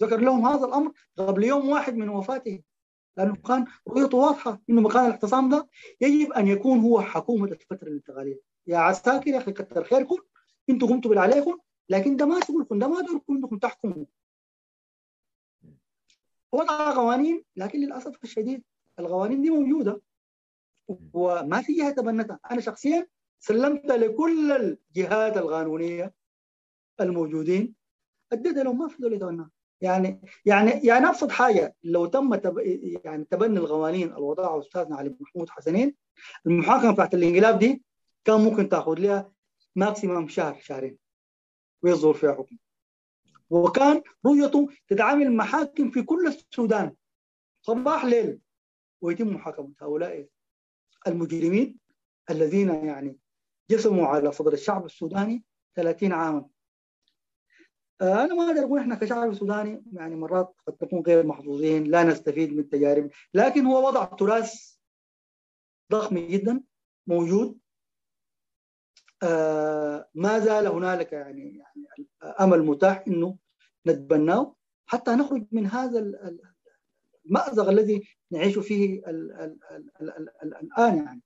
ذكر 0.02 0.20
لهم 0.20 0.48
هذا 0.48 0.66
الأمر 0.66 0.92
قبل 1.18 1.44
يوم 1.44 1.70
واحد 1.70 1.96
من 1.96 2.10
وفاته 2.10 2.62
لأنه 3.18 3.36
كان 3.36 3.66
رؤيته 3.88 4.18
واضحة 4.18 4.62
إنه 4.70 4.82
مكان 4.82 5.06
الاعتصام 5.06 5.50
ده 5.50 5.70
يجب 6.02 6.32
أن 6.32 6.48
يكون 6.48 6.80
هو 6.80 7.02
حكومة 7.02 7.48
الفترة 7.48 7.88
الانتقالية. 7.88 8.40
يا 8.68 8.78
عساكر 8.78 9.28
يا 9.28 9.38
أخي 9.38 9.52
كثر 9.52 9.84
خيركم. 9.84 10.18
إنتم 10.70 10.88
قمتوا 10.88 11.10
بالعليكم 11.10 11.60
لكن 11.90 12.16
ده 12.18 12.26
ما 12.26 12.40
شغلكم 12.48 12.80
ده 12.80 12.88
ما 12.88 13.02
دوركم 13.02 13.36
إنكم 13.36 13.58
تحكموا. 13.58 14.06
وضع 16.52 16.94
قوانين 16.96 17.44
لكن 17.56 17.80
للأسف 17.80 18.24
الشديد 18.24 18.64
القوانين 19.00 19.42
دي 19.42 19.50
موجودة. 19.50 20.02
وما 21.14 21.62
في 21.62 21.74
جهة 21.74 21.92
تبنتها. 21.92 22.40
أنا 22.52 22.62
شخصيا 22.62 23.08
سلمت 23.40 23.86
لكل 23.86 24.52
الجهات 24.52 25.38
القانونية 25.38 26.14
الموجودين. 27.02 27.76
أديت 28.32 28.58
لهم 28.58 28.78
ما 28.78 28.88
في 28.88 29.40
يعني 29.82 30.22
يعني 30.46 30.72
يعني 30.72 31.10
أبسط 31.10 31.32
حاجة 31.32 31.76
لو 31.84 32.06
تم 32.06 32.36
تب 32.36 32.58
يعني 33.06 33.24
تبني 33.26 33.60
القوانين 33.60 34.08
اللي 34.10 34.22
وضعها 34.22 34.60
أستاذنا 34.60 34.96
علي 34.96 35.16
محمود 35.20 35.50
حسنين 35.50 35.96
المحاكمة 36.46 36.92
بتاعت 36.94 37.14
الإنقلاب 37.14 37.60
دي 37.60 37.84
كان 38.26 38.42
ممكن 38.42 38.70
تأخذ 38.70 39.00
لها 39.00 39.32
ماكسيمم 39.76 40.28
شهر 40.28 40.60
شهرين 40.62 40.98
ويصدر 41.82 42.14
فيها 42.14 42.34
حكم. 42.34 42.58
وكان 43.50 44.02
رؤيته 44.26 44.68
تدعم 44.88 45.36
محاكم 45.36 45.92
في 45.92 46.02
كل 46.02 46.28
السودان. 46.28 46.96
صباح 47.62 48.06
ليل 48.06 48.40
ويتم 49.02 49.28
محاكمة 49.28 49.74
هؤلاء 49.82 50.28
المجرمين 51.08 51.80
الذين 52.30 52.70
يعني 52.70 53.19
جسموا 53.70 54.08
على 54.08 54.32
صدر 54.32 54.54
الشعب 54.54 54.86
السوداني 54.86 55.44
30 55.76 56.12
عاما. 56.12 56.50
آه، 58.02 58.24
أنا 58.24 58.36
ما 58.36 58.48
أقدر 58.48 58.64
أقول 58.64 58.80
إحنا 58.80 58.96
كشعب 58.96 59.34
سوداني 59.34 59.84
يعني 59.94 60.16
مرات 60.16 60.56
قد 60.68 60.78
نكون 60.84 61.02
غير 61.02 61.26
محظوظين 61.26 61.84
لا 61.84 62.04
نستفيد 62.04 62.54
من 62.54 62.60
التجارب 62.60 63.10
لكن 63.34 63.66
هو 63.66 63.88
وضع 63.88 64.06
تراث 64.06 64.76
ضخم 65.92 66.18
جدا 66.18 66.64
موجود. 67.08 67.60
آه 69.24 70.10
ما 70.16 70.40
زال 70.40 70.68
هنالك 70.68 71.14
يعني 71.14 71.58
يعني 71.58 72.08
أمل 72.40 72.64
متاح 72.64 73.04
إنه 73.08 73.38
نتبناه. 73.88 74.56
حتى 74.86 75.12
نخرج 75.12 75.46
من 75.52 75.66
هذا 75.66 76.00
المأزق 77.26 77.70
الذي 77.70 78.08
نعيش 78.32 78.60
فيه 78.60 79.00
ال 79.08 79.32
ال 79.32 79.60
ال 80.02 80.56
الآن 80.56 80.98
يعني. 80.98 81.22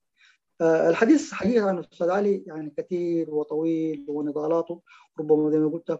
الحديث 0.63 1.33
حقيقة 1.33 1.69
عن 1.69 1.77
الأستاذ 1.77 2.09
علي 2.09 2.43
يعني 2.47 2.73
كثير 2.77 3.29
وطويل 3.29 4.05
ونضالاته 4.07 4.81
ربما 5.19 5.49
زي 5.49 5.59
ما 5.59 5.69
قلت 5.69 5.99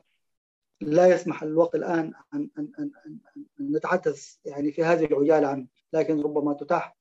لا 0.82 1.08
يسمح 1.08 1.44
الوقت 1.44 1.76
الآن 1.76 2.14
ان 2.34 2.50
ان 2.60 2.70
ان, 2.80 2.92
أن 3.60 3.72
نتحدث 3.76 4.36
يعني 4.46 4.72
في 4.72 4.84
هذه 4.84 5.06
العجالة 5.06 5.48
عنه 5.48 5.68
لكن 5.94 6.22
ربما 6.22 6.54
تتاح 6.54 6.96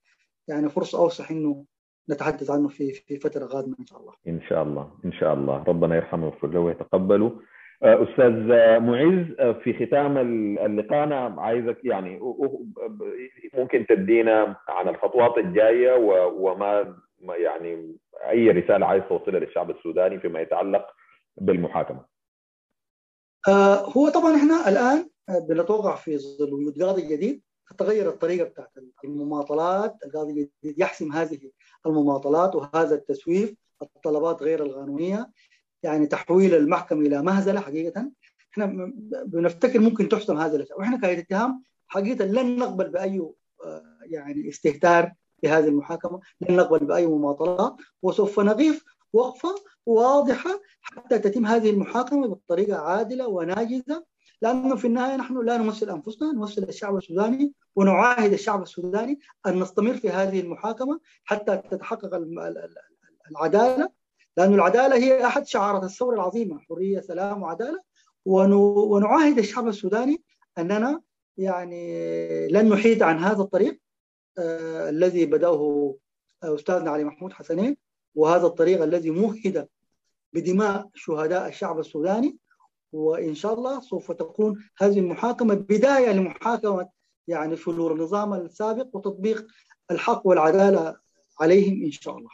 يعني 0.49 0.69
فرصة 0.69 0.99
أوسع 0.99 1.31
إنه 1.31 1.65
نتحدث 2.11 2.51
عنه 2.51 2.69
في 2.69 2.93
في 2.93 3.17
فترة 3.17 3.45
قادمه 3.45 3.77
إن 3.81 3.87
شاء 3.87 4.01
الله. 4.01 4.13
إن 4.29 4.41
شاء 4.49 4.63
الله 4.63 4.91
إن 5.05 5.13
شاء 5.13 5.35
الله 5.35 5.65
ربنا 5.69 5.97
يرحمه 5.97 6.25
ويغفر 6.25 6.49
له 6.49 6.61
ويتقبله. 6.61 7.41
أستاذ 7.83 8.33
معز 8.79 9.57
في 9.63 9.87
ختام 9.87 10.19
اللقاء 10.59 11.05
أنا 11.05 11.35
عايزك 11.39 11.85
يعني 11.85 12.21
ممكن 13.55 13.87
تدينا 13.87 14.57
عن 14.69 14.89
الخطوات 14.89 15.39
الجاية 15.39 15.97
وما 16.37 16.97
يعني 17.29 17.97
أي 18.31 18.51
رسالة 18.51 18.87
عايز 18.87 19.03
توصلها 19.09 19.41
للشعب 19.41 19.71
السوداني 19.71 20.21
فيما 20.21 20.41
يتعلق 20.41 20.87
بالمحاكمة. 21.37 22.05
آه 23.49 23.91
هو 23.91 24.09
طبعا 24.09 24.37
إحنا 24.37 24.69
الآن 24.69 25.09
بنتوقع 25.49 25.97
في 25.97 26.19
ظل 26.19 26.55
وجود 26.55 26.83
قاضي 26.83 27.03
جديد 27.03 27.43
تتغير 27.71 28.09
الطريقة 28.09 28.45
بتاعت 28.45 28.71
المماطلات، 29.05 29.97
القاضي 30.07 30.31
الجديد 30.31 30.79
يحسم 30.79 31.13
هذه 31.13 31.51
المماطلات 31.87 32.55
وهذا 32.55 32.95
التسويف، 32.95 33.55
الطلبات 33.83 34.43
غير 34.43 34.63
القانونية، 34.63 35.31
يعني 35.83 36.07
تحويل 36.07 36.55
المحكمة 36.55 37.01
إلى 37.01 37.23
مهزلة 37.23 37.61
حقيقة، 37.61 38.11
إحنا 38.53 38.93
بنفتكر 39.25 39.79
ممكن 39.81 40.09
تحسم 40.09 40.37
هذا 40.37 40.57
الأشياء، 40.57 40.79
وإحنا 40.79 41.01
كهيئه 41.01 41.19
اتهام 41.19 41.65
حقيقة 41.89 42.25
لن 42.25 42.57
نقبل 42.57 42.89
بأي 42.89 43.31
يعني 44.03 44.49
استهتار 44.49 45.13
في 45.43 45.49
هذه 45.49 45.69
المحاكمة، 45.69 46.21
لن 46.41 46.57
نقبل 46.57 46.79
بأي 46.79 47.07
مماطلات 47.07 47.77
وسوف 48.03 48.41
نقف 48.41 48.85
وقفة 49.13 49.55
واضحة 49.87 50.61
حتى 50.81 51.19
تتم 51.19 51.47
هذه 51.47 51.71
المحاكمة 51.71 52.29
بطريقة 52.29 52.79
عادلة 52.79 53.27
وناجزة. 53.27 54.05
لأنه 54.43 54.77
في 54.77 54.87
النهاية 54.87 55.17
نحن 55.17 55.45
لا 55.45 55.57
نمثل 55.57 55.91
أنفسنا 55.91 56.33
نمثل 56.33 56.63
الشعب 56.63 56.97
السوداني 56.97 57.53
ونعاهد 57.77 58.33
الشعب 58.33 58.63
السوداني 58.63 59.19
أن 59.47 59.61
نستمر 59.61 59.95
في 59.95 60.11
هذه 60.11 60.41
المحاكمة 60.41 61.01
حتى 61.25 61.57
تتحقق 61.71 62.15
العدالة. 63.31 63.89
لأن 64.37 64.55
العدالة 64.55 64.97
هي 64.97 65.27
أحد 65.27 65.47
شعارات 65.47 65.85
الثورة 65.85 66.15
العظيمة 66.15 66.59
حرية 66.59 67.01
سلام 67.01 67.43
وعدالة. 67.43 67.81
ونعاهد 68.25 69.39
الشعب 69.39 69.69
السوداني 69.69 70.23
أننا 70.59 71.01
يعني 71.37 72.49
لن 72.49 72.69
نحيد 72.69 73.03
عن 73.03 73.19
هذا 73.19 73.43
الطريق. 73.43 73.81
الذي 74.39 75.27
بدأه 75.27 75.95
أستاذنا 76.43 76.91
علي 76.91 77.05
محمود 77.05 77.33
حسنين 77.33 77.77
وهذا 78.15 78.47
الطريق 78.47 78.83
الذي 78.83 79.11
مهد 79.11 79.69
بدماء 80.33 80.91
شهداء 80.95 81.49
الشعب 81.49 81.79
السوداني. 81.79 82.39
وإن 82.93 83.35
شاء 83.35 83.55
الله 83.55 83.81
سوف 83.81 84.13
تكون 84.13 84.65
هذه 84.79 84.99
المحاكمة 84.99 85.55
بداية 85.55 86.13
لمحاكمة 86.13 86.89
يعني 87.29 87.57
شرور 87.57 87.93
النظام 87.93 88.35
السابق 88.35 88.97
وتطبيق 88.97 89.47
الحق 89.91 90.27
والعدالة 90.27 90.97
عليهم 91.41 91.85
إن 91.85 91.91
شاء 91.91 92.19
الله. 92.19 92.31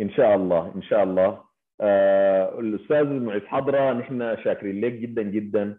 إن 0.00 0.10
شاء 0.10 0.34
الله 0.36 0.72
إن 0.74 0.82
شاء 0.82 1.02
الله. 1.02 1.44
آه 1.80 2.58
الأستاذ 2.60 3.04
معز 3.04 3.42
حضرة 3.42 3.92
نحن 3.92 4.36
شاكرين 4.44 4.84
لك 4.84 4.92
جدا 4.92 5.22
جدا. 5.22 5.62
آه 5.62 5.78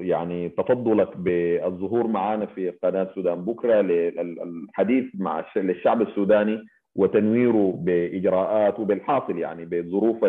يعني 0.00 0.48
تفضلك 0.48 1.16
بالظهور 1.16 2.06
معنا 2.06 2.46
في 2.46 2.70
قناة 2.70 3.10
سودان. 3.14 3.44
بكرة 3.44 3.80
للحديث 3.80 5.04
مع 5.14 5.44
الشعب 5.56 6.02
السوداني 6.02 6.64
وتنويره 6.96 7.72
بإجراءات 7.84 8.80
وبالحاصل 8.80 9.38
يعني 9.38 9.64
بظروف 9.64 10.26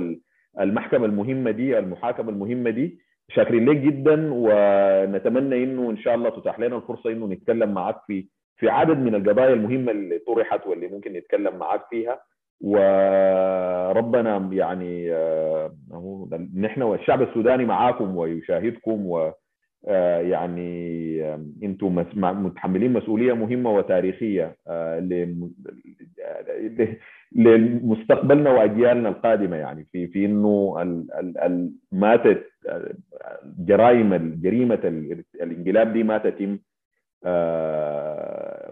المحكمة 0.59 1.05
المهمة 1.05 1.51
دي 1.51 1.79
المحاكمة 1.79 2.29
المهمة 2.29 2.69
دي. 2.69 2.99
شاكرين 3.29 3.69
لك 3.69 3.77
جدا 3.77 4.29
ونتمنى 4.33 5.63
إنه 5.63 5.89
إن 5.89 5.97
شاء 5.97 6.15
الله 6.15 6.29
تتاح 6.29 6.59
لنا 6.59 6.77
الفرصة 6.77 7.11
إنه 7.11 7.27
نتكلم 7.27 7.73
معك 7.73 7.95
في 8.07 8.25
في 8.57 8.69
عدد 8.69 8.97
من 8.97 9.15
القضايا 9.15 9.53
المهمة 9.53 9.91
اللي 9.91 10.19
طرحت 10.19 10.67
واللي 10.67 10.88
ممكن 10.88 11.13
نتكلم 11.13 11.55
معك 11.55 11.81
فيها. 11.89 12.19
وربنا 12.62 14.49
يعني 14.51 15.12
نحن 16.56 16.82
والشعب 16.82 17.22
السوداني 17.22 17.66
معاكم 17.66 18.18
ويشاهدكم 18.18 19.06
و 19.06 19.32
يعني 20.22 21.22
أنتم 21.64 22.06
متحملين 22.16 22.93
مسؤولية 22.93 23.34
مهمة 23.34 23.72
وتاريخية 23.72 24.56
لمستقبلنا 27.36 28.49
وأجيالنا 28.49 29.10
القادمة 29.10 29.56
يعني. 29.56 29.88
في 29.91 30.08
في 30.08 30.26
إنه 30.26 30.76
ماتت 31.91 32.43
جرائم 33.60 34.39
جريمه 34.41 34.80
الانقلاب 35.41 35.93
دي 35.93 36.03
ما 36.03 36.18
تتم 36.18 36.58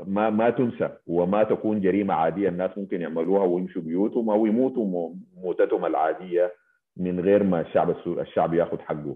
ما 0.08 0.30
ما 0.30 0.49
تنسى 0.49 0.89
وما 1.08 1.43
تكون 1.43 1.82
جريمة 1.82 2.14
عادية 2.14 2.49
الناس 2.49 2.78
ممكن 2.78 3.01
يعملوها 3.01 3.43
ويمشوا 3.43 3.82
بيوتهم 3.82 4.30
أو 4.30 4.45
يموتوا 4.45 5.10
موتتهم 5.43 5.86
العادية 5.86 6.51
من 6.97 7.20
غير 7.20 7.43
ما 7.43 7.62
الشعب 7.62 7.95
الشعب 8.08 8.54
ياخذ 8.54 8.80
حقه. 8.80 9.16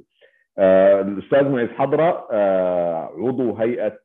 الأستاذ 1.01 1.49
معز 1.49 1.67
حضرة 1.67 2.27
عضو 3.17 3.53
هيئة 3.55 3.97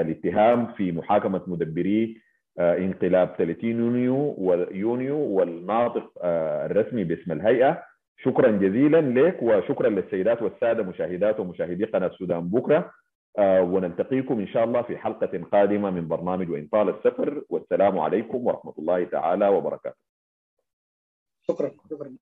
الاتهام 0.00 0.66
في 0.66 0.92
محاكمة 0.92 1.40
مدبري 1.46 2.16
انقلاب 2.58 3.34
30 3.38 3.70
يونيو 3.70 4.34
ويونيو 4.38 5.16
والناطق 5.18 6.12
الرسمي 6.24 7.04
باسم 7.04 7.32
الهيئة 7.32 7.82
شكرا 8.22 8.50
جزيلا 8.50 9.00
لك 9.00 9.42
وشكرا 9.42 9.88
للسيدات 9.88 10.42
والسادة 10.42 10.82
مشاهدات 10.82 11.40
ومشاهدي 11.40 11.84
قناة 11.84 12.06
السودان 12.06 12.40
بكرة 12.48 12.90
ونلتقيكم 13.38 14.40
إن 14.40 14.46
شاء 14.46 14.64
الله 14.64 14.82
في 14.82 14.98
حلقة 14.98 15.44
قادمة 15.52 15.90
من 15.90 16.08
برنامج 16.08 16.50
وإن 16.50 16.66
طال 16.72 16.88
السفر 16.88 17.44
والسلام 17.48 17.98
عليكم 17.98 18.46
ورحمة 18.46 18.74
الله 18.78 19.04
تعالى 19.04 19.48
وبركاته. 19.48 20.02
شكرا 21.42 21.70
شكرا. 21.90 22.16